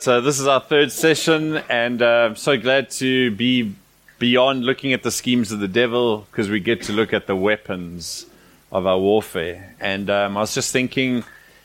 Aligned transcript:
So, 0.00 0.20
this 0.20 0.38
is 0.38 0.46
our 0.46 0.60
third 0.60 0.92
session, 0.92 1.56
and 1.68 2.00
uh, 2.00 2.28
I'm 2.30 2.36
so 2.36 2.56
glad 2.56 2.88
to 2.92 3.32
be 3.32 3.74
beyond 4.20 4.64
looking 4.64 4.92
at 4.92 5.02
the 5.02 5.10
schemes 5.10 5.50
of 5.50 5.58
the 5.58 5.66
devil 5.66 6.28
because 6.30 6.48
we 6.48 6.60
get 6.60 6.82
to 6.84 6.92
look 6.92 7.12
at 7.12 7.26
the 7.26 7.34
weapons 7.34 8.26
of 8.70 8.86
our 8.86 8.96
warfare. 8.96 9.74
And 9.80 10.08
um, 10.08 10.36
I 10.36 10.40
was 10.42 10.54
just 10.54 10.72
thinking 10.72 11.24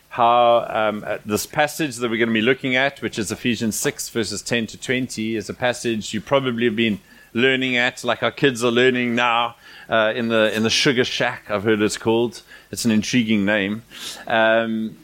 how 0.10 0.66
um, 0.68 1.04
uh, 1.06 1.20
this 1.24 1.46
passage 1.46 1.98
that 1.98 2.10
we're 2.10 2.18
going 2.18 2.30
to 2.30 2.34
be 2.34 2.42
looking 2.42 2.76
at, 2.76 3.04
which 3.04 3.20
is 3.20 3.32
Ephesians 3.32 3.76
6, 3.76 4.10
verses 4.10 4.42
10 4.42 4.66
to 4.66 4.78
20, 4.80 5.36
is 5.36 5.48
a 5.48 5.54
passage 5.54 6.12
you 6.12 6.20
probably 6.20 6.66
have 6.66 6.76
been 6.76 7.02
learning 7.34 7.78
at, 7.78 8.04
like 8.04 8.24
our 8.24 8.32
kids 8.32 8.64
are 8.64 8.72
learning 8.72 9.14
now 9.14 9.56
uh, 9.90 10.12
in, 10.16 10.30
the, 10.30 10.52
in 10.56 10.64
the 10.64 10.72
Sugar 10.72 11.04
Shack, 11.04 11.52
I've 11.52 11.64
heard 11.64 11.84
it's 11.84 11.98
called. 11.98 12.42
It's 12.72 12.84
an 12.84 12.90
intriguing 12.90 13.46
name. 13.46 13.84
Um, 14.26 14.98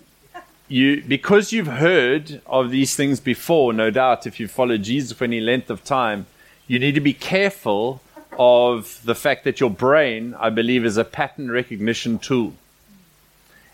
you 0.69 1.01
because 1.01 1.51
you've 1.51 1.67
heard 1.67 2.41
of 2.45 2.69
these 2.69 2.95
things 2.95 3.19
before, 3.19 3.73
no 3.73 3.89
doubt, 3.89 4.25
if 4.25 4.39
you've 4.39 4.51
followed 4.51 4.83
Jesus 4.83 5.17
for 5.17 5.25
any 5.25 5.41
length 5.41 5.69
of 5.69 5.83
time, 5.83 6.27
you 6.67 6.79
need 6.79 6.95
to 6.95 7.01
be 7.01 7.13
careful 7.13 8.01
of 8.37 9.01
the 9.03 9.15
fact 9.15 9.43
that 9.43 9.59
your 9.59 9.69
brain, 9.69 10.35
I 10.39 10.49
believe, 10.49 10.85
is 10.85 10.97
a 10.97 11.03
pattern 11.03 11.51
recognition 11.51 12.19
tool. 12.19 12.53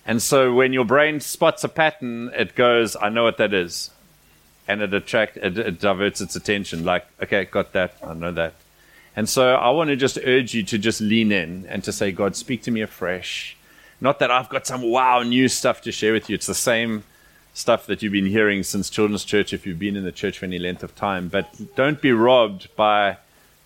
And 0.06 0.22
so 0.22 0.54
when 0.54 0.72
your 0.72 0.86
brain 0.86 1.20
spots 1.20 1.64
a 1.64 1.70
pattern, 1.70 2.32
it 2.34 2.56
goes, 2.56 2.96
I 2.96 3.10
know 3.10 3.24
what 3.24 3.38
that 3.38 3.54
is. 3.54 3.92
And 4.68 4.82
it 4.82 4.94
attract 4.94 5.38
it, 5.38 5.58
it 5.58 5.80
diverts 5.80 6.22
its 6.22 6.36
attention. 6.36 6.86
Like, 6.86 7.06
okay, 7.22 7.46
got 7.46 7.74
that, 7.74 7.96
I 8.04 8.14
know 8.14 8.32
that. 8.32 8.54
And 9.16 9.30
so 9.30 9.56
I 9.56 9.70
want 9.70 9.90
to 9.90 9.96
just 9.96 10.18
urge 10.26 10.54
you 10.54 10.64
to 10.64 10.78
just 10.78 11.02
lean 11.02 11.32
in 11.32 11.66
and 11.68 11.84
to 11.84 11.92
say, 11.92 12.12
God, 12.12 12.36
speak 12.36 12.64
to 12.64 12.72
me 12.72 12.82
afresh 12.82 13.55
not 14.02 14.20
that 14.20 14.32
I've 14.32 14.50
got 14.50 14.68
some 14.68 14.82
wow 14.82 15.22
new 15.22 15.48
stuff 15.48 15.82
to 15.82 15.92
share 15.92 16.14
with 16.14 16.30
you. 16.30 16.36
It's 16.36 16.48
the 16.48 16.54
same 16.54 17.04
stuff 17.54 17.86
that 17.88 18.04
you've 18.04 18.12
been 18.12 18.26
hearing 18.26 18.64
since 18.64 18.90
Children's 18.90 19.24
Church 19.24 19.54
if 19.54 19.66
you've 19.66 19.80
been 19.80 19.96
in 19.96 20.04
the 20.04 20.12
church 20.12 20.40
for 20.40 20.46
any 20.46 20.60
length 20.60 20.84
of 20.84 20.96
time. 20.96 21.30
But 21.30 21.76
don't 21.76 22.02
be 22.02 22.12
robbed 22.12 22.76
by 22.76 23.18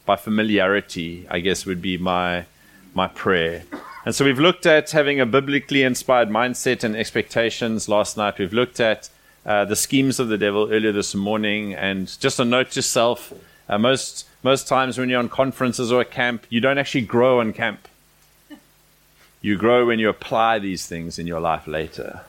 by 0.06 0.16
familiarity, 0.16 1.28
I 1.30 1.40
guess 1.40 1.66
would 1.66 1.82
be 1.82 1.98
my 1.98 2.46
my 2.94 3.08
prayer. 3.08 3.64
And 4.06 4.16
so 4.16 4.26
we've 4.26 4.40
looked 4.40 4.66
at 4.66 4.92
having 4.92 5.20
a 5.20 5.26
biblically 5.26 5.84
inspired 5.84 6.30
mindset 6.30 6.84
and 6.84 6.96
expectations 6.96 7.90
last 7.90 8.18
night. 8.18 8.40
We've 8.40 8.54
looked 8.54 8.80
at 8.80 9.10
uh, 9.46 9.66
the 9.66 9.76
schemes 9.76 10.20
of 10.20 10.30
the 10.30 10.38
devil 10.38 10.72
earlier 10.72 10.92
this 10.92 11.16
morning. 11.16 11.74
And 11.74 12.08
just 12.20 12.40
a 12.40 12.46
note 12.46 12.72
to 12.72 12.82
self, 12.82 13.34
uh, 13.68 13.78
most, 13.78 14.28
most 14.44 14.68
times 14.68 14.98
when 14.98 15.10
you're 15.10 15.20
on 15.20 15.30
conferences 15.30 15.92
or 15.92 16.02
a 16.02 16.06
camp, 16.06 16.46
you 16.50 16.62
don't 16.62 16.78
actually 16.78 17.02
grow 17.02 17.40
on 17.40 17.52
camp. 17.52 17.88
You 19.42 19.58
grow 19.58 19.86
when 19.86 20.00
you 20.00 20.10
apply 20.10 20.60
these 20.60 20.86
things 20.86 21.18
in 21.18 21.28
your 21.28 21.40
life 21.40 21.68
later. 21.68 22.22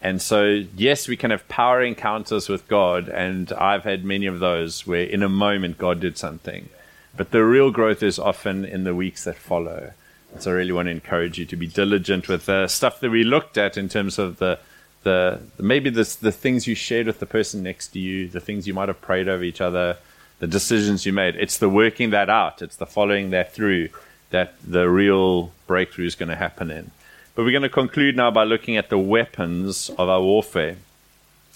And 0.00 0.22
so, 0.22 0.64
yes, 0.76 1.08
we 1.08 1.16
can 1.16 1.32
have 1.32 1.48
power 1.48 1.82
encounters 1.82 2.48
with 2.48 2.68
God, 2.68 3.08
and 3.08 3.52
I've 3.52 3.82
had 3.82 4.04
many 4.04 4.26
of 4.26 4.38
those 4.38 4.86
where 4.86 5.02
in 5.02 5.24
a 5.24 5.28
moment 5.28 5.78
God 5.78 5.98
did 5.98 6.16
something. 6.16 6.68
But 7.16 7.32
the 7.32 7.44
real 7.44 7.72
growth 7.72 8.02
is 8.02 8.18
often 8.18 8.64
in 8.64 8.84
the 8.84 8.94
weeks 8.94 9.24
that 9.24 9.36
follow. 9.36 9.92
So 10.38 10.52
I 10.52 10.54
really 10.54 10.72
want 10.72 10.86
to 10.86 10.92
encourage 10.92 11.38
you 11.38 11.46
to 11.46 11.56
be 11.56 11.66
diligent 11.66 12.28
with 12.28 12.46
the 12.46 12.68
stuff 12.68 13.00
that 13.00 13.10
we 13.10 13.24
looked 13.24 13.58
at 13.58 13.76
in 13.76 13.88
terms 13.88 14.20
of 14.20 14.38
the, 14.38 14.60
the, 15.02 15.40
maybe 15.58 15.90
the, 15.90 16.16
the 16.20 16.30
things 16.30 16.68
you 16.68 16.76
shared 16.76 17.06
with 17.08 17.18
the 17.18 17.26
person 17.26 17.64
next 17.64 17.88
to 17.88 17.98
you, 17.98 18.28
the 18.28 18.40
things 18.40 18.68
you 18.68 18.74
might 18.74 18.88
have 18.88 19.00
prayed 19.00 19.28
over 19.28 19.42
each 19.42 19.60
other, 19.60 19.96
the 20.38 20.46
decisions 20.46 21.04
you 21.04 21.12
made. 21.12 21.34
It's 21.34 21.58
the 21.58 21.68
working 21.68 22.10
that 22.10 22.30
out. 22.30 22.62
It's 22.62 22.76
the 22.76 22.86
following 22.86 23.30
that 23.30 23.52
through 23.52 23.88
that 24.30 24.54
the 24.62 24.88
real 24.88 25.52
breakthrough 25.66 26.06
is 26.06 26.14
going 26.14 26.28
to 26.28 26.36
happen 26.36 26.70
in. 26.70 26.90
But 27.34 27.44
we're 27.44 27.52
going 27.52 27.62
to 27.62 27.68
conclude 27.68 28.16
now 28.16 28.30
by 28.30 28.44
looking 28.44 28.76
at 28.76 28.88
the 28.88 28.98
weapons 28.98 29.90
of 29.90 30.08
our 30.08 30.20
warfare. 30.20 30.76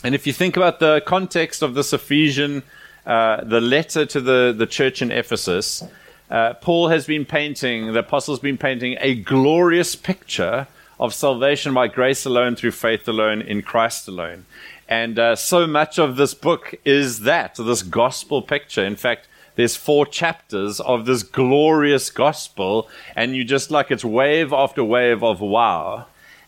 And 0.04 0.14
if 0.14 0.26
you 0.26 0.32
think 0.32 0.56
about 0.56 0.80
the 0.80 1.02
context 1.06 1.62
of 1.62 1.74
this 1.74 1.92
Ephesian, 1.92 2.62
uh, 3.06 3.42
the 3.44 3.60
letter 3.60 4.06
to 4.06 4.20
the, 4.20 4.54
the 4.56 4.66
church 4.66 5.02
in 5.02 5.10
Ephesus, 5.10 5.82
uh, 6.30 6.54
Paul 6.54 6.88
has 6.88 7.06
been 7.06 7.24
painting, 7.24 7.92
the 7.92 7.98
apostle's 7.98 8.40
been 8.40 8.58
painting 8.58 8.96
a 9.00 9.14
glorious 9.14 9.94
picture 9.94 10.66
of 10.98 11.12
salvation 11.12 11.74
by 11.74 11.88
grace 11.88 12.24
alone, 12.24 12.54
through 12.56 12.70
faith 12.70 13.06
alone, 13.08 13.42
in 13.42 13.60
Christ 13.60 14.08
alone. 14.08 14.46
And 14.88 15.18
uh, 15.18 15.36
so 15.36 15.66
much 15.66 15.98
of 15.98 16.16
this 16.16 16.32
book 16.32 16.74
is 16.84 17.20
that, 17.20 17.56
this 17.56 17.82
gospel 17.82 18.40
picture. 18.40 18.84
In 18.84 18.96
fact, 18.96 19.26
there's 19.56 19.76
four 19.76 20.06
chapters 20.06 20.80
of 20.80 21.04
this 21.04 21.22
glorious 21.22 22.10
gospel, 22.10 22.88
and 23.14 23.36
you 23.36 23.44
just 23.44 23.70
like 23.70 23.90
it's 23.90 24.04
wave 24.04 24.52
after 24.52 24.82
wave 24.82 25.22
of 25.22 25.40
wow. 25.40 26.06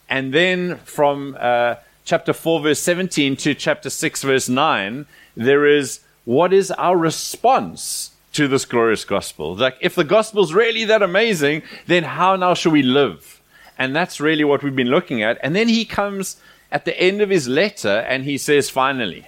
And 0.08 0.32
then 0.32 0.78
from 0.84 1.36
uh, 1.38 1.76
chapter 2.04 2.32
4, 2.32 2.60
verse 2.60 2.80
17 2.80 3.36
to 3.36 3.54
chapter 3.54 3.90
6, 3.90 4.22
verse 4.22 4.48
9, 4.48 5.06
there 5.36 5.66
is 5.66 6.00
what 6.24 6.52
is 6.52 6.70
our 6.72 6.96
response 6.96 8.12
to 8.32 8.48
this 8.48 8.64
glorious 8.64 9.04
gospel? 9.04 9.54
Like, 9.54 9.76
if 9.80 9.94
the 9.94 10.04
gospel's 10.04 10.54
really 10.54 10.84
that 10.84 11.02
amazing, 11.02 11.62
then 11.86 12.04
how 12.04 12.36
now 12.36 12.54
shall 12.54 12.72
we 12.72 12.82
live? 12.82 13.40
And 13.78 13.94
that's 13.94 14.20
really 14.20 14.44
what 14.44 14.62
we've 14.62 14.74
been 14.74 14.88
looking 14.88 15.22
at. 15.22 15.38
And 15.42 15.54
then 15.54 15.68
he 15.68 15.84
comes 15.84 16.36
at 16.72 16.84
the 16.84 16.98
end 16.98 17.20
of 17.20 17.30
his 17.30 17.48
letter 17.48 18.04
and 18.08 18.24
he 18.24 18.38
says, 18.38 18.70
finally, 18.70 19.26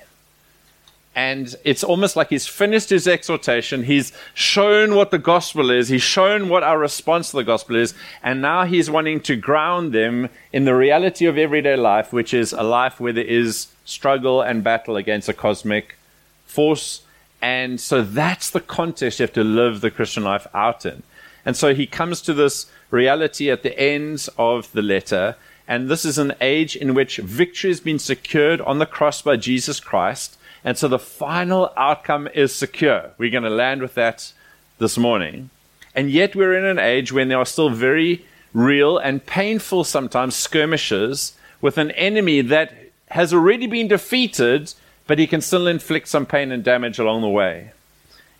and 1.16 1.56
it's 1.64 1.82
almost 1.82 2.14
like 2.14 2.28
he's 2.28 2.46
finished 2.46 2.90
his 2.90 3.08
exhortation. 3.08 3.84
He's 3.84 4.12
shown 4.34 4.94
what 4.94 5.10
the 5.10 5.18
gospel 5.18 5.70
is. 5.70 5.88
He's 5.88 6.02
shown 6.02 6.50
what 6.50 6.62
our 6.62 6.78
response 6.78 7.30
to 7.30 7.38
the 7.38 7.42
gospel 7.42 7.76
is. 7.76 7.94
And 8.22 8.42
now 8.42 8.66
he's 8.66 8.90
wanting 8.90 9.20
to 9.20 9.34
ground 9.34 9.94
them 9.94 10.28
in 10.52 10.66
the 10.66 10.74
reality 10.74 11.24
of 11.24 11.38
everyday 11.38 11.74
life, 11.74 12.12
which 12.12 12.34
is 12.34 12.52
a 12.52 12.62
life 12.62 13.00
where 13.00 13.14
there 13.14 13.24
is 13.24 13.68
struggle 13.86 14.42
and 14.42 14.62
battle 14.62 14.98
against 14.98 15.30
a 15.30 15.32
cosmic 15.32 15.96
force. 16.44 17.00
And 17.40 17.80
so 17.80 18.02
that's 18.02 18.50
the 18.50 18.60
context 18.60 19.18
you 19.18 19.22
have 19.22 19.32
to 19.32 19.44
live 19.44 19.80
the 19.80 19.90
Christian 19.90 20.22
life 20.22 20.46
out 20.52 20.84
in. 20.84 21.02
And 21.46 21.56
so 21.56 21.74
he 21.74 21.86
comes 21.86 22.20
to 22.22 22.34
this 22.34 22.70
reality 22.90 23.50
at 23.50 23.62
the 23.62 23.78
end 23.80 24.28
of 24.36 24.70
the 24.72 24.82
letter. 24.82 25.36
And 25.66 25.88
this 25.88 26.04
is 26.04 26.18
an 26.18 26.34
age 26.42 26.76
in 26.76 26.92
which 26.92 27.16
victory 27.16 27.70
has 27.70 27.80
been 27.80 27.98
secured 27.98 28.60
on 28.60 28.80
the 28.80 28.84
cross 28.84 29.22
by 29.22 29.36
Jesus 29.36 29.80
Christ 29.80 30.36
and 30.66 30.76
so 30.76 30.88
the 30.88 30.98
final 30.98 31.72
outcome 31.76 32.28
is 32.34 32.52
secure. 32.52 33.12
We're 33.18 33.30
going 33.30 33.44
to 33.44 33.50
land 33.50 33.80
with 33.80 33.94
that 33.94 34.32
this 34.78 34.98
morning. 34.98 35.50
And 35.94 36.10
yet 36.10 36.34
we're 36.34 36.58
in 36.58 36.64
an 36.64 36.80
age 36.80 37.12
when 37.12 37.28
there 37.28 37.38
are 37.38 37.46
still 37.46 37.70
very 37.70 38.26
real 38.52 38.98
and 38.98 39.24
painful 39.24 39.84
sometimes 39.84 40.34
skirmishes 40.34 41.34
with 41.60 41.78
an 41.78 41.92
enemy 41.92 42.40
that 42.40 42.74
has 43.10 43.32
already 43.32 43.68
been 43.68 43.86
defeated, 43.86 44.74
but 45.06 45.20
he 45.20 45.28
can 45.28 45.40
still 45.40 45.68
inflict 45.68 46.08
some 46.08 46.26
pain 46.26 46.50
and 46.50 46.64
damage 46.64 46.98
along 46.98 47.22
the 47.22 47.28
way. 47.28 47.70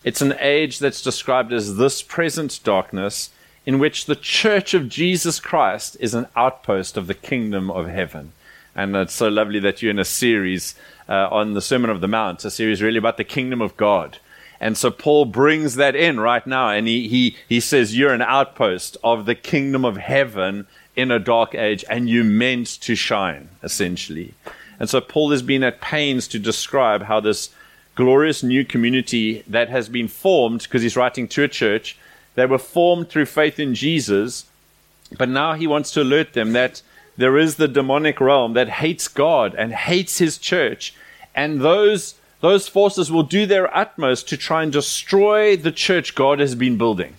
It's 0.03 0.21
an 0.21 0.35
age 0.41 0.79
that's 0.79 1.01
described 1.01 1.53
as 1.53 1.77
this 1.77 2.01
present 2.01 2.59
darkness 2.61 3.29
in 3.65 3.79
which 3.79 4.05
the 4.05 4.17
church 4.17 4.73
of 4.73 4.89
Jesus 4.89 5.39
Christ 5.39 5.95
is 6.01 6.13
an 6.13 6.27
outpost 6.35 6.97
of 6.97 7.07
the 7.07 7.13
kingdom 7.13 7.71
of 7.71 7.87
heaven. 7.87 8.33
And 8.75 8.97
it's 8.97 9.13
so 9.13 9.29
lovely 9.29 9.59
that 9.61 9.81
you're 9.81 9.91
in 9.91 9.97
a 9.97 10.05
series 10.05 10.75
uh, 11.09 11.27
on 11.31 11.53
the 11.53 11.61
Sermon 11.61 11.89
of 11.89 12.01
the 12.01 12.07
Mount, 12.07 12.43
a 12.45 12.51
series 12.51 12.81
really 12.81 12.97
about 12.97 13.17
the 13.17 13.23
kingdom 13.23 13.61
of 13.61 13.77
God. 13.77 14.19
And 14.59 14.77
so 14.77 14.89
Paul 14.89 15.25
brings 15.25 15.75
that 15.75 15.95
in 15.95 16.19
right 16.19 16.45
now, 16.45 16.69
and 16.69 16.87
he, 16.87 17.07
he, 17.07 17.35
he 17.47 17.59
says, 17.59 17.97
You're 17.97 18.13
an 18.13 18.21
outpost 18.21 18.97
of 19.03 19.25
the 19.25 19.35
kingdom 19.35 19.85
of 19.85 19.97
heaven 19.97 20.67
in 20.95 21.11
a 21.11 21.19
dark 21.19 21.53
age, 21.53 21.85
and 21.89 22.09
you 22.09 22.23
meant 22.23 22.67
to 22.81 22.95
shine, 22.95 23.49
essentially. 23.61 24.33
And 24.79 24.89
so 24.89 24.99
Paul 24.99 25.31
has 25.31 25.41
been 25.41 25.63
at 25.63 25.81
pains 25.81 26.27
to 26.29 26.39
describe 26.39 27.03
how 27.03 27.19
this 27.19 27.51
glorious 27.95 28.43
new 28.43 28.65
community 28.65 29.43
that 29.47 29.69
has 29.69 29.89
been 29.89 30.07
formed, 30.07 30.63
because 30.63 30.81
he's 30.81 30.97
writing 30.97 31.27
to 31.27 31.43
a 31.43 31.47
church, 31.47 31.97
they 32.35 32.45
were 32.45 32.59
formed 32.59 33.09
through 33.09 33.25
faith 33.25 33.59
in 33.59 33.75
Jesus, 33.75 34.45
but 35.17 35.29
now 35.29 35.53
he 35.53 35.67
wants 35.67 35.91
to 35.91 36.01
alert 36.01 36.33
them 36.33 36.53
that 36.53 36.81
there 37.17 37.37
is 37.37 37.55
the 37.55 37.67
demonic 37.67 38.21
realm 38.21 38.53
that 38.53 38.69
hates 38.69 39.07
God 39.07 39.55
and 39.55 39.73
hates 39.73 40.19
his 40.19 40.37
church. 40.37 40.93
And 41.35 41.61
those, 41.61 42.15
those 42.41 42.67
forces 42.67 43.11
will 43.11 43.23
do 43.23 43.45
their 43.45 43.75
utmost 43.75 44.29
to 44.29 44.37
try 44.37 44.63
and 44.63 44.71
destroy 44.71 45.57
the 45.57 45.71
church 45.71 46.15
God 46.15 46.39
has 46.39 46.55
been 46.55 46.77
building. 46.77 47.15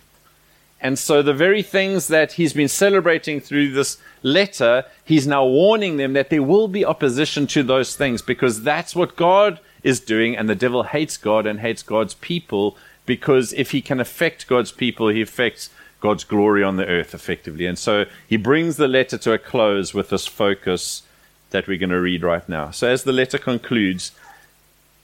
And 0.81 0.99
so 0.99 1.23
the 1.23 1.35
very 1.35 1.63
things 1.63 2.07
that 2.09 2.33
he's 2.33 2.53
been 2.53 2.69
celebrating 2.69 3.41
through 3.41 3.73
this 3.73 3.99
letter, 4.23 4.85
he's 5.05 5.27
now 5.27 5.45
warning 5.45 5.97
them 5.97 6.13
that 6.13 6.31
there 6.31 6.43
will 6.43 6.69
be 6.69 6.85
opposition 6.85 7.49
to 7.49 7.65
those 7.65 7.97
things 7.97 8.23
because 8.23 8.63
that's 8.63 8.95
what 8.95 9.17
God 9.17 9.59
is 9.83 9.99
doing. 9.99 10.37
And 10.37 10.49
the 10.49 10.55
devil 10.55 10.85
hates 10.85 11.17
God 11.17 11.47
and 11.47 11.61
hates 11.61 11.83
God's 11.83 12.15
people 12.15 12.77
because 13.07 13.53
if 13.55 13.73
he 13.73 13.81
can 13.81 13.99
affect 13.99 14.47
God's 14.47 14.71
people, 14.71 15.09
he 15.09 15.23
affects 15.23 15.71
God's 16.01 16.25
glory 16.25 16.63
on 16.63 16.77
the 16.77 16.87
earth 16.87 17.15
effectively. 17.15 17.67
And 17.67 17.79
so 17.79 18.05
he 18.29 18.37
brings 18.37 18.77
the 18.77 18.89
letter 18.89 19.19
to 19.19 19.33
a 19.33 19.39
close 19.39 19.93
with 19.93 20.11
this 20.11 20.27
focus 20.27 21.03
that 21.51 21.67
we're 21.67 21.79
going 21.79 21.91
to 21.91 22.01
read 22.01 22.23
right 22.23 22.49
now. 22.49 22.71
So 22.71 22.89
as 22.89 23.05
the 23.05 23.13
letter 23.13 23.39
concludes, 23.39 24.13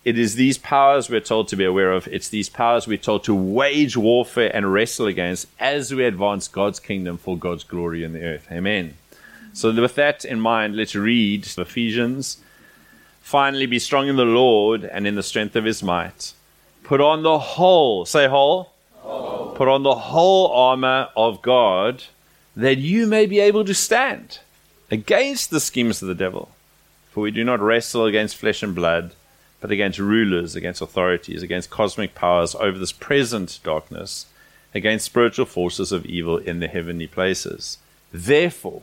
it 0.05 0.19
is 0.19 0.35
these 0.35 0.59
powers 0.59 1.09
we're 1.09 1.21
told 1.21 1.49
to 1.49 1.57
be 1.57 1.65
aware 1.65 1.93
of. 1.93 2.07
It's 2.09 2.29
these 2.29 2.49
powers 2.49 2.87
we're 2.87 2.99
told 2.99 3.25
to 3.25 3.35
wage 3.35 3.97
warfare 3.97 4.55
and 4.55 4.73
wrestle 4.73 5.07
against 5.07 5.49
as 5.59 5.93
we 5.93 6.05
advance 6.05 6.47
God's 6.47 6.79
kingdom 6.79 7.17
for 7.17 7.37
God's 7.37 7.65
glory 7.65 8.05
in 8.05 8.13
the 8.13 8.23
earth. 8.23 8.47
Amen. 8.53 8.97
So 9.53 9.73
with 9.73 9.95
that 9.95 10.25
in 10.25 10.41
mind, 10.41 10.77
let's 10.77 10.95
read 10.95 11.47
Ephesians 11.57 12.39
Finally, 13.25 13.65
be 13.65 13.79
strong 13.79 14.07
in 14.07 14.17
the 14.17 14.25
Lord 14.27 14.85
and 14.85 15.07
in 15.07 15.15
the 15.15 15.23
strength 15.23 15.57
of 15.57 15.65
his 15.65 15.83
might. 15.83 16.35
Put 16.83 17.01
on 17.01 17.23
the 17.23 17.39
whole, 17.39 18.05
say 18.05 18.29
whole. 18.29 18.74
Put 19.05 19.69
on 19.69 19.83
the 19.83 19.95
whole 19.95 20.49
armor 20.49 21.09
of 21.17 21.43
God 21.43 22.05
that 22.57 22.79
you 22.79 23.07
may 23.07 23.27
be 23.27 23.41
able 23.41 23.65
to 23.65 23.75
stand 23.75 24.39
against 24.91 25.51
the 25.51 25.61
schemes 25.61 26.01
of 26.03 26.09
the 26.09 26.15
devil. 26.15 26.51
For 27.11 27.21
we 27.21 27.31
do 27.31 27.45
not 27.45 27.61
wrestle 27.61 28.07
against 28.07 28.37
flesh 28.37 28.63
and 28.63 28.75
blood, 28.75 29.13
but 29.61 29.71
against 29.71 29.99
rulers, 29.99 30.57
against 30.57 30.81
authorities, 30.81 31.43
against 31.43 31.71
cosmic 31.71 32.15
powers 32.15 32.55
over 32.57 32.79
this 32.79 32.93
present 32.93 33.61
darkness, 33.63 34.27
against 34.75 35.05
spiritual 35.05 35.47
forces 35.47 35.93
of 35.93 36.07
evil 36.07 36.39
in 36.39 36.61
the 36.61 36.69
heavenly 36.69 37.07
places. 37.07 37.79
Therefore, 38.13 38.83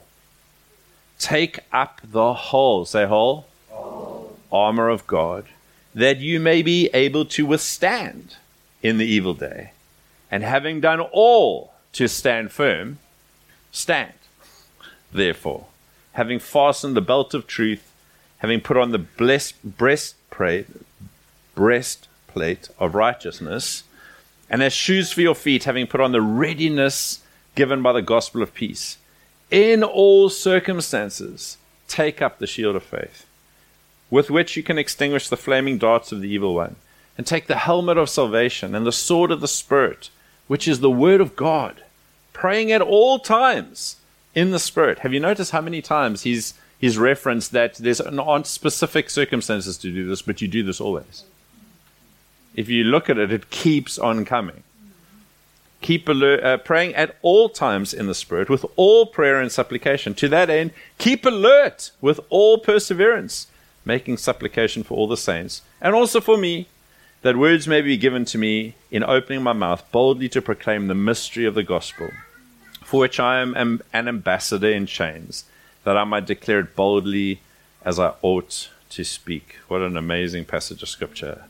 take 1.20 1.60
up 1.72 2.02
the 2.04 2.34
whole, 2.34 2.86
say 2.86 3.06
whole, 3.06 3.48
whole. 3.70 4.38
armor 4.52 4.90
of 4.90 5.08
God, 5.08 5.46
that 5.94 6.18
you 6.18 6.40
may 6.40 6.62
be 6.62 6.90
able 6.94 7.26
to 7.26 7.46
withstand 7.46 8.38
in 8.82 8.98
the 8.98 9.06
evil 9.06 9.34
day. 9.34 9.72
And 10.32 10.44
having 10.44 10.80
done 10.80 11.02
all 11.02 11.74
to 11.94 12.08
stand 12.08 12.52
firm, 12.52 13.00
stand. 13.72 14.14
Therefore, 15.12 15.68
having 16.14 16.40
fastened 16.40 16.96
the 16.96 17.02
belt 17.02 17.34
of 17.34 17.48
truth, 17.48 17.92
having 18.38 18.62
put 18.62 18.78
on 18.78 18.92
the 18.92 18.98
blessed 18.98 19.78
breastplate, 19.78 20.68
breastplate 21.54 22.70
of 22.80 22.96
righteousness, 22.96 23.84
and 24.50 24.64
as 24.64 24.74
shoes 24.74 25.12
for 25.12 25.22
your 25.22 25.36
feet, 25.36 25.66
having 25.66 25.86
put 25.86 26.02
on 26.02 26.12
the 26.12 26.22
readiness 26.22 27.22
given 27.56 27.82
by 27.82 27.94
the 27.94 28.02
gospel 28.02 28.42
of 28.42 28.54
peace. 28.54 28.98
In 29.50 29.84
all 29.84 30.30
circumstances, 30.30 31.58
take 31.88 32.22
up 32.22 32.40
the 32.40 32.48
shield 32.48 32.76
of 32.76 32.84
faith, 32.84 33.26
with 34.10 34.30
which 34.30 34.56
you 34.56 34.64
can 34.64 34.78
extinguish 34.78 35.28
the 35.28 35.38
flaming 35.38 35.78
darts 35.78 36.12
of 36.12 36.22
the 36.22 36.30
evil 36.30 36.56
one, 36.56 36.78
and 37.18 37.28
take 37.28 37.48
the 37.48 37.58
helmet 37.58 37.98
of 37.98 38.10
salvation 38.10 38.74
and 38.74 38.86
the 38.86 38.92
sword 38.92 39.30
of 39.30 39.42
the 39.42 39.48
Spirit, 39.48 40.10
which 40.52 40.68
is 40.68 40.82
the 40.82 40.92
word 40.92 41.22
of 41.22 41.38
God, 41.38 41.82
praying 42.34 42.74
at 42.74 42.82
all 42.82 43.20
times 43.20 43.96
in 44.36 44.52
the 44.52 44.60
Spirit. 44.60 45.00
Have 45.00 45.14
you 45.14 45.20
noticed 45.22 45.52
how 45.52 45.62
many 45.62 45.82
times 45.82 46.24
he's 46.24 46.56
he's 46.78 46.98
referenced 46.98 47.54
that 47.54 47.76
there's 47.76 48.02
aren't 48.02 48.48
specific 48.48 49.10
circumstances 49.10 49.78
to 49.78 49.90
do 49.90 50.06
this, 50.06 50.22
but 50.22 50.42
you 50.42 50.50
do 50.50 50.62
this 50.62 50.82
always. 50.82 51.24
If 52.54 52.68
you 52.68 52.84
look 52.84 53.10
at 53.10 53.18
it, 53.18 53.32
it 53.32 53.50
keeps 53.50 53.98
on 53.98 54.26
coming. 54.26 54.64
Keep 55.80 56.10
alert, 56.10 56.44
uh, 56.44 56.58
praying 56.58 56.96
at 56.96 57.16
all 57.22 57.48
times 57.48 57.94
in 57.94 58.08
the 58.08 58.14
Spirit 58.14 58.50
with 58.50 58.66
all 58.76 59.06
prayer 59.06 59.40
and 59.40 59.54
supplication. 59.54 60.14
To 60.16 60.28
that 60.28 60.50
end, 60.50 60.72
keep 60.98 61.26
alert 61.26 61.92
with 62.02 62.20
all 62.30 62.58
perseverance, 62.58 63.48
making 63.86 64.18
supplication 64.18 64.84
for 64.84 64.96
all 64.98 65.08
the 65.08 65.16
saints, 65.16 65.62
and 65.80 65.96
also 65.96 66.20
for 66.20 66.38
me, 66.38 66.68
that 67.22 67.38
words 67.38 67.68
may 67.68 67.82
be 67.82 67.98
given 67.98 68.26
to 68.26 68.38
me 68.38 68.76
in 68.90 69.04
opening 69.04 69.44
my 69.44 69.54
mouth 69.54 69.84
boldly 69.92 70.30
to 70.30 70.42
proclaim 70.42 70.88
the 70.88 70.96
mystery 70.96 71.46
of 71.46 71.56
the 71.56 71.64
gospel 71.64 72.10
for 72.92 73.00
which 73.00 73.22
I 73.22 73.40
am 73.40 73.82
an 73.94 74.10
ambassador 74.10 74.70
in 74.70 74.86
chains, 74.86 75.46
that 75.86 75.96
I 75.96 76.04
might 76.04 76.26
declare 76.26 76.60
it 76.60 76.76
boldly 76.76 77.40
as 77.86 77.98
I 77.98 78.16
ought 78.22 78.70
to 78.90 79.06
speak. 79.06 79.56
What 79.70 79.80
an 79.80 79.96
amazing 79.96 80.44
passage 80.44 80.84
of 80.84 80.90
scripture. 80.90 81.46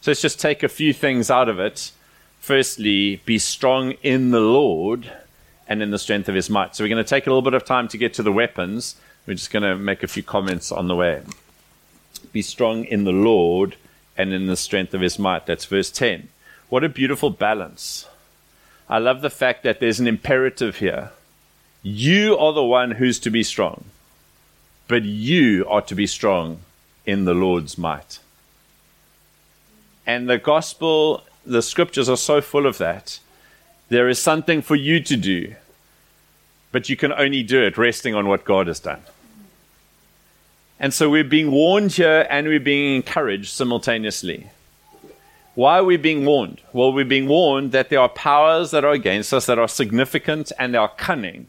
So 0.00 0.12
let's 0.12 0.22
just 0.22 0.38
take 0.38 0.62
a 0.62 0.68
few 0.68 0.92
things 0.92 1.28
out 1.28 1.48
of 1.48 1.58
it. 1.58 1.90
Firstly, 2.38 3.20
be 3.24 3.36
strong 3.40 3.94
in 4.04 4.30
the 4.30 4.38
Lord 4.38 5.10
and 5.66 5.82
in 5.82 5.90
the 5.90 5.98
strength 5.98 6.28
of 6.28 6.36
his 6.36 6.48
might. 6.48 6.76
So 6.76 6.84
we're 6.84 6.88
going 6.88 7.04
to 7.04 7.10
take 7.10 7.26
a 7.26 7.30
little 7.30 7.42
bit 7.42 7.54
of 7.54 7.64
time 7.64 7.88
to 7.88 7.98
get 7.98 8.14
to 8.14 8.22
the 8.22 8.30
weapons. 8.30 8.94
We're 9.26 9.34
just 9.34 9.50
going 9.50 9.64
to 9.64 9.74
make 9.74 10.04
a 10.04 10.06
few 10.06 10.22
comments 10.22 10.70
on 10.70 10.86
the 10.86 10.94
way. 10.94 11.22
Be 12.32 12.42
strong 12.42 12.84
in 12.84 13.02
the 13.02 13.10
Lord 13.10 13.74
and 14.16 14.32
in 14.32 14.46
the 14.46 14.56
strength 14.56 14.94
of 14.94 15.00
his 15.00 15.18
might. 15.18 15.46
That's 15.46 15.64
verse 15.64 15.90
10. 15.90 16.28
What 16.68 16.84
a 16.84 16.88
beautiful 16.88 17.30
balance. 17.30 18.06
I 18.88 18.98
love 18.98 19.20
the 19.20 19.30
fact 19.30 19.62
that 19.64 19.80
there's 19.80 20.00
an 20.00 20.06
imperative 20.06 20.76
here. 20.76 21.10
You 21.82 22.36
are 22.38 22.52
the 22.52 22.64
one 22.64 22.92
who's 22.92 23.18
to 23.20 23.30
be 23.30 23.42
strong, 23.42 23.84
but 24.88 25.02
you 25.02 25.66
are 25.68 25.82
to 25.82 25.94
be 25.94 26.06
strong 26.06 26.60
in 27.04 27.24
the 27.24 27.34
Lord's 27.34 27.78
might. 27.78 28.18
And 30.06 30.28
the 30.28 30.38
gospel, 30.38 31.22
the 31.44 31.62
scriptures 31.62 32.08
are 32.08 32.16
so 32.16 32.40
full 32.40 32.66
of 32.66 32.78
that. 32.78 33.18
There 33.88 34.08
is 34.08 34.18
something 34.18 34.62
for 34.62 34.76
you 34.76 35.00
to 35.00 35.16
do, 35.16 35.54
but 36.72 36.88
you 36.88 36.96
can 36.96 37.12
only 37.12 37.42
do 37.42 37.62
it 37.62 37.78
resting 37.78 38.14
on 38.14 38.28
what 38.28 38.44
God 38.44 38.66
has 38.66 38.80
done. 38.80 39.02
And 40.78 40.92
so 40.92 41.08
we're 41.08 41.24
being 41.24 41.50
warned 41.50 41.92
here 41.92 42.26
and 42.28 42.46
we're 42.46 42.60
being 42.60 42.96
encouraged 42.96 43.48
simultaneously. 43.48 44.50
Why 45.54 45.78
are 45.78 45.84
we 45.84 45.96
being 45.96 46.26
warned? 46.26 46.60
Well, 46.74 46.92
we're 46.92 47.06
being 47.06 47.28
warned 47.28 47.72
that 47.72 47.88
there 47.88 48.00
are 48.00 48.10
powers 48.10 48.72
that 48.72 48.84
are 48.84 48.92
against 48.92 49.32
us 49.32 49.46
that 49.46 49.58
are 49.58 49.68
significant 49.68 50.52
and 50.58 50.74
they 50.74 50.78
are 50.78 50.92
cunning, 50.98 51.46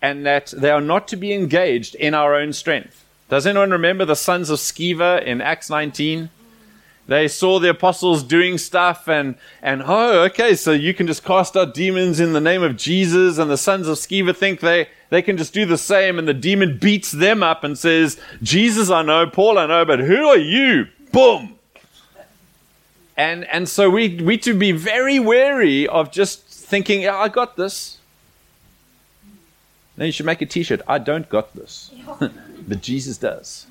and 0.00 0.24
that 0.24 0.54
they 0.56 0.70
are 0.70 0.80
not 0.80 1.06
to 1.08 1.16
be 1.16 1.34
engaged 1.34 1.94
in 1.96 2.14
our 2.14 2.34
own 2.34 2.54
strength. 2.54 3.04
Does 3.28 3.46
anyone 3.46 3.70
remember 3.70 4.06
the 4.06 4.16
sons 4.16 4.48
of 4.48 4.58
Sceva 4.58 5.22
in 5.22 5.42
Acts 5.42 5.68
19? 5.68 6.30
They 7.08 7.26
saw 7.26 7.58
the 7.58 7.70
apostles 7.70 8.22
doing 8.22 8.58
stuff 8.58 9.08
and, 9.08 9.36
and, 9.62 9.82
oh, 9.84 10.24
okay, 10.24 10.54
so 10.54 10.72
you 10.72 10.92
can 10.92 11.06
just 11.06 11.24
cast 11.24 11.56
out 11.56 11.72
demons 11.72 12.20
in 12.20 12.34
the 12.34 12.40
name 12.40 12.62
of 12.62 12.76
Jesus. 12.76 13.38
And 13.38 13.50
the 13.50 13.56
sons 13.56 13.88
of 13.88 13.96
Sceva 13.96 14.36
think 14.36 14.60
they, 14.60 14.88
they 15.08 15.22
can 15.22 15.38
just 15.38 15.54
do 15.54 15.64
the 15.64 15.78
same. 15.78 16.18
And 16.18 16.28
the 16.28 16.34
demon 16.34 16.76
beats 16.76 17.10
them 17.10 17.42
up 17.42 17.64
and 17.64 17.78
says, 17.78 18.20
Jesus 18.42 18.90
I 18.90 19.00
know, 19.00 19.26
Paul 19.26 19.56
I 19.56 19.64
know, 19.64 19.86
but 19.86 20.00
who 20.00 20.28
are 20.28 20.36
you? 20.36 20.86
Boom! 21.10 21.54
And, 23.16 23.46
and 23.46 23.66
so 23.66 23.88
we, 23.88 24.20
we 24.22 24.36
to 24.38 24.52
be 24.52 24.72
very 24.72 25.18
wary 25.18 25.88
of 25.88 26.12
just 26.12 26.44
thinking, 26.44 27.08
I 27.08 27.28
got 27.28 27.56
this. 27.56 27.98
Then 29.96 30.06
you 30.06 30.12
should 30.12 30.26
make 30.26 30.42
a 30.42 30.46
t 30.46 30.62
shirt. 30.62 30.82
I 30.86 30.98
don't 30.98 31.28
got 31.30 31.54
this. 31.54 31.90
but 32.20 32.82
Jesus 32.82 33.16
does. 33.16 33.66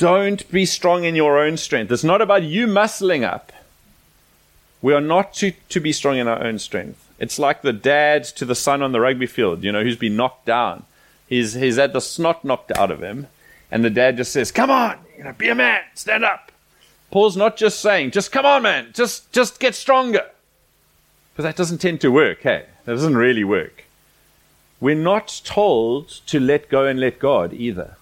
Don't 0.00 0.50
be 0.50 0.64
strong 0.64 1.04
in 1.04 1.14
your 1.14 1.38
own 1.38 1.58
strength. 1.58 1.92
It's 1.92 2.02
not 2.02 2.22
about 2.22 2.42
you 2.42 2.66
muscling 2.66 3.22
up. 3.22 3.52
We 4.80 4.94
are 4.94 5.00
not 5.02 5.34
to, 5.34 5.52
to 5.68 5.78
be 5.78 5.92
strong 5.92 6.16
in 6.16 6.26
our 6.26 6.42
own 6.42 6.58
strength. 6.58 7.06
It's 7.18 7.38
like 7.38 7.60
the 7.60 7.74
dad 7.74 8.24
to 8.36 8.46
the 8.46 8.54
son 8.54 8.80
on 8.80 8.92
the 8.92 9.00
rugby 9.00 9.26
field, 9.26 9.62
you 9.62 9.70
know, 9.70 9.82
who's 9.82 9.98
been 9.98 10.16
knocked 10.16 10.46
down. 10.46 10.86
He's, 11.28 11.52
he's 11.52 11.76
had 11.76 11.92
the 11.92 12.00
snot 12.00 12.46
knocked 12.46 12.72
out 12.72 12.90
of 12.90 13.02
him. 13.02 13.26
And 13.70 13.84
the 13.84 13.90
dad 13.90 14.16
just 14.16 14.32
says, 14.32 14.50
Come 14.50 14.70
on, 14.70 15.00
you 15.18 15.24
know, 15.24 15.34
be 15.34 15.50
a 15.50 15.54
man, 15.54 15.82
stand 15.94 16.24
up. 16.24 16.50
Paul's 17.10 17.36
not 17.36 17.58
just 17.58 17.78
saying, 17.80 18.12
just 18.12 18.32
come 18.32 18.46
on, 18.46 18.62
man, 18.62 18.92
just, 18.94 19.30
just 19.32 19.60
get 19.60 19.74
stronger. 19.74 20.30
Because 21.34 21.42
that 21.42 21.56
doesn't 21.56 21.82
tend 21.82 22.00
to 22.00 22.10
work, 22.10 22.40
hey? 22.40 22.64
That 22.86 22.92
doesn't 22.92 23.18
really 23.18 23.44
work. 23.44 23.84
We're 24.80 24.94
not 24.94 25.42
told 25.44 26.08
to 26.28 26.40
let 26.40 26.70
go 26.70 26.86
and 26.86 26.98
let 26.98 27.18
God 27.18 27.52
either. 27.52 27.96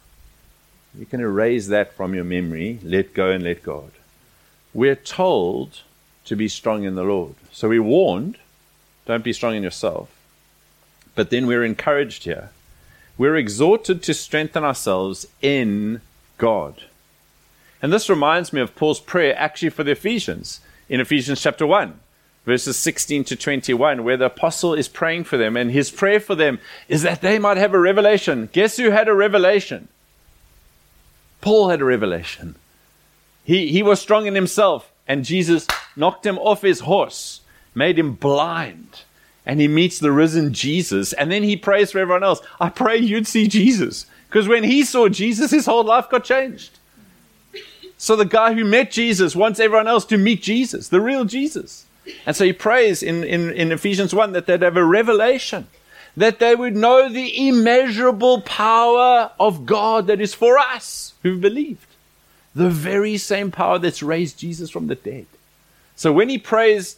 You 0.99 1.07
can 1.07 1.21
erase 1.21 1.69
that 1.69 1.93
from 1.93 2.13
your 2.13 2.25
memory. 2.25 2.81
Let 2.83 3.15
go 3.15 3.31
and 3.31 3.45
let 3.45 3.63
God. 3.63 3.93
We're 4.75 4.97
told 4.97 5.83
to 6.25 6.35
be 6.35 6.49
strong 6.49 6.83
in 6.83 6.97
the 6.97 7.05
Lord. 7.05 7.37
So 7.53 7.69
we're 7.69 7.83
warned, 7.83 8.37
don't 9.07 9.23
be 9.23 9.33
strong 9.33 9.55
in 9.55 9.63
yourself. 9.63 10.11
But 11.15 11.31
then 11.31 11.47
we're 11.47 11.65
encouraged 11.65 12.25
here. 12.25 12.51
We're 13.17 13.37
exhorted 13.37 14.03
to 14.03 14.15
strengthen 14.15 14.65
ourselves 14.65 15.27
in 15.41 16.01
God. 16.37 16.83
And 17.81 17.93
this 17.93 18.11
reminds 18.11 18.53
me 18.53 18.61
of 18.61 18.75
Paul's 18.75 19.01
prayer 19.01 19.37
actually 19.39 19.71
for 19.71 19.85
the 19.85 19.93
Ephesians 19.93 20.61
in 20.89 21.01
Ephesians 21.01 21.41
chapter 21.41 21.67
1, 21.67 21.99
verses 22.45 22.77
16 22.77 23.23
to 23.25 23.37
21, 23.37 24.03
where 24.03 24.17
the 24.17 24.27
apostle 24.27 24.75
is 24.75 24.89
praying 24.89 25.25
for 25.25 25.37
them. 25.37 25.57
And 25.57 25.71
his 25.71 25.93
prayer 25.93 26.19
for 26.19 26.35
them 26.35 26.59
is 26.89 27.03
that 27.03 27.21
they 27.21 27.39
might 27.39 27.57
have 27.57 27.73
a 27.73 27.79
revelation. 27.79 28.49
Guess 28.53 28.79
who 28.79 28.91
had 28.91 29.07
a 29.07 29.15
revelation? 29.15 29.89
Paul 31.41 31.69
had 31.69 31.81
a 31.81 31.85
revelation. 31.85 32.57
He, 33.45 33.69
he 33.69 33.83
was 33.83 34.01
strong 34.01 34.27
in 34.27 34.35
himself, 34.35 34.93
and 35.07 35.25
Jesus 35.25 35.67
knocked 35.97 36.27
him 36.27 36.39
off 36.39 36.63
his 36.63 36.81
horse, 36.81 37.41
made 37.75 37.99
him 37.99 38.15
blind. 38.15 39.03
And 39.47 39.61
he 39.61 39.69
meets 39.69 39.99
the 39.99 40.13
risen 40.13 40.53
Jesus, 40.53 41.15
and 41.15 41.33
then 41.33 41.43
he 41.43 41.57
prays 41.57 41.93
for 41.93 41.99
everyone 41.99 42.25
else. 42.25 42.41
I 42.61 42.69
pray 42.69 42.99
you'd 42.99 43.27
see 43.27 43.49
Jesus. 43.49 44.05
Because 44.29 44.47
when 44.47 44.65
he 44.65 44.85
saw 44.85 45.09
Jesus, 45.09 45.51
his 45.51 45.65
whole 45.65 45.85
life 45.85 46.11
got 46.11 46.25
changed. 46.25 46.79
So 47.97 48.15
the 48.15 48.25
guy 48.25 48.53
who 48.53 48.65
met 48.65 48.91
Jesus 48.91 49.35
wants 49.35 49.59
everyone 49.59 49.89
else 49.89 50.05
to 50.07 50.19
meet 50.19 50.43
Jesus, 50.43 50.89
the 50.89 51.01
real 51.01 51.25
Jesus. 51.25 51.87
And 52.27 52.37
so 52.37 52.45
he 52.45 52.53
prays 52.53 53.03
in, 53.03 53.25
in, 53.25 53.51
in 53.51 53.73
Ephesians 53.73 54.15
1 54.15 54.33
that 54.33 54.47
they'd 54.47 54.63
have 54.63 54.77
a 54.77 54.85
revelation, 54.85 55.67
that 56.19 56.41
they 56.41 56.57
would 56.57 56.75
know 56.75 57.09
the 57.09 57.49
immeasurable 57.49 58.41
power 58.41 59.31
of 59.39 59.65
God 59.65 60.09
that 60.09 60.21
is 60.21 60.35
for 60.35 60.59
us 60.59 61.15
who've 61.23 61.41
believed. 61.41 61.87
The 62.57 62.71
very 62.71 63.17
same 63.17 63.53
power 63.53 63.79
that's 63.79 64.03
raised 64.03 64.37
Jesus 64.37 64.69
from 64.69 64.89
the 64.89 64.97
dead. 64.97 65.27
So 65.95 66.13
when 66.13 66.29
he 66.29 66.37
prays, 66.37 66.97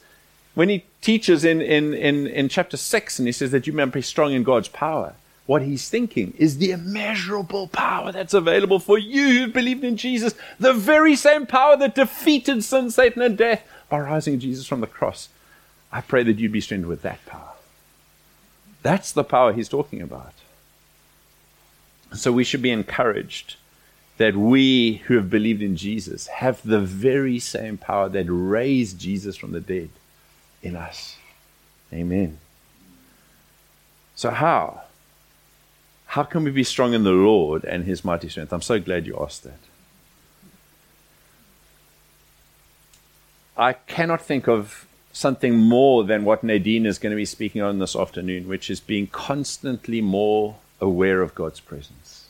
when 0.55 0.71
he 0.71 0.85
teaches 1.03 1.45
in, 1.45 1.61
in, 1.61 1.93
in, 1.93 2.29
in 2.29 2.49
chapter 2.49 2.79
6 2.79 3.19
and 3.19 3.29
he 3.29 3.33
says 3.33 3.51
that 3.51 3.67
you 3.67 3.75
may 3.75 3.85
be 3.85 4.01
strong 4.01 4.33
in 4.33 4.43
God's 4.43 4.69
power, 4.69 5.13
what 5.45 5.61
he's 5.61 5.91
thinking 5.91 6.33
is 6.39 6.57
the 6.57 6.71
immeasurable 6.71 7.69
power 7.69 8.13
that's 8.13 8.33
available 8.33 8.79
for 8.79 8.97
you 8.97 9.41
who've 9.41 9.53
believed 9.53 9.85
in 9.85 9.99
Jesus, 9.99 10.35
the 10.59 10.73
very 10.73 11.15
same 11.15 11.45
power 11.45 11.77
that 11.77 11.95
defeated 11.95 12.65
sin, 12.65 12.91
Satan, 12.91 13.21
and 13.21 13.37
death 13.37 13.63
by 13.91 14.01
rising 14.01 14.39
Jesus 14.39 14.67
from 14.67 14.81
the 14.81 14.87
cross. 14.87 15.29
I 15.93 16.01
pray 16.01 16.23
that 16.23 16.39
you'd 16.39 16.53
be 16.53 16.63
strengthened 16.63 16.89
with 16.89 17.03
that 17.03 17.27
power. 17.27 17.50
That's 18.83 19.13
the 19.13 19.25
power 19.25 19.53
he's 19.53 19.69
talking 19.69 20.01
about. 20.01 20.33
So 22.15 22.33
we 22.33 22.45
should 22.45 22.63
be 22.63 22.71
encouraged 22.71 23.57
that 24.17 24.37
we 24.37 24.97
who 25.07 25.15
have 25.15 25.31
believed 25.31 25.63
in 25.63 25.77
Jesus 25.77 26.27
have 26.27 26.63
the 26.63 26.81
very 26.81 27.39
same 27.39 27.79
power 27.79 28.09
that 28.09 28.27
raised 28.29 28.99
Jesus 28.99 29.37
from 29.37 29.53
the 29.53 29.61
dead 29.61 29.89
in 30.63 30.77
us. 30.77 31.17
Amen. 31.93 32.39
So, 34.15 34.31
how? 34.31 34.83
How 36.05 36.25
can 36.25 36.45
we 36.45 36.51
be 36.51 36.65
strong 36.65 36.93
in 36.93 37.05
the 37.05 37.13
Lord 37.13 37.65
and 37.65 37.85
his 37.85 38.05
mighty 38.05 38.29
strength? 38.29 38.53
I'm 38.53 38.61
so 38.61 38.79
glad 38.79 39.07
you 39.07 39.19
asked 39.19 39.45
that. 39.45 39.59
I 43.57 43.73
cannot 43.73 44.21
think 44.21 44.49
of 44.49 44.87
something 45.13 45.57
more 45.57 46.05
than 46.05 46.25
what 46.25 46.45
Nadine 46.45 46.87
is 46.87 46.99
going 46.99 47.11
to 47.11 47.17
be 47.17 47.25
speaking 47.25 47.63
on 47.63 47.79
this 47.79 47.97
afternoon, 47.97 48.49
which 48.49 48.71
is 48.71 48.81
being 48.81 49.07
constantly 49.09 50.01
more 50.01 50.57
aware 50.81 51.23
of 51.23 51.35
God's 51.35 51.61
presence. 51.61 52.29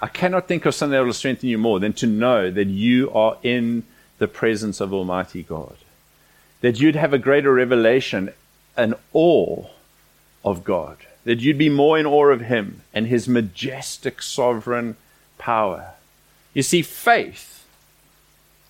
I 0.00 0.08
cannot 0.08 0.48
think 0.48 0.66
of 0.66 0.74
something 0.74 0.92
that 0.92 1.04
will 1.04 1.12
strengthen 1.12 1.48
you 1.48 1.58
more 1.58 1.78
than 1.78 1.92
to 1.94 2.06
know 2.06 2.50
that 2.50 2.68
you 2.68 3.10
are 3.12 3.38
in 3.42 3.84
the 4.18 4.28
presence 4.28 4.80
of 4.80 4.92
Almighty 4.92 5.42
God. 5.42 5.76
That 6.60 6.80
you'd 6.80 6.96
have 6.96 7.12
a 7.12 7.18
greater 7.18 7.52
revelation, 7.52 8.30
an 8.76 8.94
awe 9.12 9.66
of 10.44 10.64
God. 10.64 10.98
That 11.24 11.40
you'd 11.40 11.58
be 11.58 11.68
more 11.68 11.98
in 11.98 12.06
awe 12.06 12.30
of 12.30 12.42
Him 12.42 12.82
and 12.92 13.06
His 13.06 13.28
majestic 13.28 14.22
sovereign 14.22 14.96
power. 15.38 15.90
You 16.54 16.62
see, 16.62 16.82
faith 16.82 17.64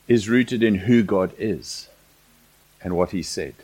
is 0.08 0.28
rooted 0.28 0.62
in 0.62 0.74
who 0.76 1.02
God 1.02 1.32
is 1.38 1.88
and 2.82 2.96
what 2.96 3.10
He 3.10 3.22
said. 3.22 3.54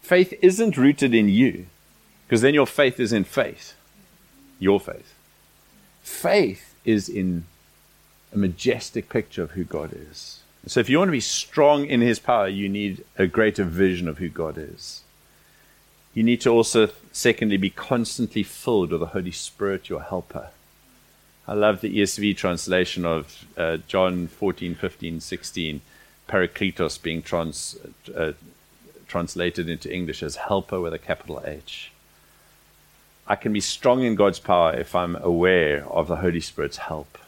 Faith 0.00 0.34
isn't 0.42 0.76
rooted 0.76 1.14
in 1.14 1.28
you, 1.28 1.66
because 2.26 2.40
then 2.40 2.54
your 2.54 2.66
faith 2.66 2.98
is 2.98 3.12
in 3.12 3.24
faith. 3.24 3.74
Your 4.58 4.80
faith. 4.80 5.14
Faith 6.02 6.74
is 6.84 7.08
in 7.08 7.44
a 8.32 8.38
majestic 8.38 9.08
picture 9.08 9.42
of 9.42 9.52
who 9.52 9.64
God 9.64 9.92
is. 9.92 10.40
So 10.66 10.80
if 10.80 10.88
you 10.88 10.98
want 10.98 11.08
to 11.08 11.12
be 11.12 11.20
strong 11.20 11.86
in 11.86 12.00
His 12.00 12.18
power, 12.18 12.48
you 12.48 12.68
need 12.68 13.04
a 13.18 13.26
greater 13.26 13.64
vision 13.64 14.08
of 14.08 14.18
who 14.18 14.28
God 14.28 14.56
is. 14.56 15.02
You 16.14 16.22
need 16.22 16.40
to 16.42 16.50
also, 16.50 16.90
secondly, 17.10 17.56
be 17.56 17.70
constantly 17.70 18.42
filled 18.42 18.90
with 18.90 19.00
the 19.00 19.06
Holy 19.06 19.30
Spirit, 19.30 19.88
your 19.88 20.02
helper. 20.02 20.50
I 21.48 21.54
love 21.54 21.80
the 21.80 21.98
ESV 21.98 22.36
translation 22.36 23.04
of 23.04 23.44
uh, 23.56 23.78
John 23.88 24.28
14, 24.28 24.74
15, 24.74 25.20
16, 25.20 25.80
Parakletos 26.32 27.00
being 27.02 27.20
trans, 27.20 27.76
uh, 28.16 28.32
translated 29.06 29.68
into 29.68 29.92
English 29.92 30.22
as 30.22 30.36
helper 30.36 30.80
with 30.80 30.94
a 30.94 30.98
capital 30.98 31.42
H. 31.44 31.92
I 33.26 33.36
can 33.36 33.52
be 33.52 33.60
strong 33.60 34.02
in 34.02 34.14
God's 34.14 34.38
power 34.38 34.72
if 34.74 34.94
I'm 34.94 35.16
aware 35.16 35.86
of 35.86 36.08
the 36.08 36.16
Holy 36.16 36.40
Spirit's 36.40 36.78
help. 36.78 37.18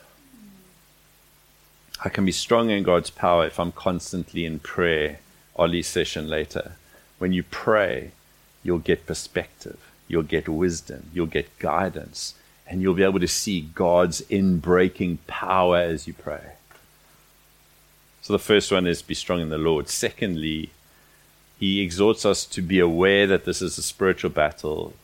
I 2.03 2.09
can 2.09 2.25
be 2.25 2.33
strong 2.33 2.71
in 2.71 2.83
God's 2.83 3.11
power 3.11 3.47
if 3.47 3.61
I'm 3.61 3.73
constantly 3.73 4.47
in 4.47 4.59
prayer. 4.59 5.21
Ollie's 5.55 5.87
session 5.87 6.27
later. 6.27 6.77
When 7.19 7.35
you 7.35 7.43
pray, 7.43 8.13
you'll 8.63 8.79
get 8.79 9.07
perspective, 9.07 9.79
you'll 10.09 10.23
get 10.23 10.49
wisdom, 10.49 11.11
you'll 11.13 11.27
get 11.27 11.59
guidance, 11.59 12.35
and 12.67 12.81
you'll 12.81 12.95
be 12.95 13.05
able 13.05 13.21
to 13.21 13.29
see 13.29 13.61
God's 13.61 14.23
inbreaking 14.23 15.19
power 15.27 15.77
as 15.77 16.07
you 16.07 16.15
pray. 16.15 16.55
So 18.25 18.33
the 18.33 18.39
first 18.39 18.73
one 18.73 18.87
is 18.87 19.03
be 19.03 19.13
strong 19.13 19.43
in 19.43 19.51
the 19.51 19.59
Lord. 19.59 19.91
Secondly, 19.91 20.71
he 21.61 21.83
exhorts 21.83 22.25
us 22.25 22.47
to 22.47 22.63
be 22.63 22.81
aware 22.81 23.27
that 23.27 23.45
this 23.45 23.61
is 23.61 23.77
a 23.77 23.83
spiritual 23.83 24.31
battle, 24.31 24.95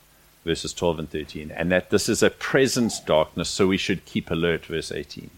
verses 0.43 0.73
12 0.73 1.01
and 1.01 1.11
13, 1.11 1.51
and 1.51 1.71
that 1.71 1.91
this 1.91 2.09
is 2.09 2.23
a 2.23 2.31
present 2.31 2.95
darkness, 3.05 3.51
so 3.51 3.67
we 3.67 3.77
should 3.77 4.07
keep 4.07 4.31
alert, 4.31 4.65
verse 4.65 4.91
18. 4.91 5.29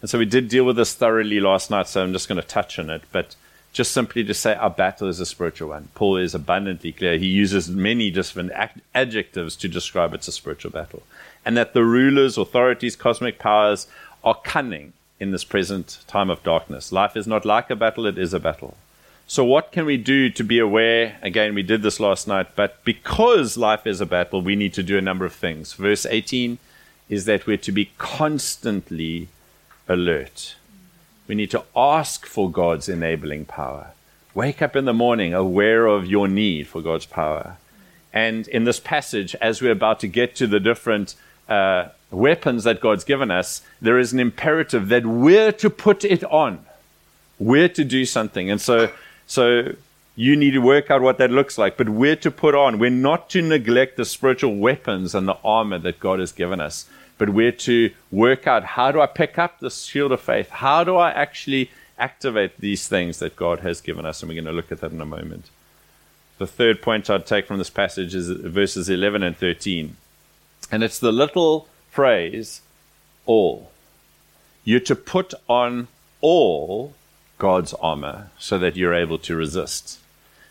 And 0.00 0.08
so 0.08 0.18
we 0.18 0.24
did 0.24 0.48
deal 0.48 0.64
with 0.64 0.76
this 0.76 0.94
thoroughly 0.94 1.38
last 1.38 1.70
night, 1.70 1.86
so 1.86 2.02
I'm 2.02 2.14
just 2.14 2.28
going 2.28 2.40
to 2.40 2.48
touch 2.48 2.78
on 2.78 2.88
it. 2.88 3.02
But 3.12 3.36
just 3.74 3.92
simply 3.92 4.24
to 4.24 4.32
say 4.32 4.54
our 4.54 4.70
battle 4.70 5.06
is 5.06 5.20
a 5.20 5.26
spiritual 5.26 5.68
one. 5.68 5.90
Paul 5.94 6.16
is 6.16 6.34
abundantly 6.34 6.92
clear. 6.92 7.18
He 7.18 7.26
uses 7.26 7.68
many 7.68 8.10
different 8.10 8.52
adjectives 8.94 9.54
to 9.56 9.68
describe 9.68 10.14
it's 10.14 10.28
a 10.28 10.32
spiritual 10.32 10.70
battle. 10.70 11.02
And 11.44 11.58
that 11.58 11.74
the 11.74 11.84
rulers, 11.84 12.38
authorities, 12.38 12.96
cosmic 12.96 13.38
powers 13.38 13.86
are 14.24 14.40
cunning 14.42 14.94
in 15.18 15.30
this 15.30 15.44
present 15.44 15.98
time 16.06 16.30
of 16.30 16.42
darkness. 16.42 16.92
Life 16.92 17.16
is 17.16 17.26
not 17.26 17.44
like 17.44 17.70
a 17.70 17.76
battle, 17.76 18.06
it 18.06 18.18
is 18.18 18.34
a 18.34 18.40
battle. 18.40 18.76
So, 19.28 19.44
what 19.44 19.72
can 19.72 19.86
we 19.86 19.96
do 19.96 20.30
to 20.30 20.44
be 20.44 20.58
aware? 20.58 21.18
Again, 21.20 21.54
we 21.54 21.62
did 21.62 21.82
this 21.82 21.98
last 21.98 22.28
night, 22.28 22.54
but 22.54 22.84
because 22.84 23.56
life 23.56 23.86
is 23.86 24.00
a 24.00 24.06
battle, 24.06 24.40
we 24.40 24.54
need 24.54 24.72
to 24.74 24.84
do 24.84 24.96
a 24.96 25.02
number 25.02 25.24
of 25.24 25.32
things. 25.32 25.72
Verse 25.72 26.06
18 26.06 26.58
is 27.08 27.24
that 27.24 27.46
we're 27.46 27.56
to 27.56 27.72
be 27.72 27.90
constantly 27.98 29.28
alert. 29.88 30.54
We 31.26 31.34
need 31.34 31.50
to 31.50 31.64
ask 31.74 32.24
for 32.24 32.50
God's 32.50 32.88
enabling 32.88 33.46
power. 33.46 33.90
Wake 34.34 34.62
up 34.62 34.76
in 34.76 34.84
the 34.84 34.92
morning 34.92 35.34
aware 35.34 35.86
of 35.86 36.06
your 36.06 36.28
need 36.28 36.68
for 36.68 36.80
God's 36.80 37.06
power. 37.06 37.56
And 38.12 38.46
in 38.48 38.64
this 38.64 38.78
passage, 38.78 39.34
as 39.40 39.60
we're 39.60 39.72
about 39.72 40.00
to 40.00 40.08
get 40.08 40.36
to 40.36 40.46
the 40.46 40.60
different 40.60 41.14
uh, 41.48 41.88
weapons 42.10 42.64
that 42.64 42.80
God's 42.80 43.04
given 43.04 43.30
us, 43.30 43.62
there 43.80 43.98
is 43.98 44.12
an 44.12 44.20
imperative 44.20 44.88
that 44.88 45.06
we're 45.06 45.52
to 45.52 45.70
put 45.70 46.04
it 46.04 46.24
on. 46.24 46.64
We're 47.38 47.68
to 47.70 47.84
do 47.84 48.04
something. 48.04 48.50
And 48.50 48.60
so, 48.60 48.90
so 49.26 49.74
you 50.14 50.36
need 50.36 50.52
to 50.52 50.60
work 50.60 50.90
out 50.90 51.02
what 51.02 51.18
that 51.18 51.30
looks 51.30 51.58
like, 51.58 51.76
but 51.76 51.88
we're 51.88 52.16
to 52.16 52.30
put 52.30 52.54
on. 52.54 52.78
We're 52.78 52.90
not 52.90 53.28
to 53.30 53.42
neglect 53.42 53.96
the 53.96 54.04
spiritual 54.04 54.56
weapons 54.56 55.14
and 55.14 55.28
the 55.28 55.36
armor 55.44 55.78
that 55.78 56.00
God 56.00 56.20
has 56.20 56.32
given 56.32 56.60
us 56.60 56.86
but 57.18 57.30
we're 57.30 57.52
to 57.52 57.90
work 58.10 58.46
out 58.46 58.64
how 58.64 58.92
do 58.92 59.00
I 59.00 59.06
pick 59.06 59.38
up 59.38 59.58
the 59.58 59.70
shield 59.70 60.12
of 60.12 60.20
faith? 60.20 60.50
How 60.50 60.84
do 60.84 60.96
I 60.96 61.10
actually 61.10 61.70
activate 61.98 62.60
these 62.60 62.88
things 62.88 63.18
that 63.20 63.36
God 63.36 63.60
has 63.60 63.80
given 63.80 64.04
us? 64.04 64.22
And 64.22 64.28
we're 64.28 64.34
going 64.34 64.44
to 64.44 64.52
look 64.52 64.72
at 64.72 64.80
that 64.80 64.92
in 64.92 65.00
a 65.00 65.06
moment. 65.06 65.46
The 66.38 66.46
third 66.46 66.82
point 66.82 67.08
I'd 67.08 67.26
take 67.26 67.46
from 67.46 67.58
this 67.58 67.70
passage 67.70 68.14
is 68.14 68.28
verses 68.28 68.90
11 68.90 69.22
and 69.22 69.36
13. 69.36 69.96
And 70.70 70.82
it's 70.82 70.98
the 70.98 71.12
little 71.12 71.68
phrase, 71.96 72.60
all. 73.26 73.70
You're 74.64 74.88
to 74.92 74.96
put 74.96 75.34
on 75.48 75.88
all 76.20 76.94
God's 77.38 77.72
armor 77.74 78.30
so 78.38 78.58
that 78.58 78.76
you're 78.76 78.94
able 78.94 79.18
to 79.18 79.34
resist. 79.34 79.98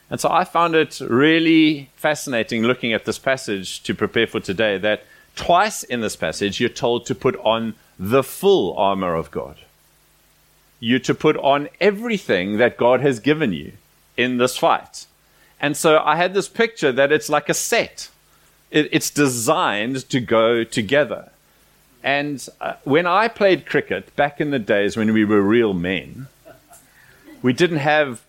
And 0.09 0.19
so 0.19 0.29
I 0.29 0.43
found 0.43 0.75
it 0.75 0.99
really 0.99 1.89
fascinating 1.95 2.63
looking 2.63 2.93
at 2.93 3.05
this 3.05 3.19
passage 3.19 3.81
to 3.83 3.95
prepare 3.95 4.27
for 4.27 4.39
today 4.39 4.77
that 4.79 5.03
Twice 5.35 5.83
in 5.83 5.99
this 6.01 6.15
passage, 6.15 6.59
you're 6.59 6.69
told 6.69 7.05
to 7.05 7.15
put 7.15 7.35
on 7.37 7.75
the 7.99 8.23
full 8.23 8.75
armor 8.77 9.13
of 9.15 9.31
God. 9.31 9.57
You're 10.79 10.99
to 10.99 11.13
put 11.13 11.37
on 11.37 11.69
everything 11.81 12.57
that 12.57 12.77
God 12.77 13.01
has 13.01 13.19
given 13.19 13.53
you 13.53 13.73
in 14.17 14.37
this 14.37 14.57
fight. 14.57 15.05
And 15.59 15.75
so 15.75 15.99
I 15.99 16.15
had 16.15 16.33
this 16.33 16.47
picture 16.47 16.91
that 16.91 17.11
it's 17.11 17.29
like 17.29 17.49
a 17.49 17.53
set, 17.53 18.09
it, 18.71 18.89
it's 18.91 19.09
designed 19.09 20.09
to 20.09 20.19
go 20.19 20.63
together. 20.63 21.31
And 22.05 22.47
uh, 22.62 22.75
when 22.85 23.05
I 23.05 23.27
played 23.27 23.65
cricket 23.65 24.15
back 24.15 24.39
in 24.39 24.51
the 24.51 24.59
days 24.59 24.95
when 24.95 25.12
we 25.12 25.25
were 25.25 25.41
real 25.41 25.74
men, 25.74 26.27
we 27.41 27.51
didn't 27.51 27.79
have, 27.79 28.21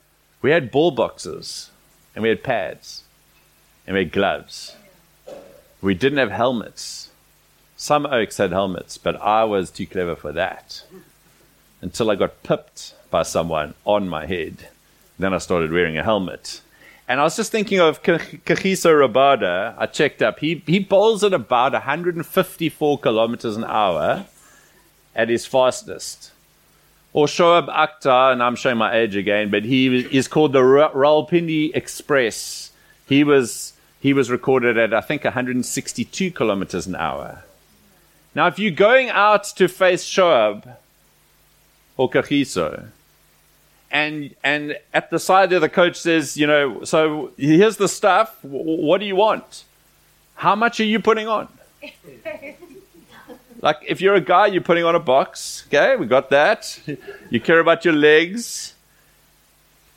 we 0.43 0.51
had 0.51 0.73
ball 0.73 0.91
boxes 0.91 1.71
and 2.15 2.25
we 2.25 2.31
had 2.31 2.43
pads 2.43 3.05
and 3.87 3.95
we 3.95 4.01
had 4.01 4.11
gloves 4.11 4.75
we 5.87 5.95
didn't 5.95 6.19
have 6.19 6.33
helmets. 6.33 7.11
Some 7.77 8.07
okes 8.07 8.39
had 8.39 8.51
helmets, 8.51 8.99
but 8.99 9.21
I 9.21 9.45
was 9.45 9.71
too 9.71 9.87
clever 9.87 10.17
for 10.17 10.33
that. 10.33 10.83
Until 11.81 12.11
I 12.11 12.17
got 12.17 12.43
pipped 12.43 12.95
by 13.11 13.23
someone 13.23 13.75
on 13.85 14.09
my 14.09 14.27
head. 14.27 14.69
Then 15.19 15.33
I 15.35 15.39
started 15.39 15.71
wearing 15.71 15.97
a 15.97 16.03
helmet. 16.03 16.61
And 17.09 17.21
I 17.21 17.23
was 17.23 17.37
just 17.37 17.53
thinking 17.53 17.81
of 17.81 18.03
Kagiso 18.03 18.91
Rabada. 19.09 19.75
I 19.79 19.87
checked 19.87 20.23
up. 20.23 20.41
He, 20.41 20.63
he 20.67 20.81
bowls 20.81 21.23
at 21.23 21.33
about 21.33 21.73
154 21.73 22.99
kilometers 22.99 23.57
an 23.57 23.65
hour 23.65 24.27
at 25.15 25.29
his 25.29 25.47
fastest. 25.47 26.33
Or 27.13 27.27
Shoaib 27.27 27.69
Akhtar, 27.69 28.33
and 28.33 28.43
I'm 28.43 28.57
showing 28.57 28.77
my 28.77 28.95
age 28.95 29.17
again, 29.17 29.51
but 29.51 29.65
he 29.65 30.01
is 30.17 30.29
called 30.29 30.53
the 30.53 30.61
Rawalpindi 30.61 31.75
Express. 31.75 32.73
He 33.09 33.25
was 33.25 33.73
he 34.01 34.13
was 34.13 34.31
recorded 34.31 34.77
at, 34.77 34.93
I 34.93 35.01
think, 35.01 35.25
162 35.25 36.31
kilometers 36.33 36.87
an 36.87 36.95
hour. 36.95 37.43
Now, 38.35 38.47
if 38.47 38.59
you're 38.59 38.71
going 38.71 39.09
out 39.09 39.45
to 39.57 39.67
face 39.67 40.05
Shoaib 40.05 40.77
or 41.97 42.11
Kagiso, 42.11 42.89
and 43.91 44.35
and 44.43 44.79
at 44.93 45.11
the 45.11 45.19
side 45.19 45.51
there 45.51 45.61
the 45.61 45.69
coach 45.69 45.97
says, 45.97 46.37
you 46.37 46.47
know, 46.47 46.85
so 46.85 47.33
here's 47.37 47.77
the 47.77 47.89
stuff. 47.89 48.37
What 48.43 48.99
do 48.99 49.07
you 49.07 49.17
want? 49.17 49.65
How 50.37 50.55
much 50.55 50.81
are 50.81 50.85
you 50.85 51.01
putting 51.01 51.29
on? 51.29 51.49
like, 53.63 53.79
if 53.87 54.01
you're 54.01 54.15
a 54.15 54.21
guy, 54.21 54.47
you're 54.47 54.63
putting 54.63 54.85
on 54.85 54.95
a 54.95 55.01
box. 55.01 55.65
Okay, 55.69 55.97
we 55.97 56.07
got 56.07 56.31
that. 56.31 56.79
You 57.31 57.41
care 57.41 57.59
about 57.59 57.85
your 57.85 57.95
legs. 57.95 58.75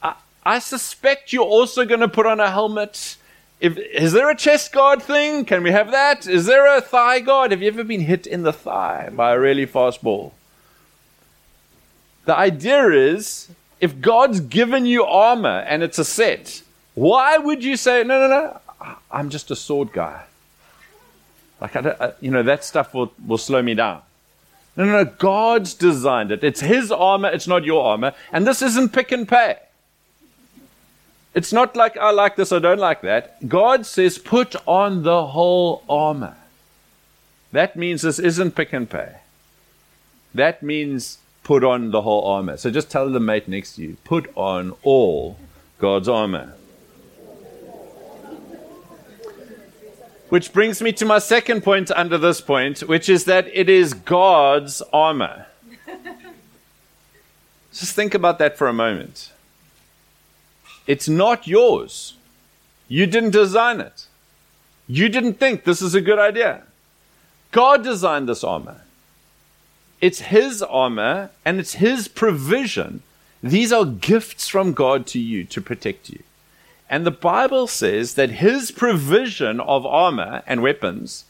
I, 0.02 0.16
I 0.46 0.60
suspect 0.60 1.34
you're 1.34 1.44
also 1.44 1.86
going 1.86 2.00
to 2.00 2.08
put 2.08 2.26
on 2.26 2.40
a 2.40 2.50
helmet. 2.50 3.18
If, 3.60 3.78
is 3.78 4.14
there 4.14 4.30
a 4.30 4.36
chest 4.36 4.72
guard 4.72 5.02
thing? 5.02 5.44
Can 5.44 5.62
we 5.64 5.72
have 5.72 5.92
that? 5.92 6.26
Is 6.26 6.46
there 6.46 6.78
a 6.78 6.80
thigh 6.80 7.20
guard? 7.20 7.52
Have 7.52 7.62
you 7.62 7.68
ever 7.68 7.84
been 7.84 8.02
hit 8.02 8.26
in 8.26 8.44
the 8.44 8.54
thigh 8.54 9.10
by 9.12 9.34
a 9.34 9.40
really 9.40 9.66
fast 9.66 10.02
ball? 10.02 10.34
The 12.24 12.38
idea 12.38 12.90
is 12.90 13.50
if 13.80 14.02
God's 14.02 14.40
given 14.40 14.86
you 14.86 15.04
armor 15.04 15.66
and 15.68 15.84
it's 15.84 16.00
a 16.00 16.06
set, 16.06 16.62
why 16.96 17.38
would 17.38 17.64
you 17.64 17.78
say, 17.78 18.04
no, 18.04 18.28
no, 18.28 18.28
no, 18.28 18.96
I'm 19.12 19.30
just 19.30 19.52
a 19.52 19.56
sword 19.56 19.94
guy? 19.94 20.24
Like, 21.62 21.76
I 21.76 21.96
I, 22.00 22.12
you 22.20 22.32
know, 22.32 22.44
that 22.44 22.64
stuff 22.64 22.94
will, 22.94 23.12
will 23.26 23.38
slow 23.38 23.62
me 23.62 23.74
down. 23.74 24.02
No, 24.76 24.86
no, 24.86 25.04
no. 25.04 25.06
God's 25.06 25.74
designed 25.74 26.32
it. 26.32 26.44
It's 26.44 26.62
His 26.62 26.92
armor, 26.92 27.30
it's 27.30 27.48
not 27.48 27.66
your 27.66 27.84
armor. 27.86 28.14
And 28.32 28.48
this 28.48 28.62
isn't 28.62 28.94
pick 28.94 29.12
and 29.12 29.28
pay. 29.28 29.58
It's 31.34 31.54
not 31.54 31.76
like 31.76 31.96
I 31.98 32.12
like 32.12 32.36
this 32.36 32.52
I 32.52 32.60
don't 32.60 32.80
like 32.80 33.02
that. 33.02 33.48
God 33.48 33.86
says, 33.86 34.18
put 34.18 34.56
on 34.68 35.04
the 35.04 35.28
whole 35.28 35.84
armor. 35.88 36.36
That 37.52 37.76
means 37.76 38.02
this 38.02 38.20
isn't 38.20 38.56
pick 38.56 38.74
and 38.74 38.90
pay. 38.90 39.18
That 40.34 40.62
means 40.62 41.18
put 41.50 41.64
on 41.64 41.90
the 41.90 42.04
whole 42.04 42.24
armor. 42.26 42.56
So 42.58 42.70
just 42.70 42.92
tell 42.92 43.10
the 43.10 43.20
mate 43.20 43.48
next 43.48 43.74
to 43.74 43.82
you, 43.82 43.98
put 44.04 44.32
on 44.36 44.76
all 44.84 45.40
God's 45.80 46.08
armor. 46.08 46.54
Which 50.30 50.54
brings 50.54 50.80
me 50.80 50.92
to 50.92 51.06
my 51.06 51.18
second 51.18 51.64
point 51.64 51.90
under 51.90 52.20
this 52.20 52.40
point, 52.40 52.82
which 52.82 53.10
is 53.10 53.26
that 53.26 53.48
it 53.52 53.68
is 53.68 53.96
God's 53.96 54.84
armor. 54.94 55.48
Just 57.74 57.96
think 57.96 58.14
about 58.14 58.38
that 58.38 58.56
for 58.56 58.68
a 58.68 58.74
moment. 58.74 59.32
It's 60.86 61.10
not 61.10 61.48
yours. 61.48 62.14
You 62.88 63.08
didn't 63.08 63.32
design 63.32 63.82
it. 63.82 64.06
You 64.88 65.10
didn't 65.10 65.40
think 65.40 65.64
this 65.64 65.82
is 65.82 65.96
a 65.96 66.02
good 66.02 66.20
idea. 66.20 66.62
God 67.52 67.84
designed 67.84 68.30
this 68.30 68.44
armor. 68.44 68.82
It's 70.02 70.22
His 70.22 70.62
armor 70.62 71.32
and 71.46 71.60
it's 71.60 71.74
His 71.76 72.08
provision. 72.08 73.04
These 73.42 73.72
are 73.72 73.86
gifts 73.86 74.48
from 74.48 74.74
God 74.74 75.06
to 75.08 75.20
you 75.20 75.46
to 75.46 75.62
protect 75.62 76.10
you. 76.10 76.24
And 76.90 77.06
the 77.06 77.12
Bible 77.12 77.68
says 77.68 78.16
that 78.16 78.32
his 78.32 78.72
provision 78.72 79.60
of 79.60 79.86
armor 79.86 80.42
and 80.48 80.62
weapons 80.62 81.26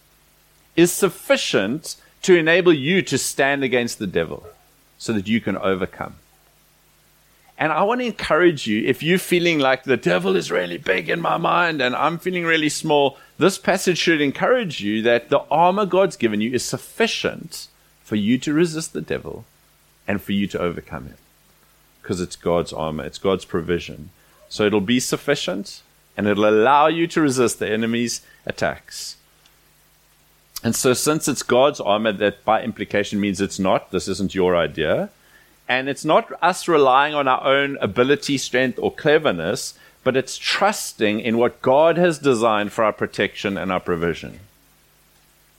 is 0.76 0.92
sufficient 0.92 1.98
to 2.22 2.38
enable 2.38 2.74
you 2.74 3.02
to 3.02 3.18
stand 3.18 3.64
against 3.64 4.00
the 4.00 4.08
devil 4.08 4.48
so 4.98 5.12
that 5.14 5.28
you 5.28 5.42
can 5.42 5.58
overcome. 5.58 6.16
And 7.58 7.74
I 7.74 7.84
want 7.84 8.00
to 8.00 8.08
encourage 8.08 8.68
you 8.68 8.86
if 8.86 9.04
you're 9.04 9.20
feeling 9.20 9.60
like 9.60 9.84
the 9.84 9.98
devil 9.98 10.38
is 10.38 10.50
really 10.50 10.78
big 10.78 11.10
in 11.10 11.20
my 11.20 11.36
mind 11.36 11.82
and 11.82 11.94
I'm 11.94 12.18
feeling 12.18 12.46
really 12.46 12.70
small, 12.70 13.18
this 13.38 13.58
passage 13.58 13.98
should 13.98 14.22
encourage 14.22 14.80
you 14.80 15.02
that 15.02 15.28
the 15.28 15.44
armor 15.52 15.86
God's 15.86 16.16
given 16.16 16.40
you 16.40 16.54
is 16.54 16.64
sufficient 16.64 17.68
for 18.10 18.16
you 18.16 18.40
to 18.40 18.52
resist 18.52 18.94
the 18.94 19.02
devil 19.02 19.46
and 20.08 20.20
for 20.20 20.32
you 20.32 20.48
to 20.48 20.60
overcome 20.60 21.06
him. 21.06 21.18
Because 22.02 22.20
it's 22.20 22.36
God's 22.36 22.74
armor, 22.74 23.04
it's 23.04 23.20
God's 23.20 23.46
provision. 23.46 24.10
So 24.50 24.64
it'll 24.66 24.82
be 24.82 25.00
sufficient 25.00 25.84
and 26.18 26.26
it'll 26.26 26.50
allow 26.50 26.88
you 26.88 27.06
to 27.06 27.22
resist 27.22 27.60
the 27.60 27.70
enemy's 27.70 28.22
attacks. 28.48 29.18
And 30.64 30.76
so, 30.76 30.94
since 30.94 31.28
it's 31.28 31.44
God's 31.44 31.80
armor, 31.80 32.12
that 32.14 32.44
by 32.44 32.64
implication 32.64 33.20
means 33.20 33.40
it's 33.40 33.60
not, 33.60 33.92
this 33.92 34.08
isn't 34.08 34.34
your 34.34 34.58
idea. 34.58 35.12
And 35.70 35.88
it's 35.88 36.04
not 36.04 36.34
us 36.42 36.68
relying 36.68 37.14
on 37.14 37.28
our 37.28 37.46
own 37.46 37.78
ability, 37.80 38.40
strength, 38.40 38.80
or 38.80 38.92
cleverness, 38.92 39.78
but 40.04 40.18
it's 40.18 40.36
trusting 40.36 41.20
in 41.20 41.38
what 41.38 41.62
God 41.62 41.98
has 41.98 42.18
designed 42.18 42.72
for 42.74 42.84
our 42.84 42.92
protection 42.92 43.56
and 43.56 43.72
our 43.72 43.80
provision. 43.80 44.40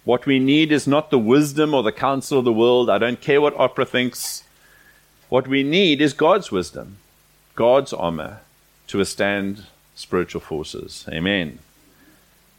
What 0.05 0.27
we 0.27 0.39
need 0.39 0.73
is 0.73 0.87
not 0.87 1.11
the 1.11 1.19
wisdom 1.19 1.75
or 1.75 1.83
the 1.83 1.93
counsel 1.93 2.39
of 2.39 2.45
the 2.45 2.53
world. 2.53 2.89
I 2.89 2.99
don't 2.99 3.21
care 3.21 3.41
what 3.41 3.57
Oprah 3.57 3.87
thinks. 3.87 4.45
What 5.29 5.47
we 5.47 5.63
need 5.63 6.01
is 6.01 6.13
God's 6.13 6.51
wisdom, 6.51 6.97
God's 7.55 7.93
armor, 7.93 8.41
to 8.89 8.99
withstand 8.99 9.65
spiritual 9.95 10.41
forces. 10.41 11.05
Amen. 11.09 11.59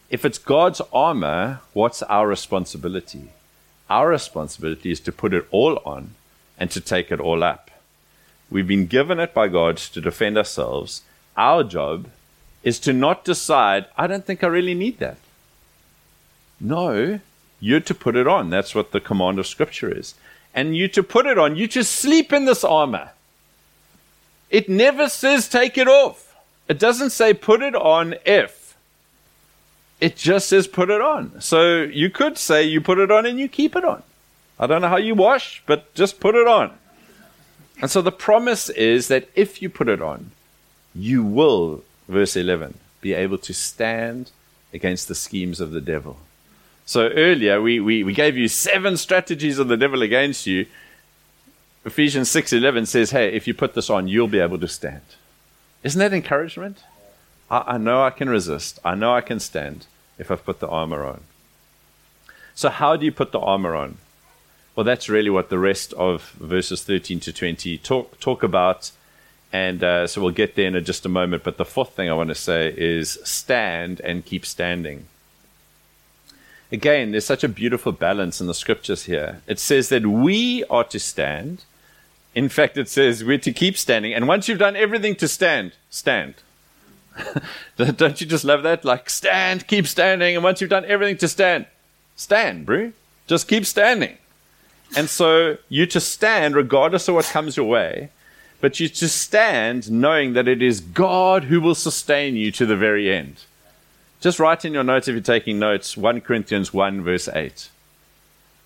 If 0.10 0.24
it's 0.24 0.38
God's 0.38 0.82
armor, 0.94 1.62
what's 1.74 2.04
our 2.04 2.28
responsibility? 2.28 3.30
Our 3.90 4.10
responsibility 4.10 4.92
is 4.92 5.00
to 5.02 5.12
put 5.12 5.34
it 5.34 5.46
all 5.52 5.82
on 5.84 6.16
and 6.58 6.70
to 6.72 6.80
take 6.80 7.12
it 7.12 7.20
all 7.20 7.44
up. 7.44 7.72
We've 8.50 8.68
been 8.68 8.86
given 8.86 9.20
it 9.20 9.34
by 9.34 9.48
God 9.48 9.78
to 9.78 10.00
defend 10.00 10.38
ourselves. 10.38 11.02
Our 11.36 11.64
job 11.64 12.08
is 12.64 12.80
to 12.80 12.94
not 12.94 13.26
decide, 13.26 13.88
I 13.98 14.08
don't 14.08 14.26
think 14.26 14.44
I 14.44 14.48
really 14.48 14.74
need 14.74 15.00
that. 15.00 15.18
No, 16.60 17.20
you're 17.62 17.80
to 17.80 17.94
put 17.94 18.18
it 18.18 18.28
on. 18.28 18.50
That's 18.50 18.76
what 18.76 18.92
the 18.92 19.00
command 19.00 19.40
of 19.40 19.48
Scripture 19.48 19.96
is. 19.96 20.16
And 20.54 20.76
you 20.76 20.90
to 20.90 21.04
put 21.04 21.26
it 21.26 21.38
on, 21.38 21.56
you 21.56 21.68
to 21.70 21.84
sleep 21.84 22.34
in 22.34 22.44
this 22.44 22.66
armor. 22.66 23.12
It 24.50 24.68
never 24.68 25.08
says 25.08 25.48
take 25.48 25.78
it 25.78 25.88
off. 25.88 26.36
It 26.68 26.78
doesn't 26.78 27.12
say 27.12 27.34
put 27.34 27.62
it 27.62 27.76
on 27.76 28.16
if. 28.26 28.76
It 30.02 30.18
just 30.18 30.50
says 30.50 30.68
put 30.68 30.90
it 30.90 31.00
on. 31.00 31.40
So 31.40 31.84
you 31.84 32.10
could 32.10 32.38
say 32.38 32.64
you 32.64 32.82
put 32.82 32.98
it 32.98 33.12
on 33.12 33.26
and 33.26 33.40
you 33.40 33.48
keep 33.48 33.76
it 33.76 33.86
on. 33.86 34.04
I 34.60 34.68
don't 34.68 34.82
know 34.82 34.90
how 34.90 34.98
you 34.98 35.16
wash, 35.16 35.64
but 35.66 35.94
just 35.94 36.20
put 36.20 36.36
it 36.36 36.48
on. 36.48 36.74
And 37.82 37.90
so 37.90 38.02
the 38.02 38.12
promise 38.12 38.70
is 38.70 39.08
that 39.08 39.30
if 39.36 39.62
you 39.62 39.70
put 39.70 39.88
it 39.88 40.02
on, 40.02 40.32
you 40.94 41.24
will, 41.24 41.84
verse 42.08 42.36
11, 42.36 42.78
be 43.00 43.14
able 43.14 43.38
to 43.40 43.54
stand 43.54 44.32
against 44.74 45.08
the 45.08 45.16
schemes 45.16 45.60
of 45.60 45.72
the 45.72 45.82
devil. 45.82 46.18
So 46.92 47.08
earlier 47.08 47.62
we, 47.62 47.80
we, 47.80 48.04
we 48.04 48.14
gave 48.14 48.36
you 48.36 48.50
seven 48.50 48.98
strategies 48.98 49.60
of 49.60 49.70
the 49.70 49.78
devil 49.78 50.02
against 50.02 50.46
you. 50.46 50.66
Ephesians 51.86 52.28
6:11 52.28 52.86
says, 52.86 53.12
"Hey, 53.12 53.30
if 53.32 53.48
you 53.48 53.54
put 53.54 53.76
this 53.76 53.90
on, 53.90 54.10
you'll 54.10 54.28
be 54.28 54.42
able 54.42 54.60
to 54.60 54.68
stand." 54.68 55.06
Isn't 55.84 56.00
that 56.00 56.12
encouragement? 56.12 56.80
I, 57.50 57.76
I 57.76 57.78
know 57.78 58.04
I 58.04 58.10
can 58.10 58.30
resist. 58.30 58.78
I 58.84 58.96
know 58.96 59.16
I 59.16 59.22
can 59.22 59.40
stand 59.40 59.86
if 60.20 60.30
I've 60.30 60.44
put 60.44 60.60
the 60.60 60.68
armor 60.68 61.06
on. 61.06 61.22
So 62.56 62.68
how 62.68 62.98
do 62.98 63.06
you 63.06 63.14
put 63.14 63.32
the 63.32 63.40
armor 63.40 63.74
on? 63.74 63.98
Well, 64.76 64.84
that's 64.84 65.08
really 65.08 65.30
what 65.30 65.50
the 65.50 65.60
rest 65.60 65.94
of 65.94 66.32
verses 66.32 66.84
13 66.84 67.22
to 67.22 67.32
20 67.32 67.78
talk 67.78 68.20
talk 68.20 68.44
about, 68.44 68.92
and 69.54 69.82
uh, 69.82 70.08
so 70.08 70.22
we'll 70.22 70.32
get 70.32 70.56
there 70.56 70.76
in 70.76 70.84
just 70.84 71.06
a 71.06 71.16
moment. 71.20 71.46
But 71.46 71.56
the 71.56 71.64
fourth 71.64 71.94
thing 71.94 72.10
I 72.10 72.16
want 72.16 72.32
to 72.36 72.36
say 72.36 72.74
is 72.78 73.18
stand 73.24 74.02
and 74.02 74.26
keep 74.26 74.46
standing. 74.46 75.08
Again, 76.72 77.12
there's 77.12 77.26
such 77.26 77.44
a 77.44 77.50
beautiful 77.50 77.92
balance 77.92 78.40
in 78.40 78.48
the 78.48 78.54
scriptures 78.54 79.04
here. 79.04 79.42
It 79.48 79.60
says 79.60 79.90
that 79.90 80.06
we 80.06 80.64
are 80.70 80.86
to 80.86 81.00
stand, 81.00 81.66
in 82.34 82.48
fact, 82.48 82.78
it 82.78 82.88
says 82.88 83.24
we're 83.24 83.38
to 83.40 83.52
keep 83.52 83.78
standing. 83.78 84.14
And 84.14 84.28
once 84.28 84.48
you've 84.48 84.60
done 84.60 84.76
everything 84.76 85.16
to 85.16 85.28
stand, 85.28 85.74
stand. 85.90 86.36
Don't 87.76 88.22
you 88.22 88.28
just 88.28 88.46
love 88.46 88.64
that? 88.64 88.86
Like, 88.86 89.10
stand, 89.10 89.68
keep 89.68 89.86
standing. 89.86 90.36
And 90.36 90.44
once 90.44 90.62
you've 90.62 90.70
done 90.70 90.86
everything 90.86 91.18
to 91.18 91.28
stand, 91.28 91.66
stand, 92.16 92.66
bro. 92.66 92.94
Just 93.28 93.48
keep 93.48 93.66
standing. 93.66 94.18
And 94.96 95.10
so 95.10 95.58
you 95.68 95.86
to 95.88 96.00
stand 96.00 96.56
regardless 96.56 97.08
of 97.08 97.16
what 97.16 97.26
comes 97.26 97.58
your 97.58 97.66
way, 97.66 98.10
but 98.62 98.80
you 98.80 98.88
to 98.88 99.10
stand 99.10 99.92
knowing 99.92 100.34
that 100.34 100.48
it 100.48 100.62
is 100.62 100.80
God 100.80 101.46
who 101.46 101.60
will 101.60 101.76
sustain 101.76 102.36
you 102.36 102.52
to 102.54 102.66
the 102.66 102.76
very 102.78 103.12
end. 103.12 103.44
Just 104.22 104.40
write 104.40 104.64
in 104.66 104.74
your 104.74 104.84
notes 104.84 105.08
if 105.08 105.14
you're 105.14 105.22
taking 105.22 105.58
notes 105.58 105.98
1 105.98 106.22
Corinthians 106.22 106.72
1, 106.72 107.02
verse 107.02 107.28
8. 107.28 107.70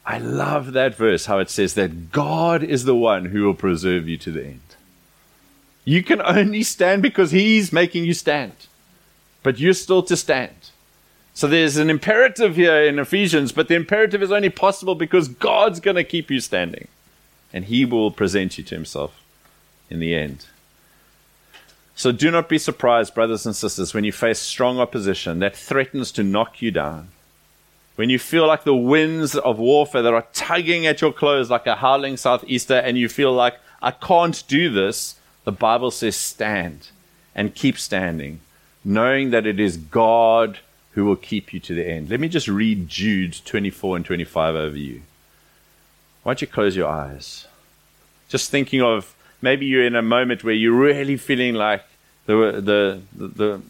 I 0.05 0.19
love 0.19 0.73
that 0.73 0.95
verse, 0.95 1.25
how 1.25 1.39
it 1.39 1.49
says 1.49 1.73
that 1.75 2.11
God 2.11 2.61
is 2.61 2.83
the 2.83 2.95
one 2.95 3.25
who 3.25 3.43
will 3.43 3.55
preserve 3.55 4.07
you 4.07 4.17
to 4.17 4.31
the 4.31 4.45
end. 4.45 4.59
You 5.85 6.03
can 6.03 6.21
only 6.21 6.61
stand 6.61 7.01
because 7.01 7.31
He's 7.31 7.71
making 7.71 8.03
you 8.03 8.13
stand, 8.13 8.53
but 9.43 9.57
you're 9.57 9.73
still 9.73 10.03
to 10.03 10.17
stand. 10.17 10.71
So 11.33 11.47
there's 11.47 11.77
an 11.77 11.89
imperative 11.89 12.57
here 12.57 12.83
in 12.83 12.99
Ephesians, 12.99 13.51
but 13.51 13.67
the 13.69 13.75
imperative 13.75 14.21
is 14.21 14.31
only 14.31 14.49
possible 14.49 14.95
because 14.95 15.29
God's 15.29 15.79
going 15.79 15.95
to 15.95 16.03
keep 16.03 16.29
you 16.29 16.41
standing, 16.41 16.89
and 17.53 17.65
He 17.65 17.85
will 17.85 18.11
present 18.11 18.57
you 18.57 18.63
to 18.65 18.75
Himself 18.75 19.23
in 19.89 19.99
the 19.99 20.15
end. 20.15 20.47
So 21.95 22.11
do 22.11 22.29
not 22.29 22.49
be 22.49 22.57
surprised, 22.57 23.13
brothers 23.13 23.45
and 23.45 23.55
sisters, 23.55 23.93
when 23.93 24.03
you 24.03 24.11
face 24.11 24.39
strong 24.39 24.79
opposition 24.79 25.39
that 25.39 25.55
threatens 25.55 26.11
to 26.13 26.23
knock 26.23 26.61
you 26.61 26.71
down 26.71 27.09
when 27.95 28.09
you 28.09 28.19
feel 28.19 28.45
like 28.45 28.63
the 28.63 28.75
winds 28.75 29.35
of 29.35 29.57
warfare 29.57 30.01
that 30.01 30.13
are 30.13 30.27
tugging 30.33 30.85
at 30.85 31.01
your 31.01 31.13
clothes 31.13 31.49
like 31.49 31.65
a 31.65 31.75
howling 31.75 32.17
southeaster, 32.17 32.75
and 32.75 32.97
you 32.97 33.07
feel 33.07 33.31
like, 33.31 33.57
I 33.81 33.91
can't 33.91 34.43
do 34.47 34.69
this, 34.69 35.15
the 35.45 35.51
Bible 35.51 35.91
says, 35.91 36.15
stand 36.15 36.89
and 37.33 37.55
keep 37.55 37.77
standing, 37.77 38.41
knowing 38.83 39.31
that 39.31 39.45
it 39.45 39.59
is 39.59 39.77
God 39.77 40.59
who 40.91 41.05
will 41.05 41.15
keep 41.15 41.53
you 41.53 41.59
to 41.61 41.73
the 41.73 41.87
end. 41.87 42.09
Let 42.09 42.19
me 42.19 42.27
just 42.27 42.47
read 42.47 42.89
Jude 42.89 43.39
24 43.45 43.97
and 43.97 44.05
25 44.05 44.55
over 44.55 44.77
you. 44.77 45.01
Why 46.23 46.31
don't 46.31 46.41
you 46.41 46.47
close 46.47 46.75
your 46.75 46.89
eyes? 46.89 47.47
Just 48.27 48.49
thinking 48.49 48.81
of 48.81 49.14
maybe 49.45 49.67
you're 49.67 49.85
in 49.85 49.95
a 49.95 50.01
moment 50.01 50.43
where 50.43 50.55
you're 50.55 50.73
really 50.73 51.17
feeling 51.17 51.53
like 51.53 51.83
the, 52.25 52.33
the, 52.53 53.01
the, 53.15 53.27
the, 53.27 53.61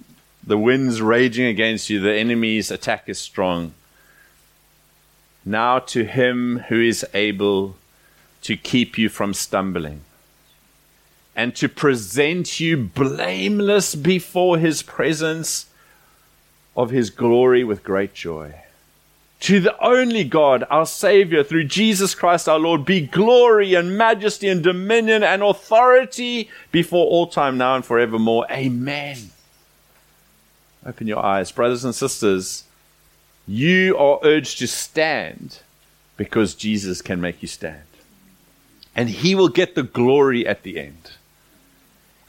the 0.47 0.57
wind's 0.57 1.01
raging 1.01 1.47
against 1.47 1.89
you, 1.89 1.99
the 1.99 2.13
enemy's 2.13 2.71
attack 2.71 3.09
is 3.09 3.19
strong. 3.19 3.73
Now 5.43 5.79
to 5.79 6.05
him 6.05 6.59
who 6.69 6.79
is 6.79 7.05
able 7.13 7.75
to 8.43 8.55
keep 8.55 8.97
you 8.97 9.09
from 9.09 9.33
stumbling 9.33 9.99
and 11.35 11.53
to 11.57 11.67
present 11.67 12.61
you 12.61 12.77
blameless 12.77 13.95
before 13.95 14.57
his 14.57 14.81
presence 14.81 15.65
of 16.77 16.89
his 16.91 17.09
glory 17.09 17.65
with 17.65 17.83
great 17.83 18.13
joy. 18.13 18.55
To 19.41 19.59
the 19.59 19.77
only 19.83 20.23
God, 20.23 20.65
our 20.69 20.85
Savior, 20.85 21.43
through 21.43 21.65
Jesus 21.65 22.15
Christ 22.15 22.47
our 22.47 22.57
Lord, 22.57 22.85
be 22.85 23.01
glory 23.01 23.73
and 23.73 23.97
majesty 23.97 24.47
and 24.47 24.63
dominion 24.63 25.23
and 25.23 25.43
authority 25.43 26.49
before 26.71 27.05
all 27.05 27.27
time, 27.27 27.57
now 27.57 27.75
and 27.75 27.85
forevermore. 27.85 28.47
Amen. 28.49 29.17
Open 30.85 31.07
your 31.07 31.23
eyes, 31.23 31.51
brothers 31.51 31.83
and 31.83 31.93
sisters. 31.93 32.63
You 33.47 33.97
are 33.97 34.19
urged 34.23 34.59
to 34.59 34.67
stand 34.67 35.59
because 36.17 36.55
Jesus 36.55 37.01
can 37.01 37.19
make 37.19 37.41
you 37.41 37.47
stand. 37.47 37.81
And 38.95 39.09
he 39.09 39.35
will 39.35 39.49
get 39.49 39.75
the 39.75 39.83
glory 39.83 40.47
at 40.47 40.63
the 40.63 40.79
end. 40.79 41.11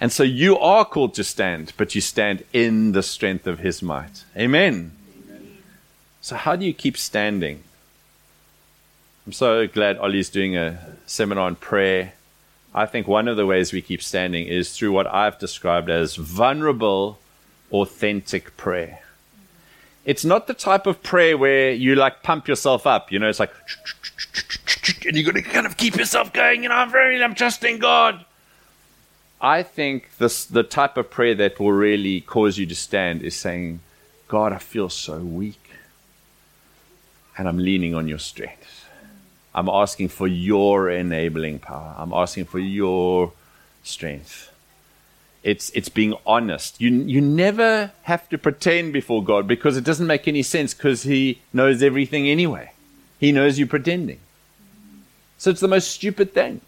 And 0.01 0.12
so 0.12 0.23
you 0.23 0.59
are 0.59 0.85
called 0.85 1.14
to 1.14 1.25
stand, 1.25 1.73
but 1.77 1.95
you 1.95 2.01
stand 2.01 2.45
in 2.53 2.92
the 2.92 3.03
strength 3.03 3.47
of 3.47 3.61
his 3.61 3.83
might. 3.83 4.25
Amen. 4.37 4.96
So, 6.27 6.35
how 6.35 6.57
do 6.57 6.65
you 6.65 6.75
keep 6.75 6.97
standing? 6.97 7.62
I'm 9.25 9.33
so 9.33 9.69
glad 9.69 9.97
Ollie's 9.99 10.29
doing 10.29 10.57
a 10.57 10.97
seminar 11.07 11.47
on 11.47 11.55
prayer. 11.55 12.15
I 12.75 12.87
think 12.87 13.07
one 13.07 13.29
of 13.29 13.37
the 13.37 13.47
ways 13.47 13.73
we 13.73 13.81
keep 13.81 14.03
standing 14.03 14.49
is 14.49 14.77
through 14.77 14.91
what 14.91 15.07
I've 15.07 15.39
described 15.39 15.89
as 15.89 16.17
vulnerable, 16.17 17.21
authentic 17.71 18.57
prayer. 18.57 19.03
It's 20.05 20.25
not 20.25 20.49
the 20.49 20.55
type 20.55 20.89
of 20.89 21.01
prayer 21.01 21.39
where 21.39 21.71
you 21.71 21.95
like 21.95 22.25
pump 22.25 22.49
yourself 22.49 22.89
up. 22.89 23.12
You 23.12 23.21
know, 23.21 23.29
it's 23.29 23.39
like, 23.39 23.55
and 25.07 25.17
you're 25.17 25.33
going 25.33 25.41
to 25.41 25.49
kind 25.49 25.65
of 25.65 25.77
keep 25.77 25.95
yourself 25.95 26.33
going. 26.33 26.65
You 26.65 26.71
know, 26.71 26.75
I'm 26.75 26.91
very, 26.91 27.23
I'm 27.23 27.37
trusting 27.37 27.79
God. 27.79 28.25
I 29.41 29.62
think 29.62 30.17
this, 30.19 30.45
the 30.45 30.65
type 30.65 30.97
of 30.97 31.09
prayer 31.09 31.37
that 31.37 31.61
will 31.61 31.71
really 31.71 32.21
cause 32.21 32.59
you 32.59 32.67
to 32.67 32.75
stand 32.75 33.23
is 33.23 33.37
saying, 33.37 33.79
God, 34.27 34.53
I 34.53 34.59
feel 34.59 34.89
so 34.89 35.19
weak. 35.19 35.66
And 37.38 37.49
I'm 37.49 37.59
leaning 37.59 37.94
on 37.94 38.09
your 38.09 38.18
strength. 38.18 38.87
I'm 39.55 39.68
asking 39.68 40.09
for 40.09 40.27
your 40.27 40.90
enabling 40.90 41.61
power. 41.61 41.94
I'm 41.99 42.12
asking 42.12 42.44
for 42.44 42.59
your 42.59 43.33
strength. 43.83 44.53
It's, 45.42 45.70
it's 45.70 45.88
being 45.88 46.14
honest. 46.27 46.81
You, 46.81 46.90
you 46.90 47.20
never 47.20 47.92
have 48.03 48.29
to 48.31 48.38
pretend 48.38 48.92
before 48.92 49.22
God 49.22 49.46
because 49.46 49.77
it 49.77 49.85
doesn't 49.85 50.07
make 50.07 50.27
any 50.27 50.42
sense 50.42 50.75
because 50.75 51.05
He 51.05 51.40
knows 51.53 51.83
everything 51.83 52.29
anyway. 52.29 52.72
He 53.18 53.33
knows 53.33 53.59
you're 53.59 53.68
pretending. 53.68 54.18
So 55.38 55.51
it's 55.51 55.61
the 55.61 55.68
most 55.68 55.90
stupid 55.90 56.35
thing. 56.35 56.61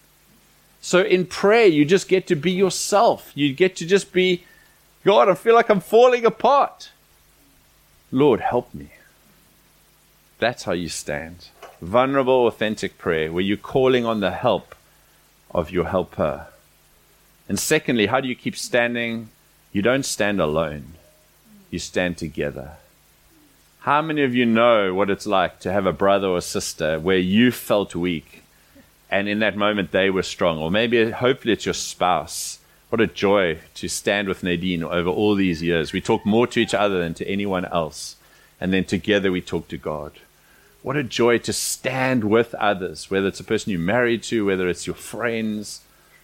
So 0.81 1.03
in 1.03 1.27
prayer, 1.27 1.67
you 1.67 1.85
just 1.85 2.09
get 2.09 2.27
to 2.29 2.37
be 2.37 2.53
yourself. 2.53 3.33
You 3.35 3.53
get 3.53 3.77
to 3.77 3.87
just 3.87 4.13
be, 4.13 4.45
God, 5.05 5.29
I 5.29 5.35
feel 5.35 5.55
like 5.55 5.69
I'm 5.69 5.81
falling 5.81 6.25
apart. 6.25 6.91
Lord, 8.13 8.41
help 8.41 8.73
me. 8.73 8.91
That's 10.39 10.65
how 10.65 10.73
you 10.73 10.89
stand. 10.89 11.49
Vulnerable, 11.81 12.47
authentic 12.47 12.99
prayer, 12.99 13.33
where 13.33 13.43
you're 13.43 13.57
calling 13.57 14.05
on 14.05 14.21
the 14.21 14.31
help 14.31 14.75
of 15.51 15.71
your 15.71 15.87
helper. 15.87 16.47
And 17.49 17.59
secondly, 17.59 18.07
how 18.07 18.21
do 18.21 18.29
you 18.29 18.35
keep 18.35 18.57
standing? 18.57 19.31
You 19.73 19.83
don't 19.83 20.05
stand 20.05 20.41
alone, 20.41 20.95
you 21.71 21.79
stand 21.79 22.19
together. 22.19 22.73
How 23.81 24.03
many 24.03 24.23
of 24.23 24.35
you 24.35 24.45
know 24.45 24.93
what 24.93 25.11
it's 25.11 25.27
like 25.27 25.61
to 25.61 25.73
have 25.73 25.87
a 25.87 25.93
brother 25.93 26.29
or 26.29 26.41
sister 26.41 26.99
where 26.99 27.19
you 27.19 27.53
felt 27.53 27.95
weak 27.95 28.39
and 29.11 29.29
in 29.29 29.39
that 29.39 29.57
moment 29.57 29.91
they 29.91 30.11
were 30.11 30.23
strong. 30.23 30.59
Or 30.59 30.71
maybe, 30.71 31.11
hopefully, 31.11 31.53
it's 31.53 31.65
your 31.65 31.75
spouse. 31.75 32.59
What 32.91 33.01
a 33.01 33.07
joy 33.07 33.59
to 33.75 33.89
stand 33.89 34.29
with 34.29 34.43
Nadine 34.43 34.83
over 34.83 35.11
all 35.11 35.35
these 35.35 35.63
years. 35.63 35.93
We 35.93 36.01
talk 36.01 36.25
more 36.25 36.47
to 36.49 36.61
each 36.61 36.75
other 36.75 36.99
than 36.99 37.15
to 37.15 37.29
anyone 37.29 37.65
else. 37.67 38.17
And 38.61 38.73
then 38.73 38.85
together 38.85 39.31
we 39.31 39.41
talk 39.41 39.69
to 39.69 39.77
God. 39.77 40.13
What 40.89 40.97
a 40.97 41.03
joy 41.03 41.37
to 41.41 41.53
stand 41.53 42.25
with 42.25 42.55
others, 42.55 43.11
whether 43.11 43.27
it's 43.27 43.41
a 43.41 43.45
person 43.45 43.73
you're 43.73 43.79
married 43.79 44.23
to, 44.23 44.47
whether 44.47 44.71
it's 44.71 44.87
your 44.87 44.97
friends. 44.97 45.83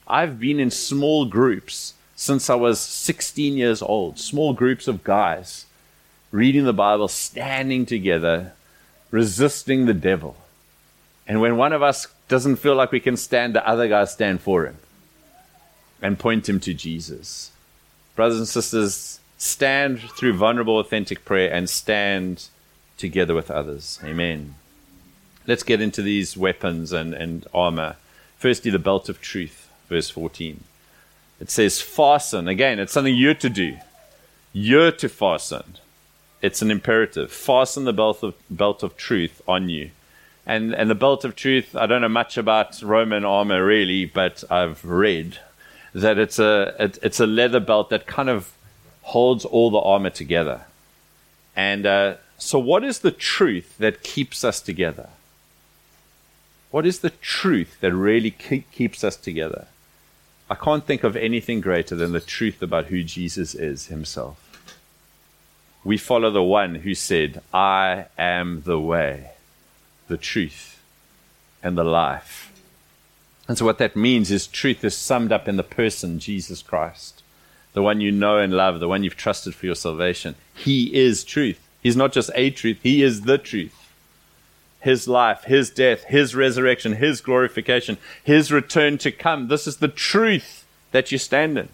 I've 0.09 0.41
been 0.41 0.59
in 0.59 0.71
small 0.71 1.27
groups 1.27 1.93
since 2.17 2.49
I 2.49 2.55
was 2.55 2.81
16 2.81 3.59
years 3.59 3.83
old, 3.83 4.19
small 4.19 4.55
groups 4.55 4.89
of 4.89 5.05
guys 5.05 5.67
reading 6.33 6.65
the 6.65 6.73
Bible, 6.73 7.09
standing 7.09 7.85
together, 7.85 8.55
resisting 9.11 9.85
the 9.85 9.93
devil. 9.93 10.35
And 11.29 11.43
when 11.43 11.59
one 11.59 11.75
of 11.75 11.83
us 11.83 12.07
doesn't 12.29 12.57
feel 12.57 12.75
like 12.75 12.91
we 12.91 13.01
can 13.01 13.19
stand, 13.19 13.55
the 13.55 13.69
other 13.69 13.87
guys 13.87 14.15
stand 14.15 14.41
for 14.41 14.65
him 14.65 14.79
and 16.01 16.19
point 16.19 16.49
him 16.49 16.59
to 16.61 16.73
Jesus. 16.73 17.51
Brothers 18.17 18.39
and 18.39 18.49
sisters, 18.49 19.21
stand 19.37 20.01
through 20.01 20.33
vulnerable, 20.39 20.79
authentic 20.79 21.27
prayer 21.27 21.53
and 21.53 21.69
stand 21.69 22.49
together 22.97 23.35
with 23.35 23.51
others. 23.51 23.99
Amen. 24.03 24.55
Let's 25.47 25.63
get 25.63 25.81
into 25.81 26.03
these 26.03 26.37
weapons 26.37 26.93
and, 26.93 27.15
and 27.15 27.47
armor. 27.53 27.97
Firstly, 28.37 28.71
the 28.71 28.79
belt 28.79 29.09
of 29.09 29.21
truth, 29.21 29.69
verse 29.89 30.11
14. 30.11 30.65
It 31.41 31.51
says, 31.51 31.81
fasten. 31.81 32.49
Again, 32.49 32.79
it's 32.79 32.93
something 32.93 33.15
you're 33.15 33.35
to 33.35 33.51
do. 33.51 33.77
You're 34.53 34.93
to 34.93 35.09
fasten. 35.09 35.79
It's 36.41 36.63
an 36.63 36.71
imperative. 36.71 37.33
Fasten 37.33 37.85
the 37.85 37.93
belt 37.93 38.23
of, 38.23 38.35
belt 38.49 38.83
of 38.83 38.97
truth 38.97 39.43
on 39.47 39.69
you 39.69 39.91
and 40.47 40.75
and 40.75 40.91
the 40.91 40.95
belt 40.95 41.25
of 41.25 41.37
truth. 41.37 41.75
I 41.75 41.87
don't 41.87 42.03
know 42.03 42.09
much 42.09 42.37
about 42.37 42.83
Roman 42.83 43.25
armor 43.25 43.65
really, 43.65 44.05
but 44.05 44.45
I've 44.51 44.85
read 44.85 45.39
that 45.95 46.19
it's 46.19 46.39
a 46.39 46.75
it, 46.79 46.99
it's 47.03 47.21
a 47.21 47.27
leather 47.27 47.61
belt 47.61 47.91
that 47.91 48.07
kind 48.07 48.29
of 48.29 48.53
holds 49.03 49.45
all 49.45 49.71
the 49.71 49.79
armor 49.79 50.11
together. 50.11 50.63
And 51.57 51.87
uh, 51.87 52.17
so, 52.39 52.59
what 52.59 52.85
is 52.85 53.01
the 53.01 53.11
truth 53.11 53.77
that 53.79 54.03
keeps 54.03 54.45
us 54.45 54.61
together? 54.61 55.11
What 56.71 56.87
is 56.87 57.01
the 57.01 57.11
truth 57.11 57.81
that 57.81 57.95
really 57.95 58.33
ke- 58.33 58.71
keeps 58.73 59.05
us 59.05 59.17
together? 59.17 59.67
I 60.51 60.55
can't 60.55 60.85
think 60.85 61.05
of 61.05 61.17
anything 61.17 61.61
greater 61.61 61.95
than 61.95 62.13
the 62.13 62.21
truth 62.21 62.61
about 62.61 62.87
who 62.87 63.03
Jesus 63.03 63.55
is 63.55 63.87
himself. 63.87 64.41
We 65.85 65.97
follow 65.97 66.31
the 66.31 66.43
one 66.43 66.77
who 66.77 66.95
said, 66.95 67.43
I 67.53 68.07
am 68.19 68.63
the 68.63 68.81
way 68.81 69.31
the 70.09 70.17
truth, 70.17 70.83
and 71.63 71.79
the 71.79 71.85
life. 71.85 72.53
And 73.49 73.59
so, 73.59 73.65
what 73.65 73.79
that 73.79 73.97
means 73.97 74.31
is 74.31 74.47
truth 74.47 74.85
is 74.85 74.97
summed 74.97 75.33
up 75.33 75.49
in 75.49 75.57
the 75.57 75.63
person, 75.63 76.19
Jesus 76.19 76.63
Christ, 76.63 77.23
the 77.73 77.83
one 77.83 78.01
you 78.01 78.11
know 78.11 78.39
and 78.39 78.53
love, 78.53 78.81
the 78.81 78.89
one 78.89 79.03
you've 79.03 79.17
trusted 79.17 79.55
for 79.55 79.67
your 79.67 79.75
salvation. 79.75 80.35
He 80.55 80.95
is 80.95 81.25
truth. 81.25 81.64
He's 81.85 81.97
not 81.97 82.13
just 82.13 82.31
a 82.35 82.51
truth, 82.51 82.79
He 82.83 83.05
is 83.05 83.21
the 83.21 83.39
truth. 83.39 83.93
His 84.81 85.07
life, 85.07 85.45
His 85.45 85.71
death, 85.71 86.03
His 86.05 86.35
resurrection, 86.35 86.95
His 86.95 87.21
glorification, 87.21 87.99
His 88.25 88.51
return 88.51 88.99
to 88.99 89.13
come. 89.13 89.47
This 89.47 89.69
is 89.69 89.77
the 89.77 89.89
truth 89.89 90.65
that 90.91 91.13
you 91.13 91.19
stand 91.19 91.57
in. 91.57 91.69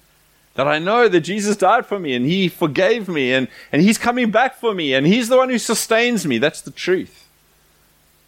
That 0.55 0.69
I 0.69 0.79
know 0.79 1.09
that 1.09 1.21
Jesus 1.21 1.57
died 1.57 1.87
for 1.87 1.99
me 1.99 2.15
and 2.15 2.27
He 2.27 2.49
forgave 2.49 3.09
me 3.09 3.33
and, 3.33 3.49
and 3.73 3.81
He's 3.81 3.97
coming 3.97 4.31
back 4.31 4.57
for 4.57 4.75
me 4.75 4.93
and 4.93 5.07
He's 5.07 5.31
the 5.31 5.39
one 5.39 5.49
who 5.49 5.59
sustains 5.59 6.27
me. 6.27 6.37
That's 6.37 6.61
the 6.61 6.71
truth. 6.71 7.29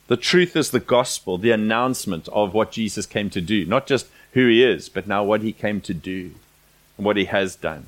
The 0.09 0.17
truth 0.17 0.57
is 0.57 0.71
the 0.71 0.81
gospel, 0.81 1.39
the 1.39 1.53
announcement 1.53 2.29
of 2.29 2.55
what 2.55 2.73
Jesus 2.73 3.07
came 3.07 3.31
to 3.31 3.41
do, 3.41 3.65
not 3.65 3.87
just 3.87 4.09
who 4.33 4.47
he 4.49 4.63
is, 4.63 4.89
but 4.89 5.07
now 5.07 5.25
what 5.25 5.43
he 5.43 5.53
came 5.53 5.81
to 5.83 5.95
do 5.95 6.33
and 6.97 7.07
what 7.07 7.17
he 7.17 7.27
has 7.27 7.57
done. 7.57 7.87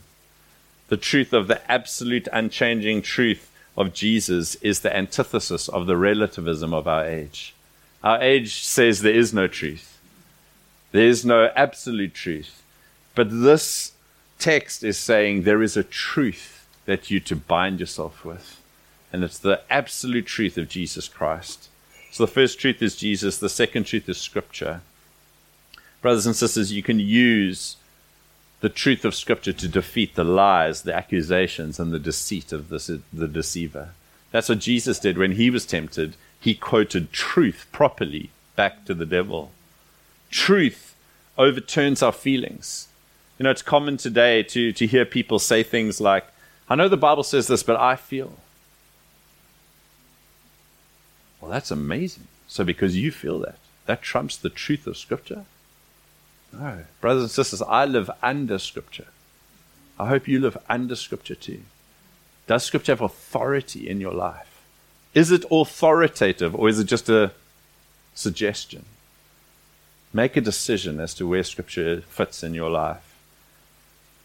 The 0.88 0.96
truth 0.96 1.33
of 1.33 1.48
the 1.48 1.70
absolute 1.70 2.28
unchanging 2.33 3.02
truth 3.02 3.50
of 3.76 3.92
Jesus 3.92 4.54
is 4.56 4.80
the 4.80 4.94
antithesis 4.94 5.68
of 5.68 5.87
the 5.87 5.96
relativism 5.96 6.72
of 6.72 6.87
our 6.87 7.04
age. 7.04 7.54
Our 8.02 8.20
age 8.20 8.64
says 8.64 9.00
there 9.00 9.14
is 9.14 9.32
no 9.32 9.46
truth. 9.46 9.98
There 10.92 11.06
is 11.06 11.24
no 11.24 11.50
absolute 11.56 12.14
truth. 12.14 12.62
But 13.14 13.28
this 13.30 13.92
text 14.38 14.84
is 14.84 14.98
saying 14.98 15.42
there 15.42 15.62
is 15.62 15.76
a 15.76 15.82
truth 15.84 16.66
that 16.84 17.10
you 17.10 17.18
to 17.20 17.37
bind 17.37 17.80
yourself 17.80 18.24
with. 18.24 18.60
And 19.12 19.24
it's 19.24 19.38
the 19.38 19.62
absolute 19.70 20.26
truth 20.26 20.58
of 20.58 20.68
Jesus 20.68 21.08
Christ. 21.08 21.68
So 22.10 22.26
the 22.26 22.32
first 22.32 22.60
truth 22.60 22.82
is 22.82 22.96
Jesus, 22.96 23.38
the 23.38 23.48
second 23.48 23.84
truth 23.84 24.08
is 24.08 24.18
Scripture. 24.18 24.82
Brothers 26.02 26.26
and 26.26 26.37
sisters, 26.37 26.72
you 26.72 26.82
can 26.82 27.00
use 27.00 27.76
the 28.64 28.70
truth 28.70 29.05
of 29.05 29.14
Scripture 29.14 29.53
to 29.53 29.68
defeat 29.68 30.14
the 30.14 30.24
lies, 30.24 30.85
the 30.85 30.94
accusations, 30.94 31.79
and 31.79 31.92
the 31.92 31.98
deceit 31.98 32.50
of 32.50 32.70
the, 32.70 33.03
the 33.12 33.29
deceiver. 33.29 33.90
That's 34.31 34.48
what 34.48 34.61
Jesus 34.61 34.98
did 34.98 35.18
when 35.18 35.33
he 35.33 35.50
was 35.50 35.66
tempted. 35.66 36.16
He 36.40 36.55
quoted 36.55 37.12
truth 37.12 37.66
properly 37.72 38.31
back 38.57 38.87
to 38.87 38.94
the 38.94 39.05
devil. 39.05 39.53
Truth 40.31 40.96
overturns 41.37 42.03
our 42.03 42.11
feelings. 42.11 42.88
You 43.38 43.44
know, 43.44 43.50
it's 43.50 43.61
common 43.61 43.98
today 43.98 44.42
to, 44.44 44.72
to 44.72 44.87
hear 44.87 45.05
people 45.05 45.38
say 45.38 45.62
things 45.62 46.00
like, 46.00 46.24
I 46.66 46.74
know 46.74 46.88
the 46.88 46.96
Bible 46.96 47.22
says 47.22 47.48
this, 47.48 47.62
but 47.62 47.77
I 47.77 47.96
feel. 47.96 48.33
Well, 51.38 51.50
that's 51.50 51.70
amazing. 51.70 52.29
So, 52.48 52.64
because 52.64 52.96
you 52.96 53.12
feel 53.12 53.40
that, 53.40 53.59
that 53.85 54.00
trumps 54.00 54.38
the 54.38 54.48
truth 54.48 54.87
of 54.87 54.96
Scripture? 54.96 55.44
No. 56.58 56.84
Brothers 57.00 57.22
and 57.22 57.30
sisters, 57.30 57.62
I 57.62 57.84
live 57.84 58.10
under 58.22 58.58
Scripture. 58.58 59.06
I 59.98 60.08
hope 60.08 60.28
you 60.28 60.40
live 60.40 60.58
under 60.68 60.96
Scripture 60.96 61.34
too. 61.34 61.62
Does 62.46 62.64
Scripture 62.64 62.92
have 62.92 63.00
authority 63.00 63.88
in 63.88 64.00
your 64.00 64.12
life? 64.12 64.62
Is 65.14 65.30
it 65.30 65.44
authoritative 65.50 66.54
or 66.54 66.68
is 66.68 66.78
it 66.78 66.84
just 66.84 67.08
a 67.08 67.32
suggestion? 68.14 68.84
Make 70.12 70.36
a 70.36 70.40
decision 70.40 71.00
as 71.00 71.14
to 71.14 71.26
where 71.26 71.42
Scripture 71.42 72.02
fits 72.02 72.42
in 72.42 72.54
your 72.54 72.70
life. 72.70 73.14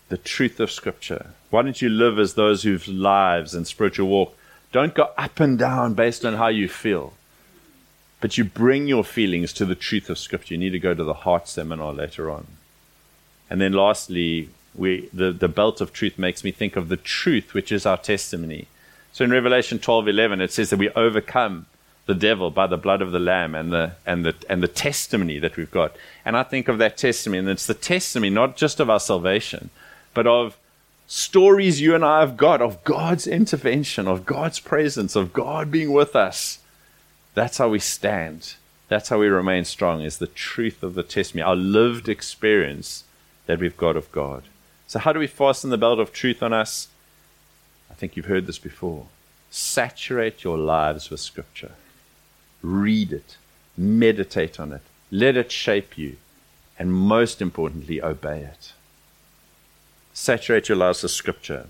The 0.10 0.18
truth 0.18 0.60
of 0.60 0.72
Scripture. 0.72 1.32
Why 1.50 1.62
don't 1.62 1.82
you 1.82 1.90
live 1.90 2.20
as 2.20 2.34
those 2.34 2.64
whose 2.64 2.88
lives 2.88 3.54
and 3.54 3.66
spiritual 3.66 4.08
walk 4.08 4.36
don't 4.72 4.94
go 4.94 5.10
up 5.18 5.40
and 5.40 5.58
down 5.58 5.94
based 5.94 6.26
on 6.26 6.36
how 6.36 6.48
you 6.48 6.68
feel? 6.68 7.14
But 8.22 8.38
you 8.38 8.44
bring 8.44 8.88
your 8.88 9.04
feelings 9.04 9.54
to 9.54 9.66
the 9.66 9.76
truth 9.76 10.10
of 10.10 10.18
Scripture. 10.18 10.54
You 10.54 10.60
need 10.60 10.72
to 10.72 10.80
go 10.80 10.94
to 10.94 11.04
the 11.04 11.14
heart 11.14 11.48
seminar 11.48 11.94
later 11.94 12.30
on. 12.30 12.48
And 13.50 13.62
then 13.62 13.74
lastly, 13.74 14.50
we, 14.76 15.10
the, 15.14 15.32
the 15.32 15.48
belt 15.48 15.82
of 15.82 15.94
truth 15.94 16.20
makes 16.20 16.44
me 16.44 16.52
think 16.52 16.76
of 16.76 16.90
the 16.90 16.98
truth, 16.98 17.54
which 17.54 17.72
is 17.72 17.86
our 17.86 17.98
testimony. 17.98 18.68
So 19.14 19.24
in 19.24 19.32
Revelation 19.32 19.80
12 19.80 20.10
11, 20.10 20.42
it 20.42 20.52
says 20.52 20.70
that 20.70 20.80
we 20.80 20.90
overcome 20.92 21.66
the 22.06 22.14
devil 22.14 22.50
by 22.50 22.68
the 22.68 22.78
blood 22.78 23.02
of 23.02 23.12
the 23.12 23.20
Lamb 23.20 23.56
and 23.56 23.72
the, 23.72 23.94
and, 24.06 24.26
the, 24.26 24.36
and 24.50 24.64
the 24.64 24.68
testimony 24.68 25.40
that 25.40 25.58
we've 25.58 25.72
got. 25.72 25.96
And 26.26 26.36
I 26.36 26.44
think 26.44 26.68
of 26.68 26.78
that 26.80 26.98
testimony, 26.98 27.40
and 27.40 27.50
it's 27.50 27.68
the 27.68 27.74
testimony 27.74 28.30
not 28.30 28.58
just 28.58 28.80
of 28.80 28.90
our 28.90 29.00
salvation, 29.00 29.70
but 30.14 30.28
of 30.28 30.58
stories 31.08 31.82
you 31.82 31.96
and 31.96 32.06
I 32.06 32.20
have 32.20 32.38
got 32.38 32.62
of 32.62 32.84
God's 32.84 33.28
intervention, 33.28 34.08
of 34.08 34.26
God's 34.26 34.60
presence, 34.60 35.16
of 35.16 35.34
God 35.34 35.72
being 35.72 35.92
with 35.92 36.16
us 36.16 36.59
that's 37.40 37.58
how 37.58 37.70
we 37.70 37.80
stand. 37.80 38.56
That's 38.90 39.08
how 39.08 39.20
we 39.20 39.28
remain 39.28 39.64
strong, 39.64 40.02
is 40.02 40.18
the 40.18 40.28
truth 40.28 40.84
of 40.84 40.94
the 40.94 41.04
testimony, 41.04 41.48
our 41.48 41.56
lived 41.56 42.10
experience 42.10 43.06
that 43.46 43.60
we've 43.60 43.78
got 43.78 43.96
of 43.96 44.12
God. 44.12 44.44
So, 44.88 45.00
how 45.00 45.14
do 45.14 45.20
we 45.20 45.28
fasten 45.28 45.70
the 45.70 45.78
belt 45.78 46.00
of 46.00 46.12
truth 46.12 46.44
on 46.44 46.52
us? 46.52 46.90
I 47.90 47.94
think 47.94 48.18
you've 48.18 48.26
heard 48.26 48.46
this 48.46 48.60
before. 48.60 49.06
Saturate 49.50 50.44
your 50.44 50.58
lives 50.58 51.10
with 51.10 51.22
Scripture. 51.22 51.72
Read 52.62 53.14
it, 53.14 53.38
meditate 53.78 54.60
on 54.60 54.74
it, 54.74 54.82
let 55.10 55.38
it 55.38 55.52
shape 55.52 55.98
you, 55.98 56.18
and 56.78 56.92
most 56.94 57.42
importantly, 57.42 58.02
obey 58.02 58.42
it. 58.42 58.74
Saturate 60.14 60.68
your 60.68 60.78
lives 60.78 61.04
with 61.04 61.12
Scripture. 61.12 61.68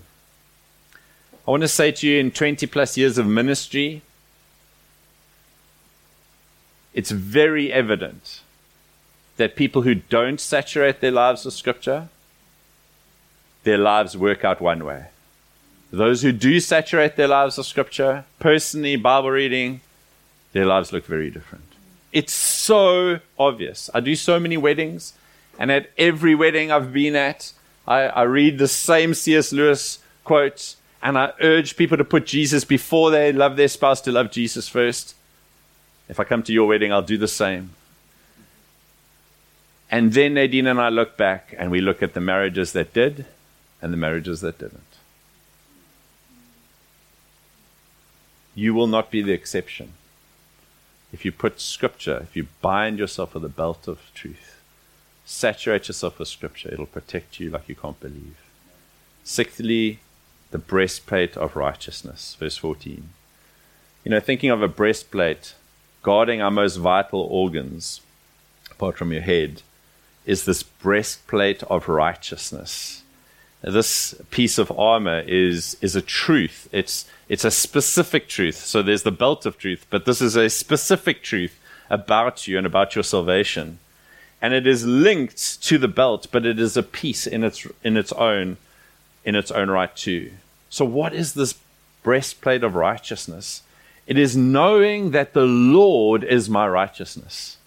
I 1.46 1.50
want 1.50 1.62
to 1.62 1.68
say 1.68 1.92
to 1.92 2.08
you 2.08 2.18
in 2.18 2.32
20 2.32 2.66
plus 2.66 2.96
years 2.96 3.18
of 3.18 3.26
ministry, 3.26 4.02
it's 6.94 7.10
very 7.10 7.72
evident 7.72 8.40
that 9.36 9.56
people 9.56 9.82
who 9.82 9.94
don't 9.94 10.40
saturate 10.40 11.00
their 11.00 11.10
lives 11.10 11.44
with 11.44 11.54
Scripture, 11.54 12.08
their 13.64 13.78
lives 13.78 14.16
work 14.16 14.44
out 14.44 14.60
one 14.60 14.84
way. 14.84 15.06
Those 15.90 16.22
who 16.22 16.32
do 16.32 16.60
saturate 16.60 17.16
their 17.16 17.28
lives 17.28 17.56
with 17.56 17.66
Scripture, 17.66 18.24
personally, 18.38 18.96
Bible 18.96 19.30
reading, 19.30 19.80
their 20.52 20.66
lives 20.66 20.92
look 20.92 21.04
very 21.06 21.30
different. 21.30 21.64
It's 22.12 22.32
so 22.32 23.20
obvious. 23.38 23.88
I 23.94 24.00
do 24.00 24.16
so 24.16 24.40
many 24.40 24.56
weddings, 24.56 25.14
and 25.58 25.70
at 25.70 25.90
every 25.96 26.34
wedding 26.34 26.70
I've 26.70 26.92
been 26.92 27.16
at, 27.16 27.52
I, 27.86 28.02
I 28.02 28.22
read 28.22 28.58
the 28.58 28.68
same 28.68 29.14
C.S. 29.14 29.52
Lewis 29.52 30.00
quote, 30.24 30.76
and 31.02 31.16
I 31.16 31.32
urge 31.40 31.76
people 31.76 31.96
to 31.96 32.04
put 32.04 32.26
Jesus 32.26 32.64
before 32.64 33.10
they 33.10 33.32
love 33.32 33.56
their 33.56 33.68
spouse 33.68 34.00
to 34.02 34.12
love 34.12 34.30
Jesus 34.30 34.68
first. 34.68 35.14
If 36.10 36.18
I 36.18 36.24
come 36.24 36.42
to 36.42 36.52
your 36.52 36.66
wedding, 36.66 36.92
I'll 36.92 37.02
do 37.02 37.16
the 37.16 37.28
same. 37.28 37.70
And 39.92 40.12
then 40.12 40.34
Nadine 40.34 40.66
and 40.66 40.80
I 40.80 40.88
look 40.88 41.16
back 41.16 41.54
and 41.56 41.70
we 41.70 41.80
look 41.80 42.02
at 42.02 42.14
the 42.14 42.20
marriages 42.20 42.72
that 42.72 42.92
did 42.92 43.26
and 43.80 43.92
the 43.92 43.96
marriages 43.96 44.40
that 44.40 44.58
didn't. 44.58 44.82
You 48.56 48.74
will 48.74 48.88
not 48.88 49.12
be 49.12 49.22
the 49.22 49.32
exception. 49.32 49.92
If 51.12 51.24
you 51.24 51.30
put 51.30 51.60
scripture, 51.60 52.18
if 52.22 52.34
you 52.34 52.48
bind 52.60 52.98
yourself 52.98 53.34
with 53.34 53.44
a 53.44 53.48
belt 53.48 53.86
of 53.86 54.10
truth, 54.12 54.60
saturate 55.24 55.86
yourself 55.86 56.18
with 56.18 56.26
scripture, 56.26 56.70
it'll 56.72 56.86
protect 56.86 57.38
you 57.38 57.50
like 57.50 57.68
you 57.68 57.76
can't 57.76 58.00
believe. 58.00 58.36
Sixthly, 59.22 60.00
the 60.50 60.58
breastplate 60.58 61.36
of 61.36 61.54
righteousness, 61.54 62.36
verse 62.38 62.56
14. 62.56 63.10
You 64.04 64.10
know, 64.10 64.20
thinking 64.20 64.50
of 64.50 64.60
a 64.60 64.68
breastplate, 64.68 65.54
guarding 66.02 66.40
our 66.40 66.50
most 66.50 66.76
vital 66.76 67.20
organs, 67.20 68.00
apart 68.70 68.96
from 68.96 69.12
your 69.12 69.22
head, 69.22 69.62
is 70.24 70.44
this 70.44 70.62
breastplate 70.62 71.62
of 71.64 71.88
righteousness. 71.88 73.02
This 73.62 74.14
piece 74.30 74.58
of 74.58 74.72
armor 74.78 75.20
is, 75.20 75.76
is 75.82 75.94
a 75.94 76.00
truth. 76.00 76.68
It's, 76.72 77.04
it's 77.28 77.44
a 77.44 77.50
specific 77.50 78.28
truth. 78.28 78.56
So 78.56 78.82
there's 78.82 79.02
the 79.02 79.10
belt 79.10 79.44
of 79.44 79.58
truth, 79.58 79.86
but 79.90 80.06
this 80.06 80.22
is 80.22 80.36
a 80.36 80.48
specific 80.48 81.22
truth 81.22 81.58
about 81.90 82.48
you 82.48 82.56
and 82.56 82.66
about 82.66 82.94
your 82.94 83.04
salvation. 83.04 83.78
And 84.40 84.54
it 84.54 84.66
is 84.66 84.86
linked 84.86 85.62
to 85.64 85.76
the 85.76 85.88
belt, 85.88 86.28
but 86.32 86.46
it 86.46 86.58
is 86.58 86.76
a 86.76 86.82
piece 86.82 87.26
in 87.26 87.44
its, 87.44 87.66
in 87.84 87.98
its 87.98 88.12
own, 88.12 88.56
in 89.24 89.34
its 89.34 89.50
own 89.50 89.68
right 89.68 89.94
too. 89.94 90.32
So 90.70 90.84
what 90.86 91.12
is 91.12 91.34
this 91.34 91.56
breastplate 92.02 92.64
of 92.64 92.74
righteousness? 92.74 93.62
It 94.10 94.18
is 94.18 94.36
knowing 94.36 95.12
that 95.12 95.34
the 95.34 95.46
Lord 95.46 96.24
is 96.24 96.50
my 96.50 96.66
righteousness. 96.66 97.58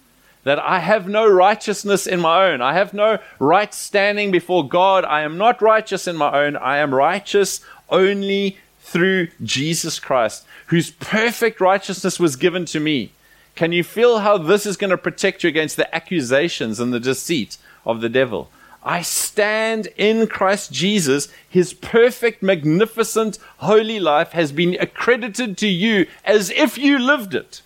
That 0.42 0.58
I 0.58 0.80
have 0.80 1.08
no 1.08 1.26
righteousness 1.26 2.06
in 2.06 2.20
my 2.20 2.50
own. 2.50 2.60
I 2.60 2.74
have 2.74 2.92
no 2.92 3.18
right 3.38 3.72
standing 3.72 4.30
before 4.30 4.68
God. 4.68 5.06
I 5.06 5.22
am 5.22 5.38
not 5.38 5.62
righteous 5.62 6.06
in 6.06 6.16
my 6.16 6.44
own. 6.44 6.54
I 6.54 6.76
am 6.76 6.94
righteous 6.94 7.62
only 7.88 8.58
through 8.80 9.28
Jesus 9.42 9.98
Christ, 9.98 10.44
whose 10.66 10.90
perfect 10.90 11.62
righteousness 11.62 12.20
was 12.20 12.36
given 12.36 12.66
to 12.66 12.78
me. 12.78 13.12
Can 13.54 13.72
you 13.72 13.82
feel 13.82 14.18
how 14.18 14.36
this 14.36 14.66
is 14.66 14.76
going 14.76 14.90
to 14.90 14.98
protect 14.98 15.44
you 15.44 15.48
against 15.48 15.78
the 15.78 15.94
accusations 15.94 16.78
and 16.78 16.92
the 16.92 17.00
deceit 17.00 17.56
of 17.86 18.02
the 18.02 18.10
devil? 18.10 18.50
I 18.84 19.00
stand 19.02 19.88
in 19.96 20.26
Christ 20.26 20.70
Jesus. 20.70 21.28
His 21.48 21.72
perfect, 21.72 22.42
magnificent, 22.42 23.38
holy 23.58 23.98
life 23.98 24.32
has 24.32 24.52
been 24.52 24.76
accredited 24.78 25.56
to 25.58 25.66
you 25.66 26.06
as 26.24 26.50
if 26.50 26.76
you 26.76 26.98
lived 26.98 27.34
it. 27.34 27.62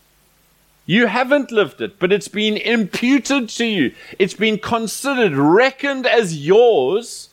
You 0.86 1.06
haven't 1.06 1.50
lived 1.50 1.82
it, 1.82 1.98
but 1.98 2.12
it's 2.12 2.28
been 2.28 2.56
imputed 2.56 3.50
to 3.50 3.66
you. 3.66 3.92
It's 4.18 4.32
been 4.32 4.58
considered, 4.58 5.34
reckoned 5.34 6.06
as 6.06 6.46
yours. 6.46 7.28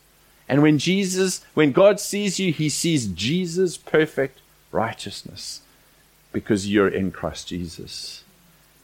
And 0.49 0.61
when 0.61 0.77
Jesus, 0.77 1.45
when 1.53 1.71
God 1.71 1.99
sees 1.99 2.39
you, 2.39 2.51
he 2.51 2.67
sees 2.67 3.07
Jesus' 3.07 3.77
perfect 3.77 4.41
righteousness 4.71 5.61
because 6.33 6.69
you're 6.69 6.89
in 6.89 7.11
Christ 7.11 7.47
Jesus. 7.47 8.23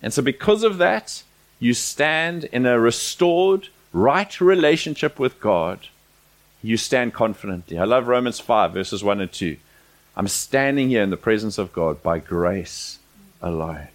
And 0.02 0.14
so, 0.14 0.22
because 0.22 0.64
of 0.64 0.78
that, 0.78 1.24
you 1.60 1.74
stand 1.74 2.46
in 2.46 2.66
a 2.66 2.80
restored, 2.80 3.68
right 3.94 4.40
relationship 4.42 5.20
with 5.20 5.40
God, 5.40 5.88
you 6.64 6.78
stand 6.78 7.14
confidently. 7.14 7.78
I 7.78 7.86
love 7.86 8.08
Romans 8.08 8.40
5, 8.40 8.74
verses 8.74 9.04
1 9.04 9.22
and 9.22 9.32
2. 9.32 9.58
I'm 10.16 10.28
standing 10.28 10.90
here 10.90 11.04
in 11.04 11.10
the 11.10 11.18
presence 11.18 11.58
of 11.58 11.74
God 11.74 12.04
by 12.04 12.20
grace 12.20 13.00
alone. 13.42 13.88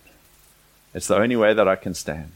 It's 0.94 1.08
the 1.08 1.16
only 1.16 1.36
way 1.36 1.52
that 1.52 1.68
I 1.68 1.76
can 1.76 1.94
stand. 1.94 2.32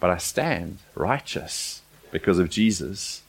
But 0.00 0.10
I 0.10 0.18
stand 0.18 0.78
righteous 0.94 1.82
because 2.10 2.38
of 2.38 2.50
Jesus. 2.50 3.22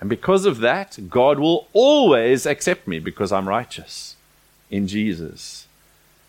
And 0.00 0.10
because 0.10 0.44
of 0.44 0.58
that, 0.58 0.98
God 1.08 1.38
will 1.38 1.66
always 1.72 2.46
accept 2.46 2.86
me 2.86 2.98
because 2.98 3.32
I'm 3.32 3.48
righteous 3.48 4.16
in 4.70 4.86
Jesus. 4.86 5.66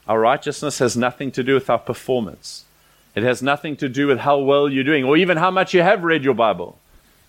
Our 0.08 0.20
righteousness 0.20 0.80
has 0.80 0.98
nothing 0.98 1.32
to 1.32 1.44
do 1.44 1.54
with 1.54 1.70
our 1.70 1.78
performance. 1.78 2.66
It 3.16 3.24
has 3.24 3.44
nothing 3.44 3.76
to 3.78 3.90
do 3.90 4.08
with 4.08 4.20
how 4.20 4.40
well 4.40 4.70
you're 4.70 4.84
doing 4.84 5.04
or 5.04 5.18
even 5.18 5.38
how 5.38 5.52
much 5.52 5.74
you 5.74 5.82
have 5.82 6.04
read 6.04 6.24
your 6.24 6.34
Bible. 6.34 6.80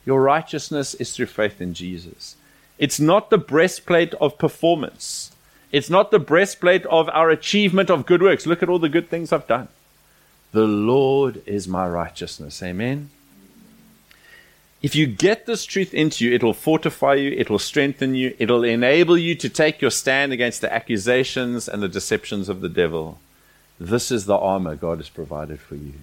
Your 0.04 0.22
righteousness 0.22 0.94
is 0.94 1.14
through 1.14 1.26
faith 1.26 1.60
in 1.60 1.74
Jesus. 1.74 2.36
It's 2.78 2.98
not 2.98 3.30
the 3.30 3.38
breastplate 3.38 4.14
of 4.14 4.38
performance. 4.38 5.32
It's 5.70 5.90
not 5.90 6.10
the 6.10 6.18
breastplate 6.18 6.86
of 6.86 7.08
our 7.10 7.30
achievement 7.30 7.90
of 7.90 8.06
good 8.06 8.22
works. 8.22 8.46
Look 8.46 8.62
at 8.62 8.68
all 8.68 8.78
the 8.78 8.88
good 8.88 9.08
things 9.08 9.32
I've 9.32 9.46
done. 9.46 9.68
The 10.52 10.66
Lord 10.66 11.42
is 11.46 11.68
my 11.68 11.86
righteousness. 11.88 12.62
Amen. 12.62 13.10
if 14.82 14.94
you 14.96 15.06
get 15.06 15.44
this 15.44 15.66
truth 15.66 15.92
into 15.92 16.24
you, 16.24 16.34
it'll 16.34 16.54
fortify 16.54 17.14
you, 17.14 17.30
it'll 17.32 17.58
strengthen 17.58 18.14
you, 18.14 18.34
it'll 18.38 18.64
enable 18.64 19.18
you 19.18 19.34
to 19.34 19.48
take 19.48 19.82
your 19.82 19.90
stand 19.90 20.32
against 20.32 20.62
the 20.62 20.72
accusations 20.72 21.68
and 21.68 21.82
the 21.82 21.88
deceptions 21.88 22.48
of 22.48 22.62
the 22.62 22.68
devil. 22.68 23.18
This 23.78 24.10
is 24.10 24.24
the 24.24 24.38
armor 24.38 24.74
God 24.76 24.98
has 24.98 25.10
provided 25.10 25.60
for 25.60 25.74
you. 25.74 25.94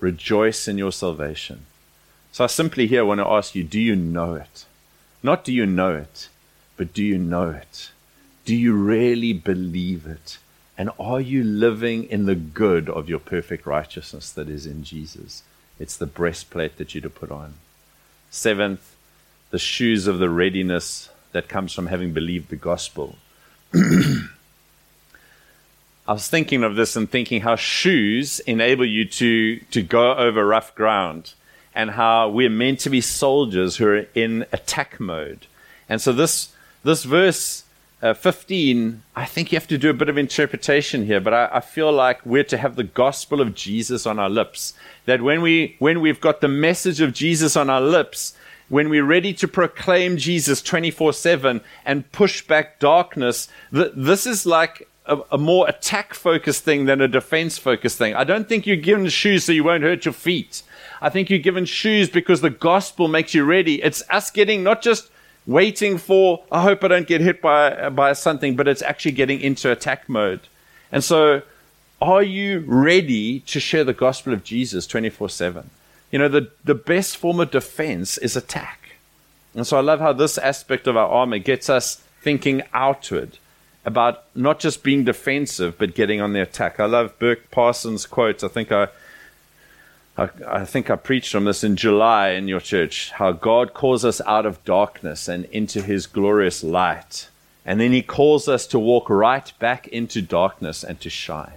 Rejoice 0.00 0.66
in 0.66 0.76
your 0.76 0.92
salvation. 0.92 1.66
So 2.32 2.44
I 2.44 2.46
simply 2.46 2.86
here 2.86 3.04
want 3.04 3.20
to 3.20 3.26
ask 3.26 3.54
you 3.54 3.64
do 3.64 3.80
you 3.80 3.96
know 3.96 4.34
it? 4.34 4.66
Not 5.22 5.44
do 5.44 5.52
you 5.52 5.66
know 5.66 5.94
it, 5.94 6.28
but 6.76 6.92
do 6.94 7.02
you 7.02 7.18
know 7.18 7.50
it? 7.50 7.90
Do 8.44 8.54
you 8.54 8.72
really 8.74 9.32
believe 9.32 10.06
it? 10.06 10.38
And 10.78 10.90
are 10.98 11.20
you 11.20 11.44
living 11.44 12.04
in 12.04 12.24
the 12.24 12.34
good 12.34 12.88
of 12.88 13.08
your 13.08 13.18
perfect 13.18 13.66
righteousness 13.66 14.32
that 14.32 14.48
is 14.48 14.64
in 14.64 14.82
Jesus? 14.82 15.42
It's 15.78 15.96
the 15.96 16.06
breastplate 16.06 16.78
that 16.78 16.94
you're 16.94 17.02
to 17.02 17.10
put 17.10 17.30
on. 17.30 17.54
Seventh, 18.30 18.96
the 19.50 19.58
shoes 19.58 20.06
of 20.06 20.18
the 20.18 20.30
readiness 20.30 21.10
that 21.32 21.48
comes 21.48 21.72
from 21.72 21.88
having 21.88 22.12
believed 22.12 22.48
the 22.48 22.56
gospel. 22.56 23.16
I 23.74 24.28
was 26.08 26.28
thinking 26.28 26.64
of 26.64 26.76
this 26.76 26.96
and 26.96 27.10
thinking 27.10 27.42
how 27.42 27.56
shoes 27.56 28.40
enable 28.40 28.86
you 28.86 29.04
to, 29.04 29.58
to 29.58 29.82
go 29.82 30.14
over 30.14 30.46
rough 30.46 30.74
ground 30.74 31.34
and 31.80 31.92
how 31.92 32.28
we're 32.28 32.50
meant 32.50 32.78
to 32.78 32.90
be 32.90 33.00
soldiers 33.00 33.76
who 33.78 33.86
are 33.86 34.06
in 34.14 34.44
attack 34.52 35.00
mode. 35.00 35.46
And 35.88 35.98
so 35.98 36.12
this, 36.12 36.52
this 36.84 37.04
verse 37.04 37.64
uh, 38.02 38.12
15, 38.12 39.02
I 39.16 39.24
think 39.24 39.50
you 39.50 39.56
have 39.56 39.68
to 39.68 39.78
do 39.78 39.88
a 39.88 39.94
bit 39.94 40.10
of 40.10 40.18
interpretation 40.18 41.06
here, 41.06 41.20
but 41.20 41.32
I, 41.32 41.48
I, 41.52 41.60
feel 41.60 41.90
like 41.90 42.24
we're 42.26 42.44
to 42.44 42.58
have 42.58 42.76
the 42.76 42.84
gospel 42.84 43.40
of 43.40 43.54
Jesus 43.54 44.04
on 44.04 44.18
our 44.18 44.28
lips. 44.28 44.74
That 45.06 45.22
when 45.22 45.40
we, 45.40 45.76
when 45.78 46.02
we've 46.02 46.20
got 46.20 46.42
the 46.42 46.48
message 46.48 47.00
of 47.00 47.14
Jesus 47.14 47.56
on 47.56 47.70
our 47.70 47.80
lips, 47.80 48.34
when 48.68 48.90
we're 48.90 49.02
ready 49.02 49.32
to 49.32 49.48
proclaim 49.48 50.18
Jesus 50.18 50.60
24 50.60 51.14
7 51.14 51.62
and 51.86 52.12
push 52.12 52.46
back 52.46 52.78
darkness, 52.78 53.48
th- 53.72 53.92
this 53.96 54.26
is 54.26 54.44
like 54.44 54.86
a, 55.06 55.18
a 55.32 55.38
more 55.38 55.68
attack 55.68 56.14
focused 56.14 56.64
thing 56.64 56.84
than 56.84 57.00
a 57.00 57.08
defense 57.08 57.58
focused 57.58 57.98
thing. 57.98 58.14
I 58.14 58.24
don't 58.24 58.48
think 58.48 58.66
you're 58.66 58.76
given 58.76 59.08
shoes 59.08 59.44
so 59.44 59.52
you 59.52 59.64
won't 59.64 59.82
hurt 59.82 60.04
your 60.04 60.14
feet. 60.14 60.62
I 61.00 61.08
think 61.08 61.30
you're 61.30 61.38
given 61.38 61.64
shoes 61.64 62.10
because 62.10 62.40
the 62.40 62.50
gospel 62.50 63.08
makes 63.08 63.34
you 63.34 63.44
ready. 63.44 63.82
It's 63.82 64.02
us 64.10 64.30
getting 64.30 64.62
not 64.62 64.82
just 64.82 65.10
waiting 65.46 65.98
for, 65.98 66.44
I 66.52 66.62
hope 66.62 66.84
I 66.84 66.88
don't 66.88 67.06
get 67.06 67.20
hit 67.20 67.40
by, 67.40 67.88
by 67.88 68.12
something, 68.12 68.56
but 68.56 68.68
it's 68.68 68.82
actually 68.82 69.12
getting 69.12 69.40
into 69.40 69.72
attack 69.72 70.08
mode. 70.08 70.40
And 70.92 71.02
so, 71.02 71.42
are 72.02 72.22
you 72.22 72.60
ready 72.66 73.40
to 73.40 73.60
share 73.60 73.84
the 73.84 73.92
gospel 73.92 74.32
of 74.32 74.42
Jesus 74.42 74.86
24 74.86 75.28
7? 75.28 75.70
You 76.10 76.18
know, 76.18 76.28
the, 76.28 76.50
the 76.64 76.74
best 76.74 77.16
form 77.16 77.40
of 77.40 77.50
defense 77.50 78.18
is 78.18 78.36
attack. 78.36 78.80
And 79.54 79.66
so 79.66 79.76
I 79.76 79.80
love 79.80 80.00
how 80.00 80.12
this 80.12 80.38
aspect 80.38 80.86
of 80.86 80.96
our 80.96 81.08
armor 81.08 81.38
gets 81.38 81.68
us 81.68 82.02
thinking 82.22 82.62
outward 82.72 83.38
about 83.84 84.24
not 84.34 84.60
just 84.60 84.82
being 84.82 85.04
defensive, 85.04 85.78
but 85.78 85.94
getting 85.94 86.20
on 86.20 86.32
the 86.32 86.42
attack. 86.42 86.78
I 86.78 86.86
love 86.86 87.18
Burk 87.18 87.50
Parsons' 87.50 88.06
quotes. 88.06 88.44
I 88.44 88.48
think 88.48 88.70
I 88.72 88.88
I, 90.46 90.66
think 90.66 90.90
I 90.90 90.96
preached 90.96 91.34
on 91.34 91.44
this 91.44 91.64
in 91.64 91.76
July 91.76 92.30
in 92.30 92.46
your 92.46 92.60
church 92.60 93.10
how 93.12 93.32
God 93.32 93.72
calls 93.72 94.04
us 94.04 94.20
out 94.26 94.44
of 94.44 94.62
darkness 94.64 95.28
and 95.28 95.46
into 95.46 95.80
his 95.80 96.06
glorious 96.06 96.62
light. 96.62 97.28
And 97.64 97.80
then 97.80 97.92
he 97.92 98.02
calls 98.02 98.46
us 98.46 98.66
to 98.68 98.78
walk 98.78 99.08
right 99.08 99.50
back 99.58 99.88
into 99.88 100.20
darkness 100.20 100.84
and 100.84 101.00
to 101.00 101.08
shine. 101.08 101.54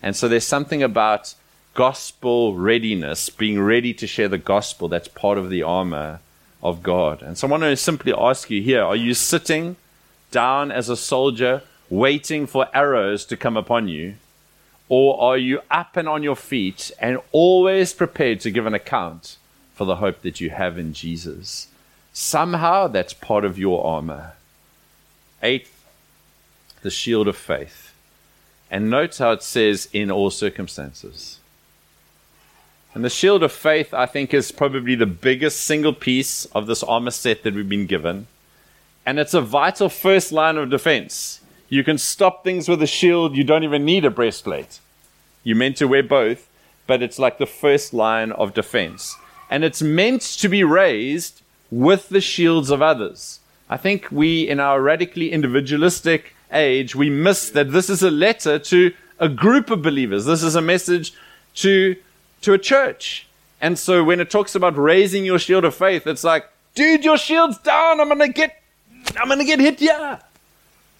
And 0.00 0.14
so 0.14 0.28
there's 0.28 0.46
something 0.46 0.82
about 0.82 1.34
gospel 1.74 2.54
readiness, 2.54 3.30
being 3.30 3.60
ready 3.60 3.94
to 3.94 4.06
share 4.06 4.28
the 4.28 4.38
gospel, 4.38 4.88
that's 4.88 5.08
part 5.08 5.38
of 5.38 5.50
the 5.50 5.62
armor 5.62 6.20
of 6.62 6.82
God. 6.82 7.22
And 7.22 7.36
so 7.36 7.48
I 7.48 7.50
want 7.50 7.62
to 7.64 7.76
simply 7.76 8.12
ask 8.16 8.50
you 8.50 8.62
here 8.62 8.82
are 8.84 8.96
you 8.96 9.14
sitting 9.14 9.76
down 10.32 10.72
as 10.72 10.88
a 10.88 10.96
soldier, 10.96 11.62
waiting 11.88 12.46
for 12.48 12.66
arrows 12.74 13.24
to 13.26 13.36
come 13.36 13.56
upon 13.56 13.86
you? 13.86 14.14
Or 14.88 15.20
are 15.22 15.38
you 15.38 15.60
up 15.70 15.96
and 15.96 16.08
on 16.08 16.22
your 16.22 16.36
feet 16.36 16.90
and 16.98 17.18
always 17.30 17.92
prepared 17.92 18.40
to 18.40 18.50
give 18.50 18.66
an 18.66 18.74
account 18.74 19.36
for 19.74 19.84
the 19.84 19.96
hope 19.96 20.22
that 20.22 20.40
you 20.40 20.50
have 20.50 20.76
in 20.76 20.92
Jesus? 20.92 21.68
Somehow 22.12 22.88
that's 22.88 23.14
part 23.14 23.44
of 23.44 23.58
your 23.58 23.86
armor. 23.86 24.32
Eighth, 25.42 25.84
the 26.82 26.90
shield 26.90 27.28
of 27.28 27.36
faith. 27.36 27.94
And 28.70 28.90
note 28.90 29.16
how 29.18 29.32
it 29.32 29.42
says, 29.42 29.88
in 29.92 30.10
all 30.10 30.30
circumstances. 30.30 31.38
And 32.94 33.04
the 33.04 33.10
shield 33.10 33.42
of 33.42 33.52
faith, 33.52 33.94
I 33.94 34.06
think, 34.06 34.34
is 34.34 34.52
probably 34.52 34.94
the 34.94 35.06
biggest 35.06 35.62
single 35.62 35.94
piece 35.94 36.44
of 36.46 36.66
this 36.66 36.82
armor 36.82 37.10
set 37.10 37.42
that 37.42 37.54
we've 37.54 37.68
been 37.68 37.86
given. 37.86 38.26
And 39.04 39.18
it's 39.18 39.34
a 39.34 39.40
vital 39.40 39.88
first 39.88 40.32
line 40.32 40.56
of 40.56 40.70
defense. 40.70 41.40
You 41.68 41.82
can 41.82 41.98
stop 41.98 42.44
things 42.44 42.68
with 42.68 42.82
a 42.82 42.86
shield. 42.86 43.36
You 43.36 43.44
don't 43.44 43.64
even 43.64 43.84
need 43.84 44.04
a 44.04 44.10
breastplate. 44.10 44.80
You're 45.42 45.56
meant 45.56 45.78
to 45.78 45.88
wear 45.88 46.02
both, 46.02 46.48
but 46.86 47.02
it's 47.02 47.18
like 47.18 47.38
the 47.38 47.46
first 47.46 47.92
line 47.92 48.32
of 48.32 48.54
defense. 48.54 49.16
And 49.50 49.64
it's 49.64 49.82
meant 49.82 50.22
to 50.22 50.48
be 50.48 50.64
raised 50.64 51.42
with 51.70 52.10
the 52.10 52.20
shields 52.20 52.70
of 52.70 52.82
others. 52.82 53.40
I 53.68 53.76
think 53.76 54.12
we, 54.12 54.48
in 54.48 54.60
our 54.60 54.80
radically 54.80 55.32
individualistic 55.32 56.34
age, 56.52 56.94
we 56.94 57.10
miss 57.10 57.50
that 57.50 57.72
this 57.72 57.88
is 57.88 58.02
a 58.02 58.10
letter 58.10 58.58
to 58.58 58.92
a 59.18 59.28
group 59.28 59.70
of 59.70 59.82
believers. 59.82 60.26
This 60.26 60.42
is 60.42 60.54
a 60.54 60.60
message 60.60 61.14
to, 61.54 61.96
to 62.42 62.52
a 62.52 62.58
church. 62.58 63.26
And 63.60 63.78
so 63.78 64.04
when 64.04 64.20
it 64.20 64.30
talks 64.30 64.54
about 64.54 64.76
raising 64.76 65.24
your 65.24 65.38
shield 65.38 65.64
of 65.64 65.74
faith, 65.74 66.06
it's 66.06 66.24
like, 66.24 66.46
dude, 66.74 67.04
your 67.04 67.16
shield's 67.16 67.58
down. 67.58 68.00
I'm 68.00 68.08
going 68.08 68.20
to 68.20 68.28
get, 68.28 68.61
I'm 69.18 69.38
to 69.38 69.44
get 69.44 69.60
hit. 69.60 69.80
Yeah. 69.80 70.20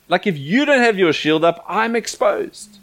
Like 0.09 0.27
if 0.27 0.37
you 0.37 0.65
don't 0.65 0.83
have 0.83 0.99
your 0.99 1.13
shield 1.13 1.45
up, 1.45 1.65
I'm 1.67 1.97
exposed. 1.97 2.79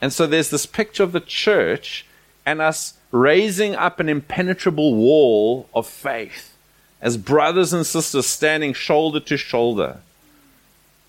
And 0.00 0.12
so 0.12 0.26
there's 0.26 0.50
this 0.50 0.66
picture 0.66 1.02
of 1.02 1.12
the 1.12 1.20
church 1.20 2.06
and 2.44 2.60
us 2.60 2.94
raising 3.10 3.74
up 3.74 4.00
an 4.00 4.08
impenetrable 4.08 4.94
wall 4.94 5.68
of 5.74 5.86
faith 5.86 6.56
as 7.00 7.16
brothers 7.16 7.72
and 7.72 7.86
sisters 7.86 8.26
standing 8.26 8.72
shoulder 8.72 9.20
to 9.20 9.36
shoulder. 9.36 9.98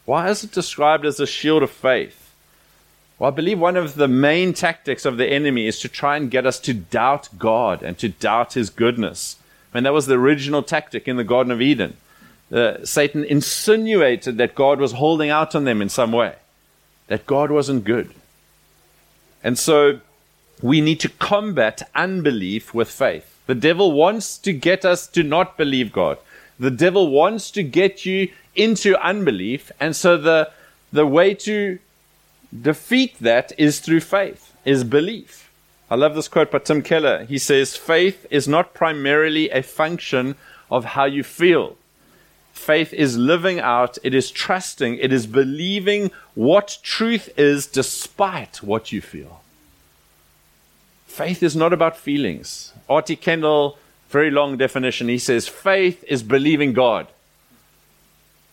Why 0.05 0.29
is 0.29 0.43
it 0.43 0.51
described 0.51 1.05
as 1.05 1.19
a 1.19 1.27
shield 1.27 1.63
of 1.63 1.71
faith? 1.71 2.33
Well, 3.17 3.31
I 3.31 3.35
believe 3.35 3.59
one 3.59 3.77
of 3.77 3.95
the 3.95 4.07
main 4.07 4.53
tactics 4.53 5.05
of 5.05 5.17
the 5.17 5.27
enemy 5.27 5.67
is 5.67 5.79
to 5.79 5.89
try 5.89 6.17
and 6.17 6.29
get 6.29 6.45
us 6.45 6.59
to 6.61 6.73
doubt 6.73 7.29
God 7.39 7.81
and 7.81 7.97
to 7.97 8.09
doubt 8.09 8.53
his 8.53 8.69
goodness. 8.69 9.37
I 9.73 9.77
mean, 9.77 9.83
that 9.85 9.93
was 9.93 10.05
the 10.05 10.15
original 10.15 10.63
tactic 10.63 11.07
in 11.07 11.17
the 11.17 11.23
Garden 11.23 11.51
of 11.51 11.61
Eden 11.61 11.97
uh, 12.51 12.83
Satan 12.83 13.23
insinuated 13.23 14.37
that 14.37 14.55
God 14.55 14.79
was 14.79 14.93
holding 14.93 15.29
out 15.29 15.55
on 15.55 15.63
them 15.63 15.81
in 15.81 15.89
some 15.89 16.11
way, 16.11 16.35
that 17.07 17.25
God 17.25 17.51
wasn't 17.51 17.83
good. 17.83 18.13
And 19.43 19.57
so 19.57 19.99
we 20.61 20.81
need 20.81 20.99
to 21.01 21.09
combat 21.09 21.89
unbelief 21.93 22.73
with 22.73 22.89
faith. 22.89 23.31
The 23.47 23.55
devil 23.55 23.91
wants 23.91 24.37
to 24.39 24.53
get 24.53 24.85
us 24.85 25.07
to 25.07 25.23
not 25.23 25.57
believe 25.57 25.91
God. 25.91 26.17
The 26.59 26.71
devil 26.71 27.09
wants 27.09 27.51
to 27.51 27.63
get 27.63 28.05
you 28.05 28.29
into 28.55 28.97
unbelief. 29.05 29.71
And 29.79 29.95
so 29.95 30.17
the, 30.17 30.51
the 30.91 31.05
way 31.05 31.33
to 31.35 31.79
defeat 32.61 33.17
that 33.19 33.51
is 33.57 33.79
through 33.79 33.99
faith, 33.99 34.53
is 34.63 34.83
belief. 34.83 35.51
I 35.89 35.95
love 35.95 36.15
this 36.15 36.27
quote 36.27 36.49
by 36.49 36.59
Tim 36.59 36.81
Keller. 36.81 37.25
He 37.25 37.37
says, 37.37 37.75
Faith 37.75 38.25
is 38.31 38.47
not 38.47 38.73
primarily 38.73 39.49
a 39.51 39.61
function 39.61 40.35
of 40.71 40.85
how 40.85 41.05
you 41.05 41.23
feel. 41.23 41.77
Faith 42.55 42.93
is 42.93 43.15
living 43.15 43.59
out, 43.59 43.97
it 44.01 44.15
is 44.15 44.31
trusting, 44.31 44.97
it 44.97 45.13
is 45.13 45.27
believing 45.27 46.09
what 46.33 46.79
truth 46.81 47.29
is 47.37 47.67
despite 47.67 48.63
what 48.63 48.91
you 48.91 49.01
feel. 49.01 49.41
Faith 51.05 51.43
is 51.43 51.55
not 51.55 51.73
about 51.73 51.95
feelings. 51.95 52.73
R.T. 52.89 53.17
Kendall, 53.17 53.77
very 54.09 54.31
long 54.31 54.57
definition, 54.57 55.09
he 55.09 55.19
says 55.19 55.47
faith 55.47 56.03
is 56.07 56.23
believing 56.23 56.73
God. 56.73 57.07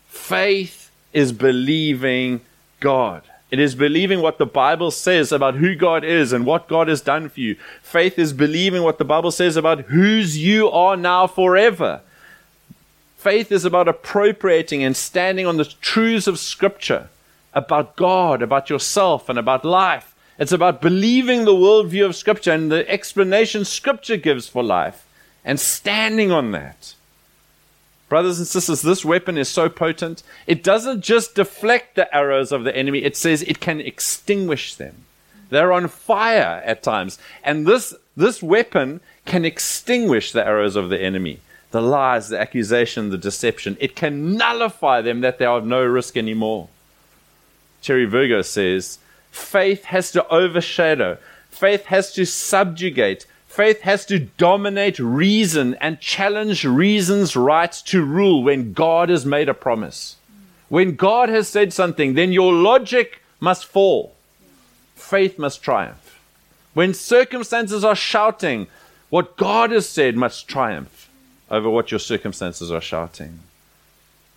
Faith 0.09 0.91
is 1.15 1.33
believing 1.33 2.41
God. 2.81 3.23
It 3.53 3.61
is 3.61 3.77
believing 3.77 4.21
what 4.21 4.39
the 4.39 4.47
Bible 4.47 4.91
says 4.91 5.31
about 5.31 5.55
who 5.55 5.77
God 5.77 6.05
is 6.05 6.33
and 6.33 6.45
what 6.45 6.69
God 6.69 6.89
has 6.89 7.01
done 7.01 7.29
for 7.29 7.41
you. 7.41 7.57
Faith 7.83 8.19
is 8.19 8.33
believing 8.33 8.83
what 8.83 8.99
the 8.99 9.05
Bible 9.05 9.31
says 9.31 9.57
about 9.57 9.83
whose 9.83 10.37
you 10.37 10.69
are 10.71 10.97
now 10.97 11.27
forever. 11.29 12.03
Faith 13.23 13.53
is 13.53 13.65
about 13.65 13.87
appropriating 13.87 14.83
and 14.83 14.97
standing 14.97 15.47
on 15.47 15.57
the 15.57 15.65
truths 15.65 16.27
of 16.27 16.41
Scripture 16.41 17.09
about 17.55 17.95
God, 17.95 18.43
about 18.43 18.69
yourself, 18.69 19.29
and 19.29 19.39
about 19.39 19.65
life. 19.65 20.13
It's 20.41 20.51
about 20.51 20.83
believing 20.83 21.45
the 21.45 21.53
worldview 21.53 22.05
of 22.05 22.17
Scripture 22.17 22.51
and 22.51 22.73
the 22.73 22.91
explanation 22.91 23.65
Scripture 23.65 24.17
gives 24.17 24.49
for 24.49 24.65
life 24.65 25.07
and 25.45 25.61
standing 25.61 26.33
on 26.33 26.51
that. 26.51 26.97
Brothers 28.09 28.39
and 28.39 28.49
sisters, 28.49 28.83
this 28.83 29.05
weapon 29.05 29.39
is 29.39 29.49
so 29.49 29.69
potent. 29.69 30.25
It 30.49 30.65
doesn't 30.65 31.03
just 31.03 31.37
deflect 31.37 31.95
the 31.95 32.13
arrows 32.13 32.51
of 32.51 32.65
the 32.65 32.77
enemy, 32.77 33.05
it 33.05 33.17
says 33.17 33.43
it 33.43 33.61
can 33.61 33.81
extinguish 33.81 34.75
them. 34.75 35.05
They're 35.49 35.73
on 35.73 35.87
fire 35.87 36.61
at 36.65 36.83
times. 36.83 37.21
And 37.45 37.69
this, 37.69 37.95
this 38.17 38.43
weapon 38.43 39.01
can 39.27 39.45
extinguish 39.45 40.33
the 40.33 40.45
arrows 40.45 40.75
of 40.75 40.89
the 40.89 41.01
enemy. 41.01 41.39
The 41.73 41.83
lies, 41.83 42.29
the 42.29 42.39
accusation, 42.39 43.11
the 43.11 43.19
deception. 43.19 43.77
It 43.81 43.97
can 43.97 44.37
nullify 44.37 45.01
them 45.01 45.23
that 45.23 45.39
they 45.39 45.45
are 45.45 45.61
no 45.61 45.83
risk 45.85 46.17
anymore. 46.17 46.69
Terry 47.83 48.05
Virgo 48.05 48.43
says, 48.43 48.99
faith 49.31 49.85
has 49.85 50.13
to 50.13 50.27
overshadow, 50.29 51.19
faith 51.51 51.87
has 51.87 52.13
to 52.13 52.25
subjugate, 52.25 53.27
faith 53.49 53.81
has 53.81 54.07
to 54.07 54.21
dominate 54.21 54.99
reason 54.99 55.75
and 55.81 56.01
challenge 56.01 56.65
reason's 56.65 57.35
right 57.35 57.73
to 57.73 58.05
rule 58.05 58.43
when 58.45 58.73
God 58.73 59.09
has 59.09 59.27
made 59.27 59.49
a 59.49 59.55
promise. 59.55 60.17
When 60.69 60.95
God 60.95 61.29
has 61.29 61.49
said 61.49 61.73
something, 61.73 62.15
then 62.15 62.33
your 62.33 62.53
logic 62.53 63.21
must 63.41 63.67
fall. 63.67 64.15
Faith 64.95 65.39
must 65.39 65.63
triumph. 65.63 66.21
When 66.75 66.95
circumstances 66.95 67.85
are 67.85 67.97
shouting, 67.97 68.69
what 69.11 69.37
God 69.37 69.71
has 69.73 69.89
said 69.89 70.17
must 70.17 70.49
triumph 70.49 71.11
over 71.53 71.71
what 71.71 71.93
your 71.93 72.01
circumstances 72.01 72.73
are 72.73 72.81
shouting. 72.81 73.39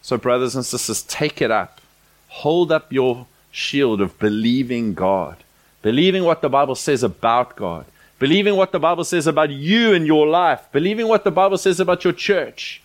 So, 0.04 0.18
brothers 0.18 0.56
and 0.56 0.66
sisters, 0.66 1.02
take 1.02 1.42
it 1.42 1.50
up. 1.50 1.82
Hold 2.28 2.72
up 2.72 2.94
your 2.94 3.26
shield 3.50 4.02
of 4.02 4.20
believing 4.20 4.94
God, 4.94 5.38
believing 5.82 6.26
what 6.26 6.42
the 6.42 6.50
Bible 6.50 6.76
says 6.76 7.02
about 7.02 7.56
God, 7.56 7.86
believing 8.20 8.58
what 8.58 8.74
the 8.74 8.80
Bible 8.80 9.06
says 9.06 9.26
about 9.28 9.50
you 9.50 9.94
and 9.94 10.06
your 10.06 10.28
life, 10.28 10.68
believing 10.74 11.08
what 11.08 11.24
the 11.24 11.32
Bible 11.32 11.58
says 11.58 11.80
about 11.80 12.04
your 12.04 12.14
church. 12.14 12.82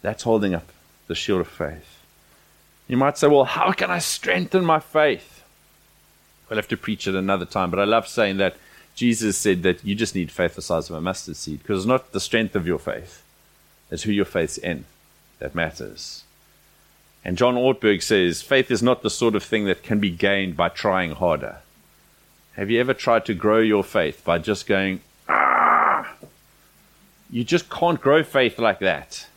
That's 0.00 0.22
holding 0.22 0.54
up 0.54 0.66
the 1.06 1.14
shield 1.14 1.42
of 1.42 1.48
faith. 1.48 2.00
You 2.88 2.96
might 2.96 3.18
say, 3.18 3.28
well, 3.28 3.44
how 3.44 3.72
can 3.72 3.90
I 3.90 3.98
strengthen 3.98 4.64
my 4.64 4.80
faith? 4.80 5.44
We'll 6.48 6.58
have 6.58 6.68
to 6.68 6.76
preach 6.76 7.06
it 7.06 7.14
another 7.14 7.46
time, 7.46 7.70
but 7.70 7.78
I 7.78 7.84
love 7.84 8.08
saying 8.08 8.38
that 8.38 8.56
Jesus 8.94 9.36
said 9.36 9.62
that 9.64 9.84
you 9.84 9.94
just 9.94 10.14
need 10.14 10.30
faith 10.30 10.54
the 10.54 10.62
size 10.62 10.88
of 10.88 10.96
a 10.96 11.00
mustard 11.00 11.36
seed 11.36 11.60
because 11.60 11.80
it's 11.80 11.88
not 11.88 12.12
the 12.12 12.20
strength 12.20 12.54
of 12.54 12.66
your 12.66 12.78
faith, 12.78 13.23
it's 13.94 14.02
who 14.02 14.10
your 14.10 14.24
faith's 14.24 14.58
in 14.58 14.86
that 15.38 15.54
matters. 15.54 16.24
And 17.24 17.38
John 17.38 17.54
Ortberg 17.54 18.02
says 18.02 18.42
faith 18.42 18.68
is 18.68 18.82
not 18.82 19.02
the 19.02 19.08
sort 19.08 19.36
of 19.36 19.44
thing 19.44 19.66
that 19.66 19.84
can 19.84 20.00
be 20.00 20.10
gained 20.10 20.56
by 20.56 20.68
trying 20.68 21.12
harder. 21.12 21.58
Have 22.54 22.70
you 22.70 22.80
ever 22.80 22.92
tried 22.92 23.24
to 23.26 23.34
grow 23.34 23.60
your 23.60 23.84
faith 23.84 24.24
by 24.24 24.38
just 24.38 24.66
going, 24.66 25.00
ah? 25.28 26.08
You 27.30 27.44
just 27.44 27.70
can't 27.70 28.00
grow 28.00 28.24
faith 28.24 28.58
like 28.58 28.80
that. 28.80 29.28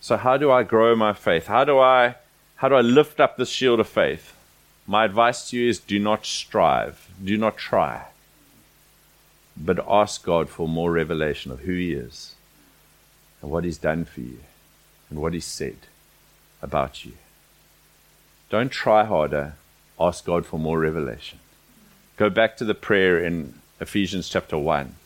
So 0.00 0.16
how 0.16 0.38
do 0.38 0.50
I 0.50 0.62
grow 0.62 0.96
my 0.96 1.12
faith? 1.12 1.48
How 1.48 1.64
do 1.64 1.78
I 1.78 2.14
how 2.56 2.70
do 2.70 2.76
I 2.76 2.80
lift 2.80 3.20
up 3.20 3.36
this 3.36 3.50
shield 3.50 3.78
of 3.78 3.88
faith? 3.88 4.34
My 4.86 5.04
advice 5.04 5.50
to 5.50 5.58
you 5.58 5.68
is 5.68 5.78
do 5.78 5.98
not 5.98 6.24
strive, 6.24 7.10
do 7.22 7.36
not 7.36 7.58
try, 7.58 8.06
but 9.54 9.84
ask 9.86 10.24
God 10.24 10.48
for 10.48 10.66
more 10.66 10.90
revelation 10.90 11.52
of 11.52 11.60
who 11.60 11.72
He 11.72 11.92
is 11.92 12.35
and 13.46 13.52
what 13.52 13.62
He's 13.62 13.78
done 13.78 14.04
for 14.04 14.22
you 14.22 14.40
and 15.08 15.22
what 15.22 15.32
He 15.32 15.38
said 15.38 15.76
about 16.60 17.04
you. 17.04 17.12
Don't 18.50 18.72
try 18.72 19.04
harder, 19.04 19.54
ask 20.00 20.24
God 20.24 20.44
for 20.44 20.58
more 20.58 20.80
revelation. 20.80 21.38
Go 22.16 22.28
back 22.28 22.56
to 22.56 22.64
the 22.64 22.74
prayer 22.74 23.24
in 23.24 23.54
Ephesians 23.80 24.28
chapter 24.28 24.58
1. 24.58 24.96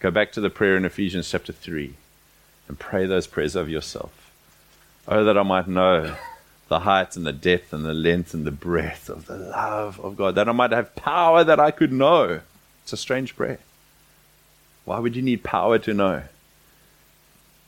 Go 0.00 0.10
back 0.10 0.32
to 0.32 0.40
the 0.40 0.50
prayer 0.50 0.76
in 0.76 0.84
Ephesians 0.84 1.30
chapter 1.30 1.52
3 1.52 1.94
and 2.66 2.76
pray 2.76 3.06
those 3.06 3.28
prayers 3.28 3.54
of 3.54 3.68
yourself. 3.68 4.32
Oh, 5.06 5.22
that 5.22 5.38
I 5.38 5.44
might 5.44 5.68
know 5.68 6.16
the 6.66 6.80
height 6.80 7.14
and 7.14 7.24
the 7.24 7.32
depth 7.32 7.72
and 7.72 7.84
the 7.84 7.94
length 7.94 8.34
and 8.34 8.44
the 8.44 8.50
breadth 8.50 9.08
of 9.08 9.26
the 9.26 9.38
love 9.38 10.00
of 10.00 10.16
God, 10.16 10.34
that 10.34 10.48
I 10.48 10.52
might 10.52 10.72
have 10.72 10.96
power 10.96 11.44
that 11.44 11.60
I 11.60 11.70
could 11.70 11.92
know. 11.92 12.40
It's 12.82 12.92
a 12.92 12.96
strange 12.96 13.36
prayer. 13.36 13.60
Why 14.84 14.98
would 14.98 15.14
you 15.14 15.22
need 15.22 15.44
power 15.44 15.78
to 15.78 15.94
know? 15.94 16.24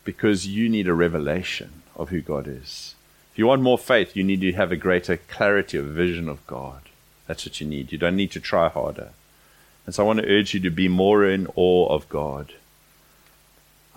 Because 0.09 0.46
you 0.46 0.68
need 0.68 0.88
a 0.88 0.94
revelation 0.94 1.82
of 1.94 2.09
who 2.09 2.20
God 2.20 2.46
is. 2.46 2.94
If 3.32 3.38
you 3.38 3.46
want 3.46 3.62
more 3.62 3.76
faith, 3.76 4.16
you 4.16 4.24
need 4.24 4.40
to 4.40 4.52
have 4.52 4.72
a 4.72 4.84
greater 4.86 5.16
clarity 5.16 5.76
of 5.76 5.86
vision 5.86 6.28
of 6.28 6.46
God. 6.46 6.82
That's 7.26 7.44
what 7.44 7.61
you 7.61 7.66
need. 7.66 7.92
You 7.92 7.98
don't 7.98 8.16
need 8.16 8.30
to 8.32 8.40
try 8.40 8.68
harder. 8.68 9.11
And 9.84 9.94
so 9.94 10.02
I 10.02 10.06
want 10.06 10.20
to 10.20 10.28
urge 10.28 10.54
you 10.54 10.61
to 10.61 10.70
be 10.70 10.88
more 10.88 11.26
in 11.26 11.46
awe 11.56 11.88
of 11.88 12.09
God. 12.09 12.54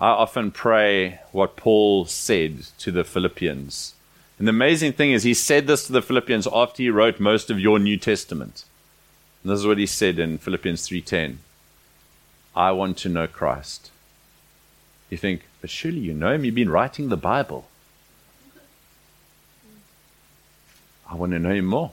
I 0.00 0.08
often 0.08 0.50
pray 0.50 1.20
what 1.32 1.56
Paul 1.56 2.04
said 2.04 2.66
to 2.80 2.90
the 2.90 3.04
Philippians 3.04 3.94
and 4.42 4.48
the 4.48 4.50
amazing 4.50 4.94
thing 4.94 5.12
is, 5.12 5.22
he 5.22 5.34
said 5.34 5.68
this 5.68 5.86
to 5.86 5.92
the 5.92 6.02
Philippians 6.02 6.48
after 6.52 6.82
he 6.82 6.90
wrote 6.90 7.20
most 7.20 7.48
of 7.48 7.60
your 7.60 7.78
New 7.78 7.96
Testament. 7.96 8.64
And 9.40 9.52
this 9.52 9.60
is 9.60 9.66
what 9.68 9.78
he 9.78 9.86
said 9.86 10.18
in 10.18 10.36
Philippians 10.36 10.84
3:10. 10.84 11.38
I 12.56 12.72
want 12.72 12.96
to 12.98 13.08
know 13.08 13.28
Christ. 13.28 13.91
You 15.12 15.18
think, 15.18 15.42
but 15.60 15.68
surely 15.68 15.98
you 15.98 16.14
know 16.14 16.32
him. 16.32 16.44
You've 16.44 16.54
been 16.54 16.70
writing 16.70 17.10
the 17.10 17.16
Bible. 17.16 17.66
I 21.08 21.14
want 21.14 21.32
to 21.32 21.38
know 21.38 21.52
him 21.52 21.66
more. 21.66 21.92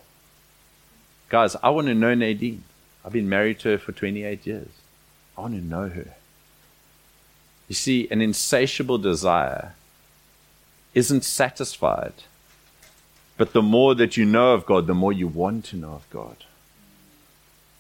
Guys, 1.27 1.57
I 1.61 1.69
want 1.69 1.87
to 1.87 1.93
know 1.93 2.15
Nadine. 2.15 2.63
I've 3.03 3.11
been 3.11 3.27
married 3.27 3.59
to 3.59 3.71
her 3.71 3.77
for 3.77 3.91
28 3.91 4.47
years. 4.47 4.69
I 5.37 5.41
want 5.41 5.55
to 5.55 5.61
know 5.61 5.89
her. 5.89 6.15
You 7.67 7.75
see, 7.75 8.07
an 8.09 8.21
insatiable 8.21 8.97
desire 8.97 9.73
isn't 10.93 11.25
satisfied 11.25 12.13
but 13.39 13.53
the 13.53 13.61
more 13.61 13.95
that 13.95 14.17
you 14.17 14.25
know 14.25 14.53
of 14.53 14.65
God, 14.65 14.85
the 14.85 14.93
more 14.93 15.13
you 15.13 15.25
want 15.25 15.63
to 15.67 15.77
know 15.77 15.93
of 15.93 16.09
God. 16.09 16.43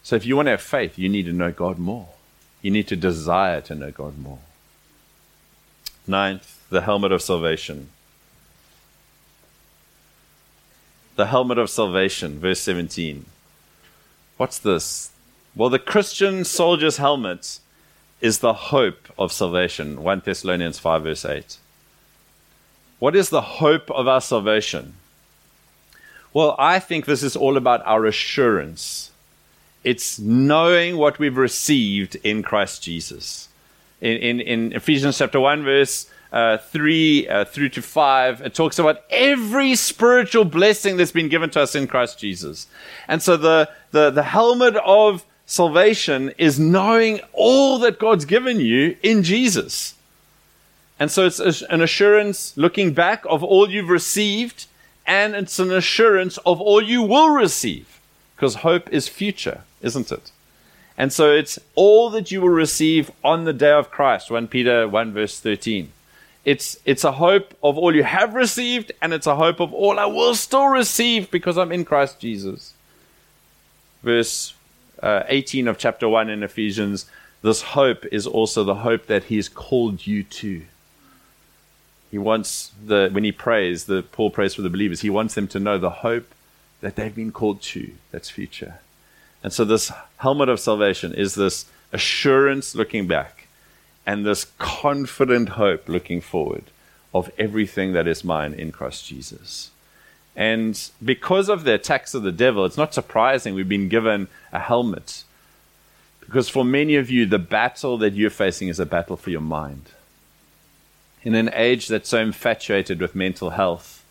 So 0.03 0.15
if 0.15 0.25
you 0.25 0.37
want 0.37 0.45
to 0.45 0.51
have 0.51 0.61
faith, 0.61 0.97
you 0.97 1.09
need 1.09 1.25
to 1.25 1.33
know 1.33 1.51
God 1.51 1.77
more. 1.77 2.07
You 2.61 2.71
need 2.71 2.87
to 2.87 2.95
desire 2.95 3.59
to 3.61 3.75
know 3.75 3.91
God 3.91 4.17
more. 4.17 4.39
Ninth, 6.09 6.65
the 6.69 6.81
helmet 6.81 7.11
of 7.11 7.21
salvation. 7.21 7.89
The 11.15 11.27
helmet 11.27 11.57
of 11.57 11.69
salvation, 11.69 12.39
verse 12.39 12.59
17. 12.61 13.25
What's 14.37 14.57
this? 14.57 15.11
Well, 15.55 15.69
the 15.69 15.79
Christian 15.79 16.43
soldier's 16.45 16.97
helmet 16.97 17.59
is 18.21 18.39
the 18.39 18.53
hope 18.53 19.09
of 19.17 19.31
salvation. 19.31 20.01
1 20.01 20.21
Thessalonians 20.25 20.79
5, 20.79 21.03
verse 21.03 21.25
8. 21.25 21.57
What 22.97 23.15
is 23.15 23.29
the 23.29 23.41
hope 23.41 23.91
of 23.91 24.07
our 24.07 24.21
salvation? 24.21 24.95
Well, 26.33 26.55
I 26.57 26.79
think 26.79 27.05
this 27.05 27.21
is 27.21 27.35
all 27.35 27.57
about 27.57 27.85
our 27.85 28.05
assurance. 28.05 29.11
It's 29.83 30.19
knowing 30.19 30.97
what 30.97 31.19
we've 31.19 31.37
received 31.37 32.15
in 32.23 32.41
Christ 32.43 32.81
Jesus. 32.81 33.48
In, 34.01 34.17
in, 34.17 34.39
in 34.39 34.73
Ephesians 34.73 35.17
chapter 35.17 35.39
1, 35.39 35.63
verse 35.63 36.09
uh, 36.31 36.57
3 36.57 37.27
uh, 37.27 37.45
through 37.45 37.69
to 37.69 37.81
5, 37.81 38.41
it 38.41 38.53
talks 38.53 38.79
about 38.79 39.01
every 39.09 39.75
spiritual 39.75 40.45
blessing 40.45 40.97
that's 40.97 41.11
been 41.11 41.29
given 41.29 41.49
to 41.51 41.61
us 41.61 41.75
in 41.75 41.87
Christ 41.87 42.19
Jesus. 42.19 42.67
And 43.07 43.21
so 43.21 43.35
the, 43.37 43.69
the, 43.91 44.09
the 44.09 44.23
helmet 44.23 44.75
of 44.77 45.25
salvation 45.45 46.31
is 46.37 46.59
knowing 46.59 47.21
all 47.33 47.79
that 47.79 47.99
God's 47.99 48.25
given 48.25 48.59
you 48.59 48.95
in 49.01 49.23
Jesus. 49.23 49.95
And 50.99 51.09
so 51.09 51.25
it's 51.25 51.39
an 51.39 51.81
assurance 51.81 52.55
looking 52.57 52.93
back 52.93 53.23
of 53.25 53.43
all 53.43 53.69
you've 53.69 53.89
received 53.89 54.67
and 55.07 55.33
it's 55.33 55.57
an 55.57 55.71
assurance 55.71 56.37
of 56.39 56.61
all 56.61 56.81
you 56.81 57.01
will 57.01 57.31
receive 57.31 57.99
because 58.35 58.55
hope 58.55 58.87
is 58.93 59.07
future, 59.07 59.63
isn't 59.81 60.11
it? 60.11 60.31
And 60.99 61.11
so 61.11 61.31
it's 61.31 61.57
all 61.73 62.11
that 62.11 62.29
you 62.29 62.41
will 62.41 62.49
receive 62.49 63.09
on 63.23 63.45
the 63.45 63.53
day 63.53 63.71
of 63.71 63.89
Christ, 63.89 64.29
1 64.29 64.49
Peter 64.49 64.87
1 64.87 65.13
verse 65.13 65.39
13. 65.39 65.91
It's, 66.45 66.77
it's 66.85 67.03
a 67.03 67.13
hope 67.13 67.55
of 67.63 67.77
all 67.77 67.95
you 67.95 68.03
have 68.03 68.35
received, 68.35 68.91
and 69.01 69.13
it's 69.13 69.27
a 69.27 69.35
hope 69.35 69.59
of 69.59 69.73
all 69.73 69.97
I 69.97 70.05
will 70.05 70.35
still 70.35 70.67
receive 70.67 71.31
because 71.31 71.57
I'm 71.57 71.71
in 71.71 71.85
Christ 71.85 72.19
Jesus. 72.19 72.73
Verse 74.03 74.53
uh, 75.01 75.23
18 75.27 75.67
of 75.67 75.79
chapter 75.79 76.07
1 76.07 76.29
in 76.29 76.43
Ephesians 76.43 77.05
this 77.41 77.61
hope 77.61 78.05
is 78.11 78.27
also 78.27 78.63
the 78.63 78.75
hope 78.75 79.05
that 79.07 79.25
He's 79.25 79.47
called 79.47 80.05
you 80.05 80.23
to. 80.23 80.63
He 82.11 82.17
wants 82.17 82.71
the 82.83 83.09
when 83.11 83.23
he 83.23 83.31
prays, 83.31 83.85
the 83.85 84.01
Paul 84.01 84.31
prays 84.31 84.55
for 84.55 84.61
the 84.61 84.69
believers, 84.69 85.01
he 85.01 85.09
wants 85.09 85.35
them 85.35 85.47
to 85.49 85.59
know 85.59 85.77
the 85.77 85.89
hope 85.89 86.33
that 86.81 86.95
they've 86.95 87.13
been 87.13 87.31
called 87.31 87.61
to. 87.61 87.91
That's 88.11 88.29
future. 88.29 88.79
And 89.43 89.53
so 89.53 89.63
this 89.63 89.91
helmet 90.17 90.49
of 90.49 90.59
salvation 90.59 91.13
is 91.13 91.35
this 91.35 91.65
assurance 91.91 92.75
looking 92.75 93.07
back 93.07 93.47
and 94.05 94.25
this 94.25 94.51
confident 94.57 95.49
hope 95.49 95.87
looking 95.87 96.21
forward 96.21 96.63
of 97.13 97.31
everything 97.37 97.93
that 97.93 98.07
is 98.07 98.23
mine 98.23 98.53
in 98.53 98.71
Christ 98.71 99.07
Jesus. 99.07 99.71
And 100.35 100.89
because 101.03 101.49
of 101.49 101.63
the 101.63 101.73
attacks 101.73 102.13
of 102.13 102.23
the 102.23 102.31
devil, 102.31 102.65
it's 102.65 102.77
not 102.77 102.93
surprising 102.93 103.55
we've 103.55 103.67
been 103.67 103.89
given 103.89 104.27
a 104.51 104.59
helmet. 104.59 105.23
Because 106.19 106.49
for 106.49 106.63
many 106.63 106.95
of 106.95 107.09
you, 107.09 107.25
the 107.25 107.39
battle 107.39 107.97
that 107.97 108.13
you're 108.13 108.29
facing 108.29 108.67
is 108.67 108.79
a 108.79 108.85
battle 108.85 109.17
for 109.17 109.31
your 109.31 109.41
mind 109.41 109.89
in 111.23 111.35
an 111.35 111.49
age 111.53 111.87
that's 111.87 112.09
so 112.09 112.19
infatuated 112.19 112.99
with 112.99 113.15
mental 113.15 113.51
health, 113.51 114.03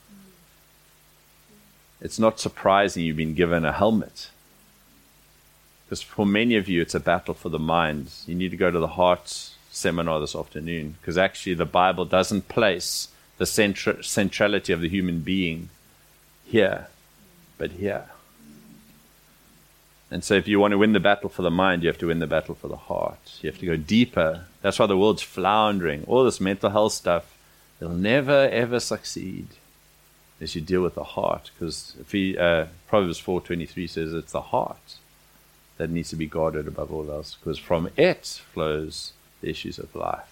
it's 2.01 2.19
not 2.19 2.39
surprising 2.39 3.05
you've 3.05 3.17
been 3.17 3.35
given 3.35 3.65
a 3.65 3.73
helmet. 3.73 4.31
Because 5.89 6.03
for 6.03 6.27
many 6.27 6.55
of 6.57 6.69
you, 6.69 6.83
it's 6.83 6.95
a 6.95 7.01
battle 7.01 7.33
for 7.33 7.49
the 7.49 7.59
mind. 7.59 8.13
You 8.27 8.35
need 8.35 8.51
to 8.51 8.59
go 8.59 8.71
to 8.71 8.79
the 8.79 8.89
heart 8.89 9.53
seminar 9.71 10.21
this 10.21 10.37
afternoon 10.37 10.97
because 11.01 11.17
actually 11.17 11.55
the 11.55 11.65
Bible 11.65 12.05
doesn't 12.05 12.49
place 12.49 13.09
the 13.39 13.47
centra- 13.47 14.05
centrality 14.05 14.71
of 14.75 14.83
the 14.83 14.89
human 14.91 15.21
being 15.21 15.71
here, 16.45 16.89
but 17.57 17.71
here. 17.73 18.11
And 20.11 20.23
so, 20.23 20.35
if 20.35 20.47
you 20.47 20.61
want 20.61 20.73
to 20.73 20.79
win 20.79 20.93
the 20.93 21.01
battle 21.01 21.31
for 21.31 21.41
the 21.41 21.51
mind, 21.51 21.83
you 21.83 21.89
have 21.89 21.99
to 21.99 22.09
win 22.09 22.19
the 22.19 22.27
battle 22.27 22.55
for 22.55 22.69
the 22.69 22.77
heart. 22.77 23.39
You 23.41 23.51
have 23.51 23.61
to 23.61 23.67
go 23.67 23.77
deeper. 23.77 24.45
That's 24.61 24.79
why 24.79 24.87
the 24.87 24.97
world's 24.97 25.23
floundering. 25.23 26.05
All 26.07 26.25
this 26.25 26.41
mental 26.41 26.71
health 26.71 26.93
stuff, 26.93 27.35
they'll 27.79 27.91
never 27.91 28.49
ever 28.49 28.79
succeed 28.79 29.49
as 30.39 30.55
you 30.55 30.61
deal 30.61 30.83
with 30.83 30.97
the 30.97 31.05
heart. 31.05 31.51
Because 31.55 31.95
uh, 32.15 32.67
Proverbs 32.89 33.19
four 33.19 33.41
twenty 33.41 33.65
three 33.65 33.87
says 33.87 34.13
it's 34.13 34.33
the 34.33 34.43
heart 34.43 34.97
that 35.79 35.91
needs 35.91 36.11
to 36.11 36.17
be 36.17 36.27
guarded 36.27 36.69
above 36.69 36.93
all 36.93 37.11
else, 37.11 37.37
because 37.41 37.59
from 37.59 37.89
it 37.97 38.41
flows 38.53 39.13
the 39.41 39.49
issues 39.49 39.79
of 39.79 39.95
life. 39.95 40.29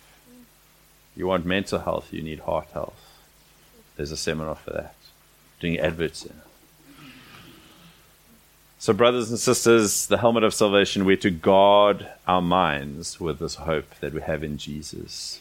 You 1.16 1.26
want 1.26 1.46
mental 1.46 1.78
health, 1.78 2.12
you 2.12 2.22
need 2.22 2.40
heart 2.40 2.68
health. 2.74 3.00
There's 3.96 4.12
a 4.12 4.16
seminar 4.16 4.56
for 4.56 4.70
that. 4.72 4.94
Doing 5.60 5.78
adverts 5.78 6.24
here. 6.24 6.32
So, 8.78 8.92
brothers 8.92 9.30
and 9.30 9.38
sisters, 9.38 10.06
the 10.06 10.18
helmet 10.18 10.44
of 10.44 10.52
salvation, 10.52 11.06
we're 11.06 11.16
to 11.16 11.30
guard 11.30 12.06
our 12.28 12.42
minds 12.42 13.18
with 13.18 13.38
this 13.38 13.54
hope 13.54 13.94
that 14.00 14.12
we 14.12 14.20
have 14.20 14.44
in 14.44 14.58
Jesus. 14.58 15.40